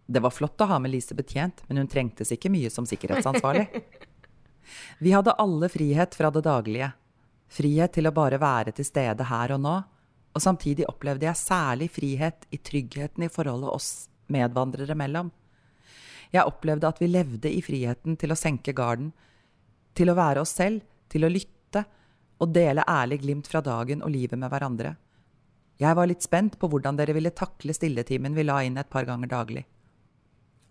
Det 0.06 0.20
var 0.20 0.34
flott 0.34 0.60
å 0.60 0.68
ha 0.68 0.78
med 0.82 0.92
Lise 0.92 1.16
betjent, 1.16 1.62
men 1.68 1.80
hun 1.80 1.88
trengtes 1.88 2.34
ikke 2.34 2.52
mye 2.52 2.70
som 2.70 2.84
sikkerhetsansvarlig. 2.88 3.64
Vi 5.04 5.14
hadde 5.14 5.32
alle 5.40 5.70
frihet 5.72 6.14
fra 6.14 6.30
det 6.30 6.44
daglige. 6.44 6.92
Frihet 7.52 7.96
til 7.96 8.08
å 8.08 8.14
bare 8.14 8.40
være 8.40 8.74
til 8.76 8.86
stede 8.86 9.24
her 9.28 9.56
og 9.56 9.64
nå. 9.64 9.76
Og 10.32 10.40
samtidig 10.40 10.86
opplevde 10.88 11.28
jeg 11.28 11.40
særlig 11.40 11.88
frihet 11.92 12.46
i 12.52 12.60
tryggheten 12.60 13.24
i 13.24 13.32
forholdet 13.32 13.72
oss 13.72 13.90
medvandrere 14.32 14.96
mellom. 14.96 15.32
Jeg 16.32 16.48
opplevde 16.48 16.88
at 16.88 17.00
vi 17.02 17.10
levde 17.10 17.50
i 17.52 17.60
friheten 17.64 18.16
til 18.20 18.32
å 18.32 18.38
senke 18.38 18.72
garden, 18.76 19.10
til 19.92 20.08
å 20.08 20.16
være 20.16 20.44
oss 20.44 20.54
selv, 20.56 20.80
til 21.12 21.26
å 21.26 21.32
lytte 21.32 21.84
og 22.42 22.54
dele 22.56 22.84
ærlig 22.88 23.20
glimt 23.22 23.48
fra 23.50 23.62
dagen 23.62 24.02
og 24.02 24.10
livet 24.10 24.40
med 24.40 24.50
hverandre. 24.50 24.96
Jeg 25.80 25.96
var 25.98 26.08
litt 26.08 26.24
spent 26.24 26.58
på 26.60 26.68
hvordan 26.70 26.98
dere 26.98 27.14
ville 27.16 27.34
takle 27.34 27.74
stilletimen 27.74 28.34
vi 28.36 28.46
la 28.46 28.60
inn 28.66 28.78
et 28.80 28.90
par 28.90 29.06
ganger 29.08 29.30
daglig. 29.30 29.64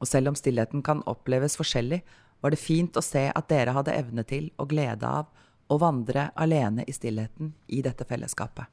Og 0.01 0.09
selv 0.09 0.31
om 0.31 0.37
stillheten 0.37 0.83
kan 0.85 1.03
oppleves 1.09 1.57
forskjellig, 1.59 2.01
var 2.41 2.53
det 2.53 2.61
fint 2.61 2.97
å 2.97 3.05
se 3.05 3.27
at 3.29 3.49
dere 3.51 3.75
hadde 3.75 3.93
evne 3.93 4.25
til 4.27 4.49
og 4.57 4.71
glede 4.73 5.07
av 5.07 5.29
å 5.71 5.77
vandre 5.79 6.31
alene 6.35 6.85
i 6.87 6.95
stillheten 6.95 7.53
i 7.67 7.81
dette 7.85 8.07
fellesskapet. 8.07 8.65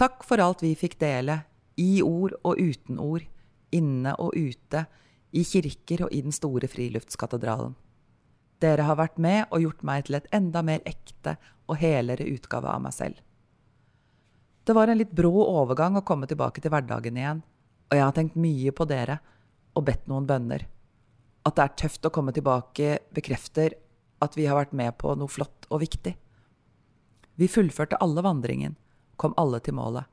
Takk 0.00 0.22
for 0.24 0.40
alt 0.40 0.62
vi 0.64 0.72
fikk 0.78 0.96
dele, 1.00 1.42
i 1.76 2.00
ord 2.04 2.36
og 2.44 2.60
uten 2.60 3.00
ord, 3.02 3.24
inne 3.74 4.14
og 4.20 4.36
ute, 4.36 4.84
i 5.32 5.44
kirker 5.46 6.06
og 6.06 6.14
i 6.14 6.22
den 6.24 6.34
store 6.34 6.68
friluftskatedralen. 6.70 7.74
Dere 8.60 8.84
har 8.84 8.98
vært 9.00 9.16
med 9.16 9.48
og 9.48 9.62
gjort 9.64 9.82
meg 9.86 10.06
til 10.06 10.18
et 10.18 10.28
enda 10.36 10.62
mer 10.66 10.82
ekte 10.88 11.36
og 11.70 11.78
helere 11.80 12.28
utgave 12.28 12.68
av 12.68 12.82
meg 12.84 12.92
selv. 12.92 13.20
Det 14.64 14.76
var 14.76 14.90
en 14.92 15.00
litt 15.00 15.14
brå 15.16 15.32
overgang 15.32 15.96
å 15.96 16.04
komme 16.06 16.28
tilbake 16.28 16.60
til 16.60 16.72
hverdagen 16.72 17.16
igjen, 17.16 17.40
og 17.90 17.96
jeg 17.96 18.04
har 18.04 18.14
tenkt 18.14 18.36
mye 18.38 18.72
på 18.76 18.86
dere 18.86 19.16
og 19.74 19.86
bedt 19.88 20.06
noen 20.10 20.28
bønner. 20.28 20.66
At 21.48 21.56
det 21.56 21.64
er 21.64 21.78
tøft 21.84 22.04
å 22.06 22.12
komme 22.12 22.34
tilbake, 22.36 22.98
bekrefter 23.16 23.74
at 24.20 24.36
vi 24.36 24.44
har 24.46 24.58
vært 24.60 24.76
med 24.76 24.98
på 25.00 25.14
noe 25.16 25.32
flott 25.32 25.66
og 25.72 25.80
viktig. 25.80 26.12
Vi 27.40 27.48
fullførte 27.48 27.98
alle 28.04 28.20
vandringen, 28.22 28.76
kom 29.16 29.32
alle 29.40 29.62
til 29.64 29.78
målet. 29.78 30.04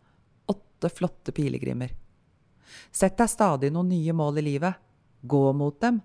Åtte 0.47 0.89
flotte 0.93 1.33
pilegrimer. 1.35 1.91
Sett 2.91 3.17
deg 3.19 3.27
stadig 3.31 3.73
noen 3.75 3.91
nye 3.91 4.15
mål 4.15 4.39
i 4.39 4.45
livet. 4.45 4.79
Gå 5.21 5.51
mot 5.51 5.75
dem. 5.83 5.99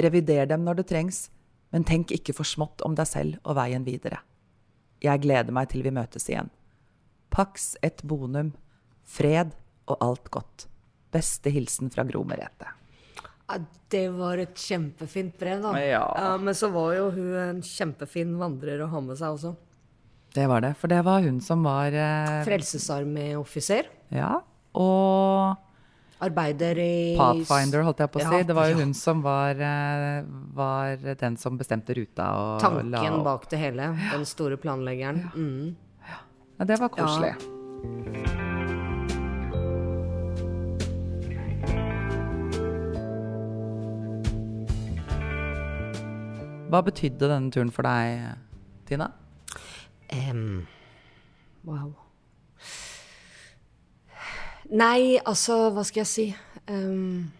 Revider 0.00 0.50
dem 0.50 0.64
når 0.66 0.80
det 0.80 0.88
trengs, 0.90 1.28
men 1.70 1.86
tenk 1.86 2.12
ikke 2.14 2.34
for 2.36 2.48
smått 2.48 2.82
om 2.86 2.96
deg 2.98 3.08
selv 3.08 3.38
og 3.44 3.56
veien 3.58 3.86
videre. 3.86 4.22
Jeg 5.00 5.22
gleder 5.22 5.54
meg 5.54 5.70
til 5.72 5.84
vi 5.86 5.92
møtes 5.94 6.28
igjen. 6.28 6.50
Pax 7.30 7.74
et 7.86 8.02
bonum. 8.04 8.52
Fred 9.06 9.54
og 9.90 9.96
alt 10.04 10.28
godt. 10.34 10.66
Beste 11.14 11.50
hilsen 11.54 11.90
fra 11.90 12.04
Gro 12.06 12.22
Merete. 12.26 12.74
Ja, 13.50 13.56
det 13.90 14.04
var 14.14 14.38
et 14.38 14.54
kjempefint 14.58 15.34
brev, 15.40 15.64
da. 15.64 15.72
Ja. 15.82 16.04
men 16.38 16.54
så 16.54 16.68
var 16.70 16.92
jo 16.94 17.08
hun 17.14 17.32
en 17.40 17.62
kjempefin 17.66 18.36
vandrer 18.38 18.84
å 18.84 18.90
ha 18.92 19.00
med 19.02 19.18
seg 19.18 19.34
også. 19.34 19.54
Det 20.34 20.44
var 20.46 20.62
det. 20.62 20.76
For 20.78 20.92
det 20.92 21.00
var 21.06 21.24
hun 21.24 21.40
som 21.42 21.64
var 21.66 21.90
eh, 21.90 22.36
Frelsesarmé-offiser. 22.46 23.88
Ja. 24.14 24.36
Og 24.78 25.58
Arbeider 26.20 26.76
i 26.76 27.16
Pathfinder, 27.16 27.80
holdt 27.86 28.02
jeg 28.02 28.12
på 28.12 28.20
å 28.20 28.24
si. 28.26 28.40
Ja, 28.42 28.44
det 28.44 28.56
var 28.56 28.68
jo 28.68 28.74
ja. 28.76 28.84
hun 28.84 28.92
som 28.96 29.22
var, 29.24 29.56
eh, 29.56 30.18
var 30.52 31.00
den 31.22 31.38
som 31.40 31.56
bestemte 31.56 31.96
ruta 31.96 32.26
og 32.36 32.60
Tanken 32.60 32.90
la 32.92 33.06
opp. 33.08 33.24
bak 33.24 33.48
det 33.48 33.60
hele. 33.62 33.88
Den 34.12 34.26
store 34.28 34.60
planleggeren. 34.60 35.22
Mm. 35.32 35.76
Ja, 36.58 36.68
det 36.68 36.76
var 36.82 36.92
koselig. 36.92 37.32
Hva 46.70 46.84
betydde 46.86 47.32
denne 47.32 47.50
turen 47.50 47.72
for 47.74 47.88
deg, 47.88 48.36
Tina? 48.86 49.08
Um, 50.12 50.68
wow. 51.64 52.09
Nei, 54.70 55.18
altså, 55.26 55.70
hva 55.74 55.82
skal 55.86 56.04
jeg 56.04 56.10
si? 56.10 56.24
Um, 56.70 57.30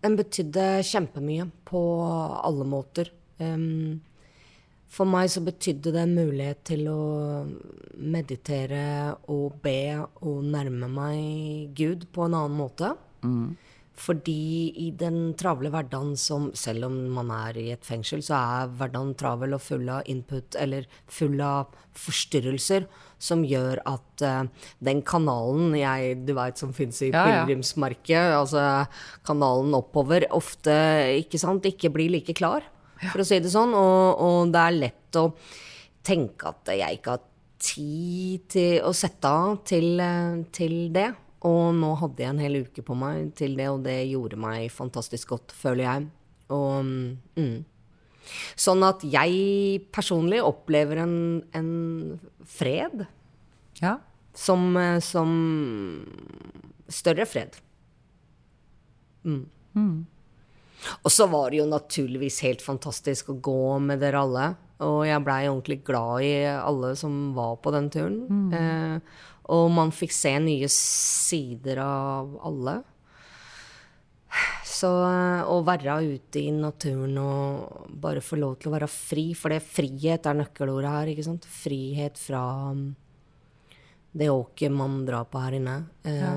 den 0.00 0.14
betydde 0.16 0.78
kjempemye 0.88 1.44
på 1.68 1.80
alle 2.40 2.64
måter. 2.68 3.10
Um, 3.42 4.00
for 4.88 5.04
meg 5.04 5.28
så 5.28 5.42
betydde 5.44 5.92
det 5.92 6.00
en 6.00 6.14
mulighet 6.16 6.62
til 6.70 6.86
å 6.88 7.02
meditere 7.98 9.18
og 9.28 9.58
be 9.60 9.98
og 10.00 10.46
nærme 10.48 10.88
meg 10.88 11.74
Gud 11.76 12.08
på 12.14 12.24
en 12.24 12.38
annen 12.38 12.56
måte. 12.56 12.94
Fordi 13.98 14.70
i 14.78 14.88
den 14.94 15.32
travle 15.38 15.72
hverdagen 15.74 16.14
som 16.18 16.48
Selv 16.54 16.86
om 16.86 16.96
man 17.16 17.32
er 17.34 17.58
i 17.58 17.66
et 17.74 17.84
fengsel, 17.86 18.22
så 18.24 18.38
er 18.38 18.72
hverdagen 18.78 19.14
travel 19.18 19.56
og 19.56 19.62
full 19.64 19.88
av 19.90 20.06
input, 20.10 20.54
eller 20.58 20.86
full 21.10 21.40
av 21.42 21.74
forstyrrelser, 21.98 22.86
som 23.18 23.42
gjør 23.42 23.80
at 23.90 24.22
uh, 24.22 24.66
den 24.84 25.00
kanalen 25.06 25.74
jeg, 25.74 26.20
du 26.28 26.34
vet, 26.36 26.60
som 26.60 26.74
fins 26.76 27.00
i 27.02 27.10
Ja, 28.14 28.28
ja. 28.30 28.38
altså 28.38 28.62
kanalen 29.26 29.74
oppover, 29.74 30.28
ofte 30.34 30.76
ikke 31.18 31.40
sant, 31.42 31.66
ikke 31.66 31.90
blir 31.94 32.12
like 32.14 32.36
klar, 32.38 32.66
for 33.08 33.24
å 33.24 33.26
si 33.26 33.40
det 33.42 33.50
sånn. 33.50 33.74
Og, 33.74 34.22
og 34.22 34.54
det 34.54 34.62
er 34.62 34.78
lett 34.78 35.18
å 35.18 35.26
tenke 36.06 36.52
at 36.52 36.70
jeg 36.78 37.00
ikke 37.00 37.16
har 37.16 37.26
tid 37.58 38.46
til 38.54 38.86
å 38.86 38.92
sette 38.94 39.30
av 39.30 39.58
til, 39.66 39.98
eh, 40.00 40.44
til 40.54 40.76
det. 40.94 41.10
Og 41.46 41.74
nå 41.76 41.92
hadde 42.00 42.24
jeg 42.24 42.34
en 42.34 42.42
hel 42.42 42.56
uke 42.66 42.82
på 42.82 42.96
meg 42.98 43.32
til 43.38 43.54
det, 43.58 43.68
og 43.70 43.84
det 43.84 43.98
gjorde 44.10 44.38
meg 44.40 44.72
fantastisk 44.74 45.34
godt, 45.36 45.54
føler 45.54 45.84
jeg. 45.84 46.08
Og, 46.54 46.88
mm. 47.38 47.58
Sånn 48.58 48.82
at 48.84 49.04
jeg 49.06 49.86
personlig 49.94 50.42
opplever 50.44 51.04
en, 51.04 51.16
en 51.56 51.70
fred 52.44 53.06
Ja. 53.80 53.98
som, 54.34 54.76
eh, 54.76 54.98
som 55.00 55.30
større 56.88 57.24
fred. 57.28 57.56
Mm. 59.24 60.06
Og 61.04 61.10
så 61.12 61.26
var 61.30 61.50
det 61.50 61.60
jo 61.60 61.68
naturligvis 61.70 62.40
helt 62.46 62.62
fantastisk 62.64 63.30
å 63.32 63.38
gå 63.40 63.78
med 63.82 64.00
dere 64.02 64.22
alle. 64.24 64.46
Og 64.84 65.02
jeg 65.08 65.24
blei 65.26 65.40
ordentlig 65.48 65.80
glad 65.86 66.22
i 66.26 66.32
alle 66.54 66.92
som 66.98 67.32
var 67.36 67.56
på 67.62 67.72
den 67.74 67.88
turen. 67.90 68.20
Eh, 68.54 69.00
og 69.48 69.66
man 69.72 69.92
fikk 69.94 70.12
se 70.12 70.34
nye 70.44 70.68
sider 70.72 71.80
av 71.80 72.34
alle. 72.44 72.78
Så 74.68 74.90
å 75.48 75.56
være 75.64 75.94
ute 76.04 76.42
i 76.42 76.50
naturen 76.52 77.16
og 77.22 77.86
bare 78.02 78.20
få 78.22 78.36
lov 78.38 78.58
til 78.60 78.70
å 78.70 78.74
være 78.76 78.88
fri, 78.92 79.30
for 79.34 79.54
det 79.54 79.62
frihet 79.64 80.28
er 80.28 80.36
nøkkelordet 80.42 80.92
her, 80.92 81.12
ikke 81.14 81.24
sant? 81.26 81.48
Frihet 81.48 82.20
fra 82.20 82.42
um, 82.74 82.90
det 84.12 84.28
åket 84.30 84.72
man 84.74 85.00
drar 85.08 85.24
på 85.32 85.40
her 85.42 85.56
inne. 85.58 85.78
Ja. 86.04 86.34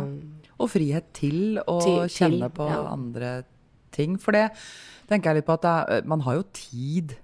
Og 0.61 0.71
frihet 0.71 1.11
til 1.17 1.59
å 1.65 1.81
Til- 1.83 2.05
til, 2.07 2.15
kjenne 2.15 2.49
på 2.53 2.69
ja. 2.69 2.79
andre 2.93 3.33
ting. 3.91 4.15
For 4.21 4.35
det 4.37 4.47
tenker 5.11 5.31
jeg 5.31 5.41
litt 5.41 5.49
på 5.49 5.57
at 5.59 5.67
er, 5.67 6.07
man 6.07 6.23
har 6.23 6.39
jo 6.39 6.47
tid 6.55 7.17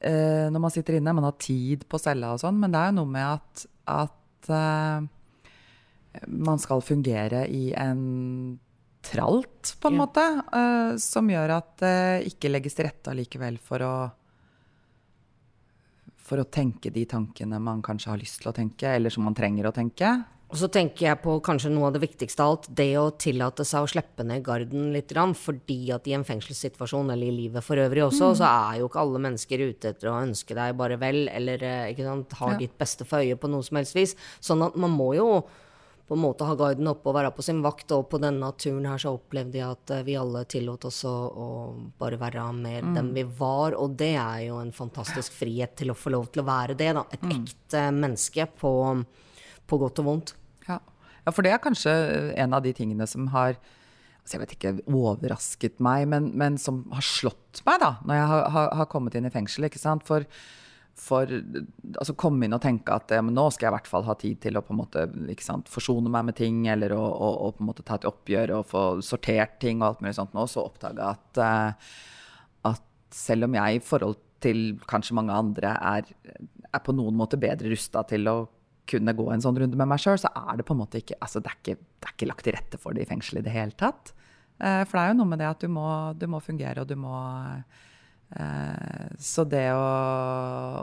eh, 0.00 0.46
når 0.52 0.62
man 0.62 0.74
sitter 0.74 1.00
inne. 1.00 1.16
Man 1.16 1.26
har 1.26 1.38
tid 1.40 1.86
på 1.90 1.98
cella 1.98 2.34
og 2.36 2.42
sånn, 2.44 2.58
men 2.62 2.70
det 2.70 2.78
er 2.78 2.92
jo 2.92 2.98
noe 3.00 3.10
med 3.10 3.26
at, 3.26 3.66
at 3.90 4.19
man 6.26 6.58
skal 6.58 6.82
fungere 6.82 7.44
i 7.48 7.70
en 7.78 8.58
tralt, 9.06 9.76
på 9.80 9.88
en 9.88 9.94
Ja. 9.94 10.06
måte, 10.06 10.24
Uh, 10.52 10.96
som 10.98 11.28
gjør 11.28 11.56
at 11.56 11.76
det 11.78 12.26
ikke 12.34 12.50
legges 12.50 12.74
til 12.74 12.84
rette 12.84 13.10
allikevel 13.10 13.58
for 13.58 13.78
å 13.80 13.94
for 16.16 16.38
å 16.38 16.44
tenke 16.44 16.92
de 16.94 17.04
tankene 17.06 17.58
man 17.58 17.80
kanskje 17.82 18.10
har 18.12 18.18
lyst 18.20 18.40
til 18.40 18.50
å 18.52 18.54
tenke, 18.54 18.86
eller 18.86 19.10
som 19.10 19.24
man 19.24 19.34
trenger 19.34 19.66
å 19.66 19.72
tenke. 19.74 20.24
Og 20.50 20.56
så 20.58 20.66
tenker 20.68 21.04
jeg 21.06 21.18
på 21.22 21.36
kanskje 21.46 21.70
noe 21.70 21.86
av 21.86 21.92
det 21.94 22.00
viktigste 22.02 22.42
av 22.42 22.50
alt, 22.56 22.64
det 22.74 22.88
å 22.98 23.04
tillate 23.22 23.62
seg 23.64 23.84
å 23.86 23.90
slippe 23.92 24.24
ned 24.26 24.42
garden 24.42 24.88
litt, 24.92 25.12
fordi 25.38 25.92
at 25.94 26.08
i 26.10 26.14
en 26.16 26.24
fengselssituasjon, 26.26 27.12
eller 27.14 27.28
i 27.30 27.36
livet 27.46 27.62
for 27.62 27.76
øvrig 27.76 28.02
også, 28.02 28.32
Mm. 28.32 28.36
så 28.36 28.44
er 28.74 28.78
jo 28.80 28.88
ikke 28.88 28.98
alle 29.00 29.18
mennesker 29.20 29.58
ute 29.70 29.88
etter 29.94 30.08
å 30.10 30.18
ønske 30.26 30.54
deg 30.54 30.76
bare 30.76 30.96
vel, 30.98 31.28
eller 31.28 31.62
eh, 31.62 31.94
sant, 31.96 32.32
har 32.32 32.52
Ja. 32.52 32.58
ditt 32.58 32.76
beste 32.76 33.06
for 33.06 33.18
øye 33.20 33.36
på 33.38 33.48
noe 33.48 33.62
som 33.62 33.76
helst 33.76 33.94
vis. 33.94 34.16
Sånn 34.40 34.66
at 34.66 34.74
man 34.76 34.90
må 34.90 35.14
jo 35.14 35.44
på 36.08 36.14
en 36.16 36.22
måte 36.22 36.44
ha 36.44 36.56
garden 36.56 36.88
oppe 36.88 37.06
og 37.06 37.14
være 37.14 37.30
på 37.30 37.44
sin 37.44 37.62
vakt, 37.62 37.92
og 37.92 38.10
på 38.10 38.18
denne 38.20 38.50
turen 38.58 38.84
her 38.86 38.98
så 38.98 39.14
opplevde 39.16 39.52
jeg 39.54 39.70
at 39.70 39.90
eh, 39.92 40.02
vi 40.02 40.16
alle 40.16 40.44
tillot 40.46 40.84
oss 40.84 41.04
å, 41.04 41.14
å 41.30 41.90
bare 41.96 42.18
være 42.18 42.52
mer 42.52 42.82
Mm. 42.82 42.94
dem 42.96 43.14
vi 43.14 43.22
var, 43.22 43.74
og 43.78 43.96
det 43.96 44.16
er 44.16 44.48
jo 44.48 44.58
en 44.58 44.72
fantastisk 44.72 45.30
frihet 45.30 45.76
til 45.76 45.90
å 45.90 45.94
få 45.94 46.10
lov 46.10 46.32
til 46.32 46.42
å 46.42 46.46
være 46.46 46.76
det, 46.76 46.92
da. 46.94 47.04
Et 47.12 47.22
Mm. 47.22 47.30
ekte 47.46 47.92
menneske 47.94 48.48
på, 48.58 49.04
på 49.68 49.78
godt 49.78 50.00
og 50.00 50.04
vondt. 50.06 50.32
Ja. 51.24 51.32
for 51.32 51.46
det 51.46 51.52
er 51.54 51.62
kanskje 51.62 51.92
en 52.40 52.56
av 52.56 52.64
de 52.64 52.72
tingene 52.76 53.06
som 53.10 53.28
har 53.34 53.58
altså 54.20 54.36
jeg 54.36 54.42
vet 54.42 54.54
ikke, 54.56 54.72
overrasket 54.94 55.80
meg, 55.82 56.06
men, 56.12 56.30
men 56.38 56.58
som 56.60 56.84
har 56.94 57.04
slått 57.04 57.62
meg 57.66 57.80
da, 57.82 57.94
når 58.06 58.18
jeg 58.18 58.26
har, 58.30 58.42
har, 58.54 58.68
har 58.80 58.90
kommet 58.92 59.16
inn 59.16 59.26
i 59.26 59.32
fengsel. 59.32 59.66
ikke 59.66 59.80
sant? 59.80 60.04
For, 60.06 60.26
for 61.00 61.32
altså 61.32 62.14
komme 62.20 62.46
inn 62.46 62.54
og 62.54 62.62
tenke 62.62 62.94
at 62.94 63.14
ja, 63.16 63.24
nå 63.24 63.46
skal 63.50 63.66
jeg 63.68 63.72
i 63.72 63.76
hvert 63.78 63.90
fall 63.90 64.06
ha 64.06 64.16
tid 64.20 64.42
til 64.44 64.60
å 64.60 64.64
på 64.66 64.74
en 64.74 64.80
måte, 64.82 65.06
sant, 65.42 65.72
forsone 65.72 66.12
meg 66.12 66.28
med 66.28 66.38
ting, 66.38 66.62
eller 66.70 66.94
å, 66.96 67.00
å, 67.00 67.32
å 67.46 67.50
på 67.56 67.64
en 67.64 67.70
måte 67.72 67.86
ta 67.86 67.98
et 67.98 68.08
oppgjør 68.10 68.54
og 68.58 68.70
få 68.70 68.84
sortert 69.06 69.58
ting 69.62 69.80
og 69.80 69.88
alt 69.88 70.04
mulig 70.04 70.16
sånt. 70.20 70.36
Nå 70.36 70.46
så 70.50 70.66
oppdage 70.68 71.00
jeg 71.00 71.18
at, 71.18 71.42
eh, 71.46 71.90
at 72.74 72.86
selv 73.16 73.48
om 73.48 73.58
jeg 73.58 73.80
i 73.80 73.84
forhold 73.84 74.20
til 74.40 74.64
kanskje 74.88 75.16
mange 75.18 75.36
andre 75.36 75.74
er, 75.74 76.14
er 76.70 76.84
på 76.84 76.94
noen 76.96 77.16
måte 77.18 77.40
bedre 77.40 77.72
rusta 77.72 78.04
til 78.08 78.28
å 78.30 78.38
kunne 78.90 79.14
gå 79.16 79.26
en 79.32 79.42
sånn 79.44 79.58
runde 79.62 79.78
med 79.78 79.90
meg 79.90 80.02
sjøl, 80.02 80.18
så 80.20 80.30
er 80.34 80.60
det 80.60 80.66
på 80.68 80.76
en 80.76 80.82
måte 80.82 81.00
ikke 81.02 81.18
altså 81.22 81.42
det, 81.42 81.52
er 81.52 81.60
ikke 81.60 81.76
det 81.80 82.08
er 82.08 82.16
ikke 82.16 82.30
lagt 82.30 82.46
til 82.46 82.56
rette 82.56 82.80
for 82.80 82.96
det 82.96 83.04
i 83.04 83.10
fengselet 83.10 83.44
i 83.44 83.48
det 83.48 83.54
hele 83.54 83.76
tatt. 83.78 84.12
Eh, 84.60 84.82
for 84.84 84.98
det 84.98 85.04
er 85.04 85.12
jo 85.12 85.20
noe 85.22 85.30
med 85.30 85.40
det 85.40 85.48
at 85.48 85.62
du 85.62 85.70
må, 85.72 85.86
du 86.18 86.26
må 86.30 86.40
fungere, 86.44 86.82
og 86.82 86.90
du 86.90 86.96
må 87.00 87.14
eh, 88.36 89.06
Så 89.20 89.46
det 89.48 89.70
å 89.72 89.84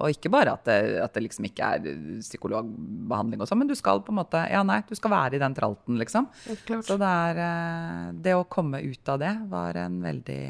Og 0.01 0.16
ikke 0.16 0.32
bare 0.34 0.55
at 0.58 0.66
det, 0.66 0.78
at 1.03 1.14
det 1.14 1.26
liksom 1.28 1.45
ikke 1.49 1.70
er 1.76 1.99
psykologbehandling 2.24 3.43
og 3.43 3.49
sånn, 3.49 3.62
men 3.62 3.70
du 3.70 3.76
skal 3.78 4.01
på 4.05 4.16
en 4.16 4.22
måte 4.24 4.41
Ja, 4.49 4.64
nei, 4.66 4.80
du 4.88 4.95
skal 4.97 5.14
være 5.14 5.38
i 5.38 5.43
den 5.43 5.58
tralten, 5.58 5.99
liksom. 6.01 6.30
Det 6.47 6.82
Så 6.88 6.97
det 6.97 7.12
er 7.28 7.43
eh, 7.43 8.08
Det 8.26 8.34
å 8.38 8.47
komme 8.49 8.82
ut 8.82 9.14
av 9.14 9.22
det 9.22 9.36
var 9.51 9.78
en 9.84 10.01
veldig 10.05 10.41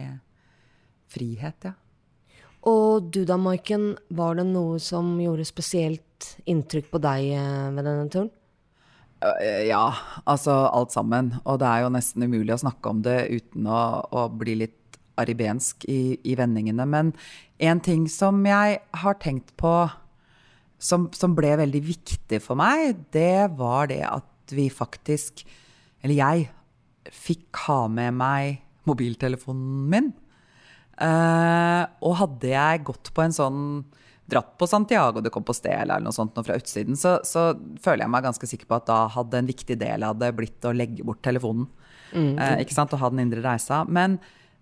frihet, 1.12 1.70
ja. 1.70 1.76
Og 2.68 3.12
du 3.16 3.22
da, 3.28 3.38
Maiken, 3.40 3.94
var 4.12 4.36
det 4.36 4.48
noe 4.50 4.80
som 4.84 5.14
gjorde 5.22 5.46
spesielt 5.48 6.07
inntrykk 6.50 6.92
på 6.94 7.02
deg 7.04 7.32
med 7.76 7.86
denne 7.86 8.10
turen? 8.14 8.32
Eh, 9.22 9.68
Ja, 9.68 9.94
altså 10.26 10.56
alt 10.72 10.92
sammen. 10.94 11.36
Og 11.46 11.60
det 11.62 11.68
er 11.68 11.86
jo 11.86 11.94
nesten 11.94 12.24
umulig 12.24 12.54
å 12.56 12.62
snakke 12.66 12.90
om 12.90 13.02
det 13.06 13.20
uten 13.34 13.68
å, 13.68 13.82
å 14.12 14.28
bli 14.30 14.58
litt 14.64 15.00
aribensk 15.18 15.88
i, 15.90 16.18
i 16.24 16.36
vendingene. 16.38 16.86
Men 16.86 17.14
en 17.58 17.82
ting 17.82 18.06
som 18.12 18.44
jeg 18.46 18.80
har 19.02 19.18
tenkt 19.22 19.56
på 19.58 19.90
som, 20.78 21.08
som 21.18 21.34
ble 21.34 21.56
veldig 21.58 21.82
viktig 21.82 22.40
for 22.44 22.60
meg, 22.60 23.00
det 23.16 23.50
var 23.58 23.90
det 23.90 24.04
at 24.06 24.54
vi 24.54 24.70
faktisk 24.72 25.42
Eller 26.06 26.16
jeg 26.16 26.44
fikk 27.12 27.58
ha 27.66 27.88
med 27.90 28.14
meg 28.16 28.62
mobiltelefonen 28.88 29.88
min. 29.92 30.12
Eh, 31.02 31.84
og 32.06 32.14
hadde 32.22 32.52
jeg 32.54 32.84
gått 32.88 33.10
på 33.14 33.24
en 33.26 33.34
sånn 33.36 33.62
dratt 34.28 34.58
på 34.60 34.68
Santiago 34.68 35.22
de 35.24 35.32
Compostela 35.32 35.96
eller 35.96 36.08
noe 36.08 36.16
sånt 36.16 36.36
noe 36.36 36.46
fra 36.46 36.58
utsiden, 36.60 36.98
så, 37.00 37.18
så 37.24 37.50
føler 37.84 38.04
jeg 38.04 38.14
meg 38.14 38.26
ganske 38.28 38.50
sikker 38.50 38.68
på 38.70 38.80
at 38.80 38.90
da 38.90 39.00
hadde 39.14 39.40
en 39.40 39.48
viktig 39.48 39.78
del 39.80 40.04
av 40.04 40.18
det 40.20 40.34
blitt 40.36 40.68
å 40.68 40.76
legge 40.76 41.06
bort 41.08 41.24
telefonen. 41.26 41.70
Mm. 42.12 42.36
Eh, 42.36 42.58
ikke 42.64 42.76
sant? 42.76 42.94
Og 42.96 43.02
ha 43.02 43.12
den 43.14 43.24
indre 43.24 43.44
reisa. 43.46 43.84
Men, 43.88 44.18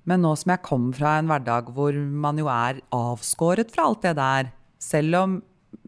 men 0.05 0.22
nå 0.22 0.36
som 0.38 0.53
jeg 0.53 0.66
kommer 0.66 0.97
fra 0.97 1.16
en 1.20 1.32
hverdag 1.32 1.72
hvor 1.74 1.97
man 1.97 2.41
jo 2.41 2.49
er 2.51 2.84
avskåret 2.93 3.74
fra 3.74 3.89
alt 3.89 4.05
det 4.05 4.16
der, 4.22 4.53
selv 4.82 5.22
om 5.24 5.39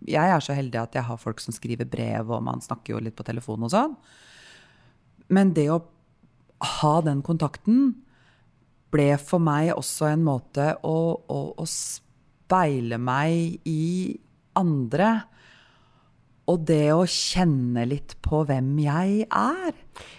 jeg 0.07 0.34
er 0.34 0.41
så 0.43 0.55
heldig 0.57 0.82
at 0.82 0.97
jeg 0.97 1.07
har 1.07 1.21
folk 1.21 1.41
som 1.43 1.55
skriver 1.55 1.88
brev, 1.89 2.32
og 2.32 2.41
man 2.45 2.63
snakker 2.63 2.95
jo 2.95 3.03
litt 3.03 3.17
på 3.17 3.25
telefon 3.28 3.65
og 3.67 3.73
sånn. 3.73 3.95
Men 5.34 5.53
det 5.55 5.67
å 5.73 5.84
ha 6.82 6.95
den 7.05 7.21
kontakten 7.25 7.91
ble 8.93 9.11
for 9.19 9.43
meg 9.43 9.73
også 9.75 10.07
en 10.09 10.23
måte 10.25 10.71
å, 10.88 10.97
å, 11.28 11.39
å 11.59 11.65
speile 12.47 12.99
meg 13.01 13.59
i 13.67 14.15
andre. 14.57 15.17
Og 16.47 16.61
det 16.63 16.93
å 16.95 17.01
kjenne 17.11 17.83
litt 17.89 18.15
på 18.23 18.45
hvem 18.47 18.69
jeg 18.79 19.25
er. 19.27 19.73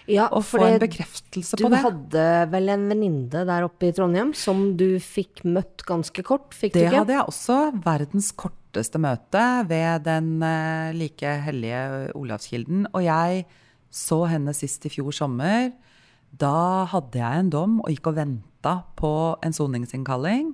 Ja, 0.09 0.27
og 0.29 0.43
få 0.45 0.61
en 0.61 0.77
bekreftelse 0.81 1.57
på 1.57 1.71
det. 1.71 1.79
Du 1.81 1.87
hadde 1.87 2.25
vel 2.51 2.69
en 2.69 2.85
venninne 2.91 3.41
der 3.49 3.65
oppe 3.65 3.89
i 3.89 3.95
Trondheim 3.97 4.35
som 4.37 4.75
du 4.77 4.99
fikk 5.01 5.41
møtt 5.47 5.81
ganske 5.87 6.21
kort, 6.25 6.53
fikk 6.53 6.75
Det 6.75 6.83
du 6.83 6.85
ikke? 6.85 6.91
Det 6.91 7.01
hadde 7.01 7.15
jeg 7.15 7.31
også. 7.33 7.57
Verdens 7.87 8.29
korteste 8.37 9.01
møte 9.01 9.45
ved 9.71 10.05
den 10.05 10.29
eh, 10.45 10.93
like 10.99 11.33
hellige 11.47 11.81
Olavskilden. 12.19 12.85
Og 12.93 13.07
jeg 13.07 13.47
så 13.89 14.21
henne 14.29 14.53
sist 14.53 14.85
i 14.85 14.93
fjor 14.93 15.15
sommer. 15.15 15.71
Da 16.29 16.85
hadde 16.91 17.23
jeg 17.23 17.41
en 17.41 17.53
dom 17.57 17.79
og 17.81 17.89
gikk 17.89 18.11
og 18.11 18.19
venta 18.21 18.83
på 19.01 19.13
en 19.41 19.55
soningsinnkalling. 19.55 20.53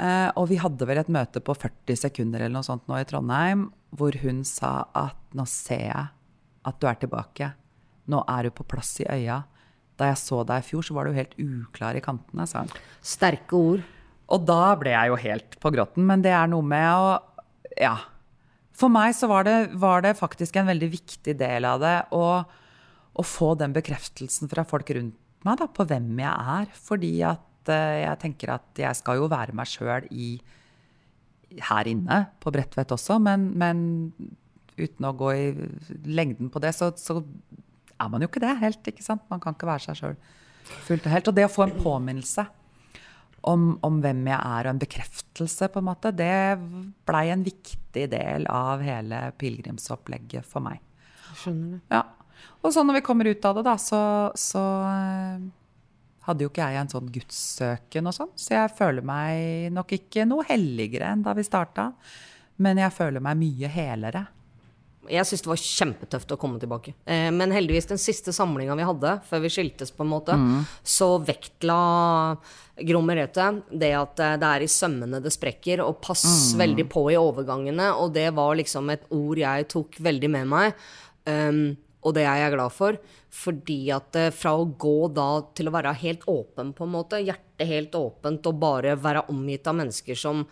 Eh, 0.00 0.30
og 0.40 0.48
vi 0.48 0.58
hadde 0.60 0.86
vel 0.88 1.02
et 1.02 1.10
møte 1.12 1.42
på 1.44 1.54
40 1.56 1.98
sekunder 2.06 2.40
eller 2.40 2.56
noe 2.56 2.66
sånt 2.66 2.86
nå 2.88 2.96
i 2.96 3.06
Trondheim, 3.08 3.66
hvor 3.92 4.16
hun 4.22 4.40
sa 4.48 4.86
at 4.96 5.18
nå 5.36 5.44
ser 5.48 5.86
jeg 5.90 6.06
at 6.68 6.78
du 6.80 6.86
er 6.88 7.00
tilbake. 7.00 7.50
Nå 8.12 8.22
er 8.30 8.48
du 8.48 8.54
på 8.56 8.66
plass 8.68 8.94
i 9.02 9.08
øya. 9.10 9.42
Da 10.00 10.08
jeg 10.08 10.20
så 10.22 10.40
deg 10.48 10.62
i 10.62 10.66
fjor, 10.66 10.86
så 10.86 10.96
var 10.96 11.06
du 11.06 11.16
helt 11.16 11.34
uklar 11.38 11.98
i 11.98 12.04
kantene, 12.04 12.46
sa 12.48 12.64
hun. 12.64 12.72
Sterke 13.04 13.58
ord. 13.58 13.84
Og 14.32 14.46
da 14.48 14.72
ble 14.80 14.94
jeg 14.94 15.12
jo 15.12 15.20
helt 15.20 15.58
på 15.60 15.72
gråten. 15.74 16.06
Men 16.08 16.24
det 16.24 16.32
er 16.34 16.48
noe 16.50 16.64
med 16.64 16.88
å 16.88 17.20
Ja. 17.80 17.96
For 18.72 18.88
meg 18.88 19.12
så 19.14 19.28
var 19.28 19.44
det, 19.44 19.74
var 19.76 20.00
det 20.02 20.16
faktisk 20.16 20.56
en 20.56 20.66
veldig 20.66 20.88
viktig 20.90 21.34
del 21.38 21.64
av 21.68 21.80
det 21.82 21.96
å, 22.16 22.40
å 23.12 23.22
få 23.22 23.52
den 23.60 23.74
bekreftelsen 23.76 24.48
fra 24.48 24.64
folk 24.64 24.88
rundt 24.96 25.18
meg 25.44 25.58
da, 25.60 25.66
på 25.68 25.84
hvem 25.86 26.08
jeg 26.18 26.56
er. 26.56 26.70
Fordi 26.88 27.12
at 27.28 27.44
eh, 27.70 28.02
jeg 28.02 28.20
tenker 28.22 28.54
at 28.56 28.82
jeg 28.82 28.98
skal 28.98 29.20
jo 29.20 29.30
være 29.30 29.54
meg 29.56 29.70
sjøl 29.70 30.08
her 31.62 31.90
inne 31.90 32.18
på 32.40 32.52
Bredtvet 32.54 32.94
også, 32.94 33.18
men, 33.20 33.50
men 33.60 33.82
uten 34.78 35.06
å 35.06 35.12
gå 35.16 35.32
i 35.36 35.46
lengden 36.08 36.48
på 36.52 36.62
det, 36.64 36.72
så, 36.76 36.90
så 36.96 37.20
er 37.20 38.08
man 38.10 38.24
jo 38.24 38.30
ikke 38.30 38.42
det 38.42 38.54
helt. 38.62 38.88
ikke 38.88 39.04
sant? 39.04 39.24
Man 39.30 39.42
kan 39.42 39.56
ikke 39.56 39.68
være 39.68 39.86
seg 39.86 40.00
sjøl 40.00 40.16
fullt 40.86 41.06
og 41.06 41.14
helt. 41.14 41.28
Og 41.28 41.36
det 41.36 41.46
å 41.46 41.52
få 41.52 41.66
en 41.66 41.76
påminnelse 41.76 42.46
om, 43.50 43.72
om 43.84 44.00
hvem 44.02 44.24
jeg 44.30 44.38
er, 44.38 44.66
og 44.66 44.74
en 44.74 44.82
bekreftelse, 44.82 45.68
på 45.72 45.82
en 45.82 45.88
måte, 45.88 46.14
det 46.14 46.32
blei 47.08 47.26
en 47.34 47.44
viktig 47.46 48.06
del 48.12 48.46
av 48.50 48.82
hele 48.84 49.24
pilegrimsopplegget 49.38 50.46
for 50.48 50.64
meg. 50.64 50.82
Skjønner 51.42 51.78
du. 51.78 51.80
Ja. 51.92 52.04
Og 52.62 52.74
så 52.74 52.84
når 52.86 53.00
vi 53.00 53.06
kommer 53.06 53.28
ut 53.28 53.44
av 53.46 53.58
det, 53.58 53.66
da, 53.66 53.74
så, 53.80 54.02
så 54.38 54.62
eh, 54.86 55.42
hadde 56.26 56.44
jo 56.44 56.50
ikke 56.52 56.66
jeg 56.70 56.80
en 56.80 56.88
sånn 56.92 57.08
gudssøken 57.14 58.06
og 58.06 58.14
sånn, 58.14 58.30
så 58.38 58.54
jeg 58.54 58.76
føler 58.78 59.02
meg 59.02 59.72
nok 59.74 59.90
ikke 59.96 60.26
noe 60.28 60.44
helligere 60.48 61.08
enn 61.12 61.22
da 61.26 61.32
vi 61.34 61.42
starta. 61.46 61.92
Men 62.62 62.78
jeg 62.78 62.92
føler 62.94 63.20
meg 63.24 63.36
mye 63.40 63.68
helere. 63.72 64.26
Jeg 65.10 65.26
syns 65.26 65.42
det 65.42 65.50
var 65.50 65.58
kjempetøft 65.58 66.30
å 66.30 66.36
komme 66.38 66.60
tilbake. 66.62 66.92
Eh, 67.10 67.26
men 67.34 67.50
heldigvis, 67.50 67.88
den 67.90 67.98
siste 67.98 68.30
samlinga 68.30 68.76
vi 68.78 68.84
hadde, 68.86 69.16
før 69.26 69.40
vi 69.42 69.50
skiltes, 69.50 69.90
på 69.90 70.04
en 70.04 70.12
måte, 70.12 70.36
Mm. 70.38 70.64
så 70.84 71.18
vektla 71.26 72.36
Gro 72.86 73.00
Merete 73.02 73.62
det 73.68 73.90
at 73.98 74.20
eh, 74.20 74.36
det 74.36 74.46
er 74.46 74.62
i 74.62 74.70
sømmene 74.70 75.20
det 75.20 75.32
sprekker, 75.34 75.82
og 75.84 76.00
pass 76.00 76.22
Mm. 76.54 76.58
veldig 76.62 76.88
på 76.88 77.10
i 77.10 77.16
overgangene. 77.18 77.90
Og 77.98 78.12
det 78.14 78.32
var 78.32 78.54
liksom 78.54 78.90
et 78.92 79.02
ord 79.10 79.36
jeg 79.38 79.68
tok 79.68 79.96
veldig 79.98 80.30
med 80.30 80.46
meg. 80.46 80.74
Um, 81.26 81.76
og 82.04 82.14
det 82.14 82.24
er 82.26 82.36
jeg 82.48 82.52
glad 82.54 82.72
for. 82.72 82.96
Fordi 83.32 83.78
at 83.94 84.16
eh, 84.20 84.30
fra 84.36 84.52
å 84.60 84.66
gå 84.78 85.08
da 85.16 85.40
til 85.56 85.70
å 85.70 85.72
være 85.72 85.94
helt 86.02 86.26
åpen, 86.28 86.74
på 86.76 86.84
en 86.84 86.92
måte, 86.92 87.22
hjertet 87.24 87.66
helt 87.70 87.94
åpent, 87.96 88.44
og 88.50 88.58
bare 88.60 88.92
være 89.00 89.24
omgitt 89.32 89.66
av 89.70 89.78
mennesker 89.78 90.18
som 90.20 90.44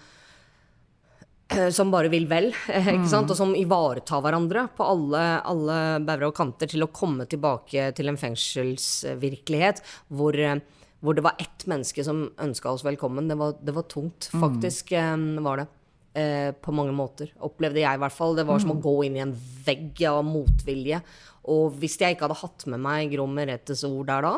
som 1.76 1.90
bare 1.90 2.08
vil 2.12 2.28
vel, 2.30 2.50
ikke 2.70 2.92
Mm. 3.02 3.08
sant? 3.10 3.30
og 3.32 3.36
som 3.38 3.54
ivaretar 3.58 4.22
hverandre 4.22 4.68
på 4.76 4.86
alle, 4.86 5.22
alle 5.50 5.78
bauger 6.06 6.28
og 6.30 6.36
kanter, 6.38 6.70
til 6.70 6.84
å 6.86 6.90
komme 6.94 7.26
tilbake 7.26 7.90
til 7.98 8.08
en 8.12 8.16
fengselsvirkelighet 8.20 9.82
hvor, 10.14 10.38
eh, 10.38 10.60
hvor 11.02 11.16
det 11.18 11.24
var 11.26 11.34
ett 11.42 11.66
menneske 11.70 12.04
som 12.06 12.28
ønska 12.38 12.70
oss 12.70 12.84
velkommen. 12.86 13.28
Det 13.28 13.36
var, 13.40 13.54
det 13.60 13.74
var 13.74 13.82
tungt, 13.90 14.30
Mm. 14.32 14.40
faktisk 14.46 14.92
mm. 14.92 15.42
var 15.42 15.56
det. 15.62 15.66
Eh, 16.12 16.50
på 16.58 16.72
mange 16.74 16.90
måter, 16.92 17.30
opplevde 17.40 17.78
jeg 17.84 17.94
i 17.94 18.00
hvert 18.02 18.12
fall. 18.12 18.34
Det 18.34 18.44
var 18.46 18.58
som 18.58 18.72
å 18.72 18.74
Mm. 18.74 18.82
gå 18.82 18.94
inn 19.06 19.16
i 19.16 19.20
en 19.22 19.32
vegg 19.64 20.00
av 20.08 20.24
motvilje. 20.24 21.00
Og 21.48 21.72
hvis 21.80 21.96
jeg 21.98 22.14
ikke 22.16 22.28
hadde 22.28 22.40
hatt 22.42 22.66
med 22.66 22.80
meg 22.84 23.10
Grom 23.14 23.32
Meretes 23.34 23.84
ord 23.88 24.06
der 24.10 24.22
da, 24.22 24.34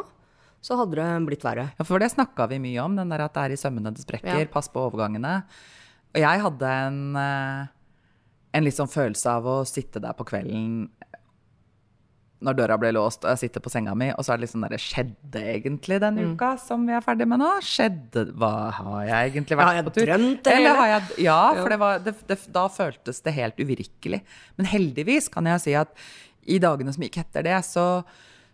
så 0.63 0.77
hadde 0.79 0.95
det 0.95 1.27
blitt 1.27 1.43
verre. 1.43 1.73
Ja, 1.79 1.85
for 1.85 1.99
det 1.99 2.13
snakka 2.13 2.47
vi 2.49 2.61
mye 2.63 2.79
om, 2.85 2.95
den 2.97 3.09
der 3.11 3.25
at 3.25 3.35
det 3.35 3.43
er 3.43 3.55
i 3.57 3.57
sømmene 3.59 3.91
det 3.93 4.05
sprekker. 4.05 4.45
Ja. 4.45 4.51
Pass 4.53 4.69
på 4.71 4.85
overgangene. 4.87 5.43
Og 6.15 6.21
jeg 6.23 6.41
hadde 6.45 6.69
en, 6.87 7.17
eh, 7.17 7.67
en 8.55 8.65
litt 8.65 8.77
sånn 8.77 8.87
følelse 8.93 9.27
av 9.27 9.45
å 9.45 9.57
sitte 9.67 9.99
der 10.01 10.13
på 10.15 10.25
kvelden 10.29 10.89
når 12.43 12.57
døra 12.59 12.75
ble 12.81 12.91
låst, 12.91 13.23
og 13.23 13.31
jeg 13.37 13.39
sitter 13.45 13.63
på 13.63 13.71
senga 13.71 13.93
mi, 13.95 14.09
og 14.19 14.25
så 14.27 14.33
er 14.35 14.41
det 14.41 14.49
liksom 14.49 14.65
der, 14.67 14.73
Skjedde 14.83 15.43
egentlig 15.55 16.01
den 16.03 16.17
Mm. 16.19 16.33
uka 16.35 16.59
som 16.59 16.85
vi 16.87 16.93
er 16.93 17.01
ferdig 17.01 17.29
med 17.29 17.39
nå? 17.39 17.51
Skjedde 17.63 18.33
Hva 18.35 18.73
har 18.73 19.05
jeg 19.07 19.31
egentlig 19.33 19.57
vært 19.61 19.75
jeg 19.77 19.85
på 19.87 19.93
tur? 19.95 20.07
drømt 20.07 20.43
det 20.43 20.53
Eller 20.53 20.75
har 20.75 20.87
jeg 20.87 21.03
Ja, 21.23 21.55
Ja. 21.55 21.63
for 21.63 21.69
det 21.69 21.79
var, 21.79 21.99
det, 22.01 22.27
det, 22.27 22.53
da 22.53 22.67
føltes 22.69 23.23
det 23.23 23.33
helt 23.35 23.57
uvirkelig. 23.57 24.23
Men 24.59 24.67
heldigvis 24.67 25.29
kan 25.31 25.45
jeg 25.45 25.61
si 25.61 25.75
at 25.75 25.95
i 26.51 26.59
dagene 26.63 26.95
som 26.95 27.05
gikk 27.05 27.21
etter 27.23 27.45
det, 27.47 27.59
så, 27.67 27.87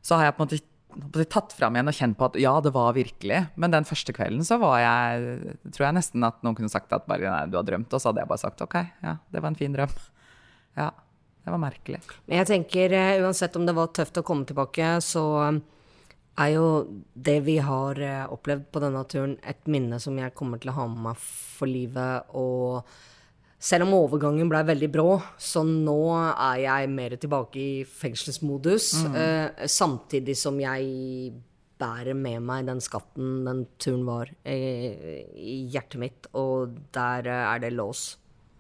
så 0.05 0.19
har 0.19 0.29
jeg 0.29 0.37
på 0.37 0.45
en 0.45 0.51
måte 0.51 1.27
tatt 1.31 1.53
fram 1.57 1.77
igjen 1.77 1.91
og 1.91 1.97
kjent 1.97 2.19
på 2.19 2.29
at 2.29 2.39
ja, 2.41 2.53
det 2.65 2.73
var 2.75 2.97
virkelig. 2.97 3.43
Men 3.61 3.75
den 3.75 3.87
første 3.89 4.15
kvelden 4.17 4.45
så 4.47 4.59
var 4.61 4.81
jeg 4.83 5.57
Tror 5.75 5.89
jeg 5.89 5.99
nesten 5.99 6.25
at 6.27 6.41
noen 6.45 6.57
kunne 6.59 6.73
sagt 6.73 6.95
at 6.97 7.07
bare 7.09 7.29
nei, 7.29 7.45
du 7.51 7.59
har 7.61 7.67
drømt. 7.69 7.93
Og 7.93 8.01
så 8.01 8.11
hadde 8.11 8.25
jeg 8.25 8.31
bare 8.31 8.43
sagt 8.45 8.65
OK, 8.65 8.79
ja, 9.05 9.19
det 9.33 9.43
var 9.43 9.53
en 9.53 9.61
fin 9.61 9.77
drøm. 9.77 9.93
Ja. 10.79 10.93
Det 11.49 11.51
var 11.51 11.63
merkelig. 11.63 11.99
Men 12.29 12.43
jeg 12.43 12.47
tenker 12.51 12.93
eh, 12.93 13.23
uansett 13.25 13.55
om 13.57 13.65
det 13.65 13.73
var 13.73 13.89
tøft 13.97 14.19
å 14.21 14.23
komme 14.27 14.45
tilbake, 14.45 14.91
så 15.01 15.23
eh, 15.47 15.61
er 16.45 16.51
jo 16.53 16.67
det 17.17 17.39
vi 17.47 17.55
har 17.65 17.99
eh, 18.05 18.27
opplevd 18.29 18.67
på 18.69 18.83
denne 18.85 19.01
turen, 19.09 19.33
et 19.41 19.71
minne 19.71 19.97
som 20.03 20.19
jeg 20.21 20.35
kommer 20.37 20.61
til 20.61 20.75
å 20.75 20.77
ha 20.77 20.85
med 20.93 21.01
meg 21.07 21.23
for 21.25 21.71
livet. 21.71 22.29
Og 22.37 22.85
selv 23.59 23.89
om 23.89 23.97
overgangen 23.99 24.51
ble 24.51 24.63
veldig 24.69 24.89
brå, 24.95 25.09
så 25.39 25.65
nå 25.67 25.99
er 26.31 26.63
jeg 26.63 26.91
mer 26.95 27.17
tilbake 27.19 27.59
i 27.59 27.73
fengselsmodus. 27.85 28.93
Mm. 29.03 29.19
eh, 29.19 29.67
samtidig 29.67 30.39
som 30.39 30.61
jeg 30.63 31.35
bærer 31.79 32.15
med 32.19 32.43
meg 32.43 32.67
den 32.67 32.81
skatten 32.83 33.45
den 33.47 33.65
turen 33.79 34.07
var, 34.07 34.31
eh, 34.45 35.27
i 35.35 35.61
hjertet 35.71 36.01
mitt. 36.03 36.31
Og 36.39 36.79
der 36.95 37.27
eh, 37.27 37.45
er 37.55 37.67
det 37.67 37.75
lås. 37.75 38.17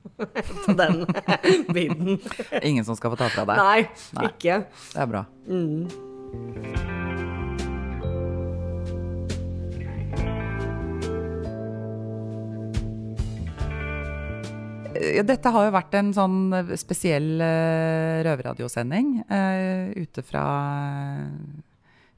på 0.64 0.72
den 0.72 1.02
biten. 1.74 2.20
Ingen 2.62 2.84
som 2.84 2.96
skal 2.96 3.12
få 3.12 3.18
ta 3.20 3.28
fra 3.34 3.44
deg? 3.50 3.60
Nei, 3.60 4.30
ikke. 4.30 4.62
Det 4.94 5.04
er 5.04 5.10
bra. 5.10 5.26
Mm. 5.46 7.07
Ja, 14.98 15.22
Dette 15.26 15.52
har 15.54 15.68
jo 15.68 15.74
vært 15.74 15.94
en 15.98 16.12
sånn 16.16 16.38
spesiell 16.80 17.36
uh, 17.38 18.20
røverradiosending 18.26 19.18
uh, 19.30 19.94
ute 19.98 20.24
fra 20.26 20.44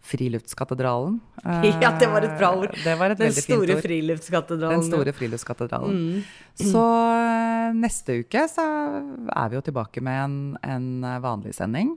Friluftskatedralen. 0.01 1.21
Ja, 1.83 1.93
det 1.99 2.09
var 2.11 2.25
et 2.25 2.37
bra 2.39 2.51
ord. 2.57 2.73
Eh, 2.75 2.85
Det 2.85 2.97
var 2.99 3.15
et 3.15 3.21
Den 3.21 3.33
store 3.37 3.77
friluftskatedralen, 3.81 4.81
Den 4.81 4.89
store 4.89 5.13
friluftskatedralen. 5.17 5.97
Mm. 6.01 6.71
Så 6.73 6.85
eh, 7.15 7.73
neste 7.77 8.21
uke 8.25 8.47
så 8.51 8.65
er 9.29 9.51
vi 9.51 9.59
jo 9.59 9.65
tilbake 9.69 10.03
med 10.05 10.23
en, 10.25 10.39
en 10.65 11.21
vanlig 11.23 11.55
sending. 11.57 11.95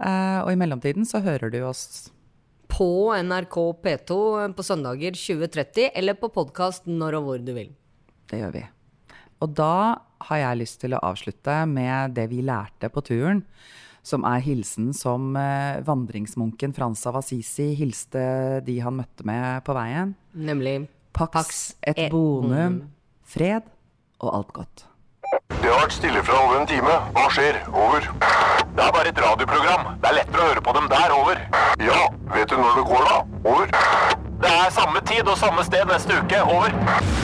Eh, 0.00 0.38
og 0.42 0.52
i 0.52 0.58
mellomtiden 0.58 1.06
så 1.06 1.20
hører 1.22 1.52
du 1.54 1.60
oss 1.66 2.10
På 2.70 3.14
NRK 3.14 3.58
P2 3.82 4.16
på 4.56 4.66
søndager 4.66 5.14
20.30, 5.14 5.90
eller 5.94 6.18
på 6.18 6.32
podkast 6.34 6.88
når 6.90 7.20
og 7.20 7.28
hvor 7.28 7.44
du 7.44 7.52
vil. 7.54 7.74
Det 8.30 8.40
gjør 8.40 8.56
vi. 8.56 8.64
Og 9.42 9.54
da 9.58 9.98
har 10.28 10.38
jeg 10.40 10.60
lyst 10.62 10.80
til 10.84 10.94
å 10.96 11.02
avslutte 11.04 11.64
med 11.68 12.14
det 12.16 12.28
vi 12.30 12.42
lærte 12.46 12.88
på 12.92 13.02
turen. 13.04 13.42
Som 14.04 14.24
er 14.28 14.42
hilsen 14.44 14.92
som 14.92 15.32
eh, 15.40 15.80
vandringsmunken 15.84 16.74
Frans 16.76 17.06
av 17.08 17.16
Assisi 17.22 17.70
hilste 17.78 18.60
de 18.66 18.78
han 18.84 18.98
møtte 18.98 19.24
med 19.24 19.64
på 19.64 19.72
veien. 19.76 20.12
Nemlig 20.36 20.82
Pax, 21.16 21.74
et 21.80 21.96
et 21.98 22.10
bonum, 22.12 22.50
bonum. 22.50 22.80
fred 23.24 23.62
og 24.20 24.34
alt 24.34 24.52
godt. 24.52 24.84
Det 25.48 25.70
har 25.70 25.80
vært 25.86 25.94
stille 25.96 26.20
fra 26.26 26.36
over 26.44 26.60
en 26.60 26.68
time. 26.68 26.94
Hva 27.16 27.24
skjer? 27.32 27.56
Over. 27.72 28.04
Det 28.74 28.82
er 28.84 28.92
bare 28.92 29.08
et 29.08 29.20
radioprogram. 29.24 29.94
Det 30.02 30.10
er 30.10 30.18
lettere 30.20 30.42
å 30.44 30.48
høre 30.50 30.64
på 30.68 30.74
dem 30.76 30.88
der. 30.92 31.14
Over. 31.16 31.40
Ja, 31.82 32.00
vet 32.34 32.50
du 32.52 32.58
når 32.60 32.76
det 32.80 32.84
går, 32.90 33.08
da? 33.08 33.20
Over. 33.54 33.72
Det 34.44 34.52
er 34.52 34.74
samme 34.76 35.00
tid 35.08 35.30
og 35.32 35.38
samme 35.40 35.64
sted 35.64 35.88
neste 35.88 36.20
uke. 36.20 36.42
Over. 36.44 37.23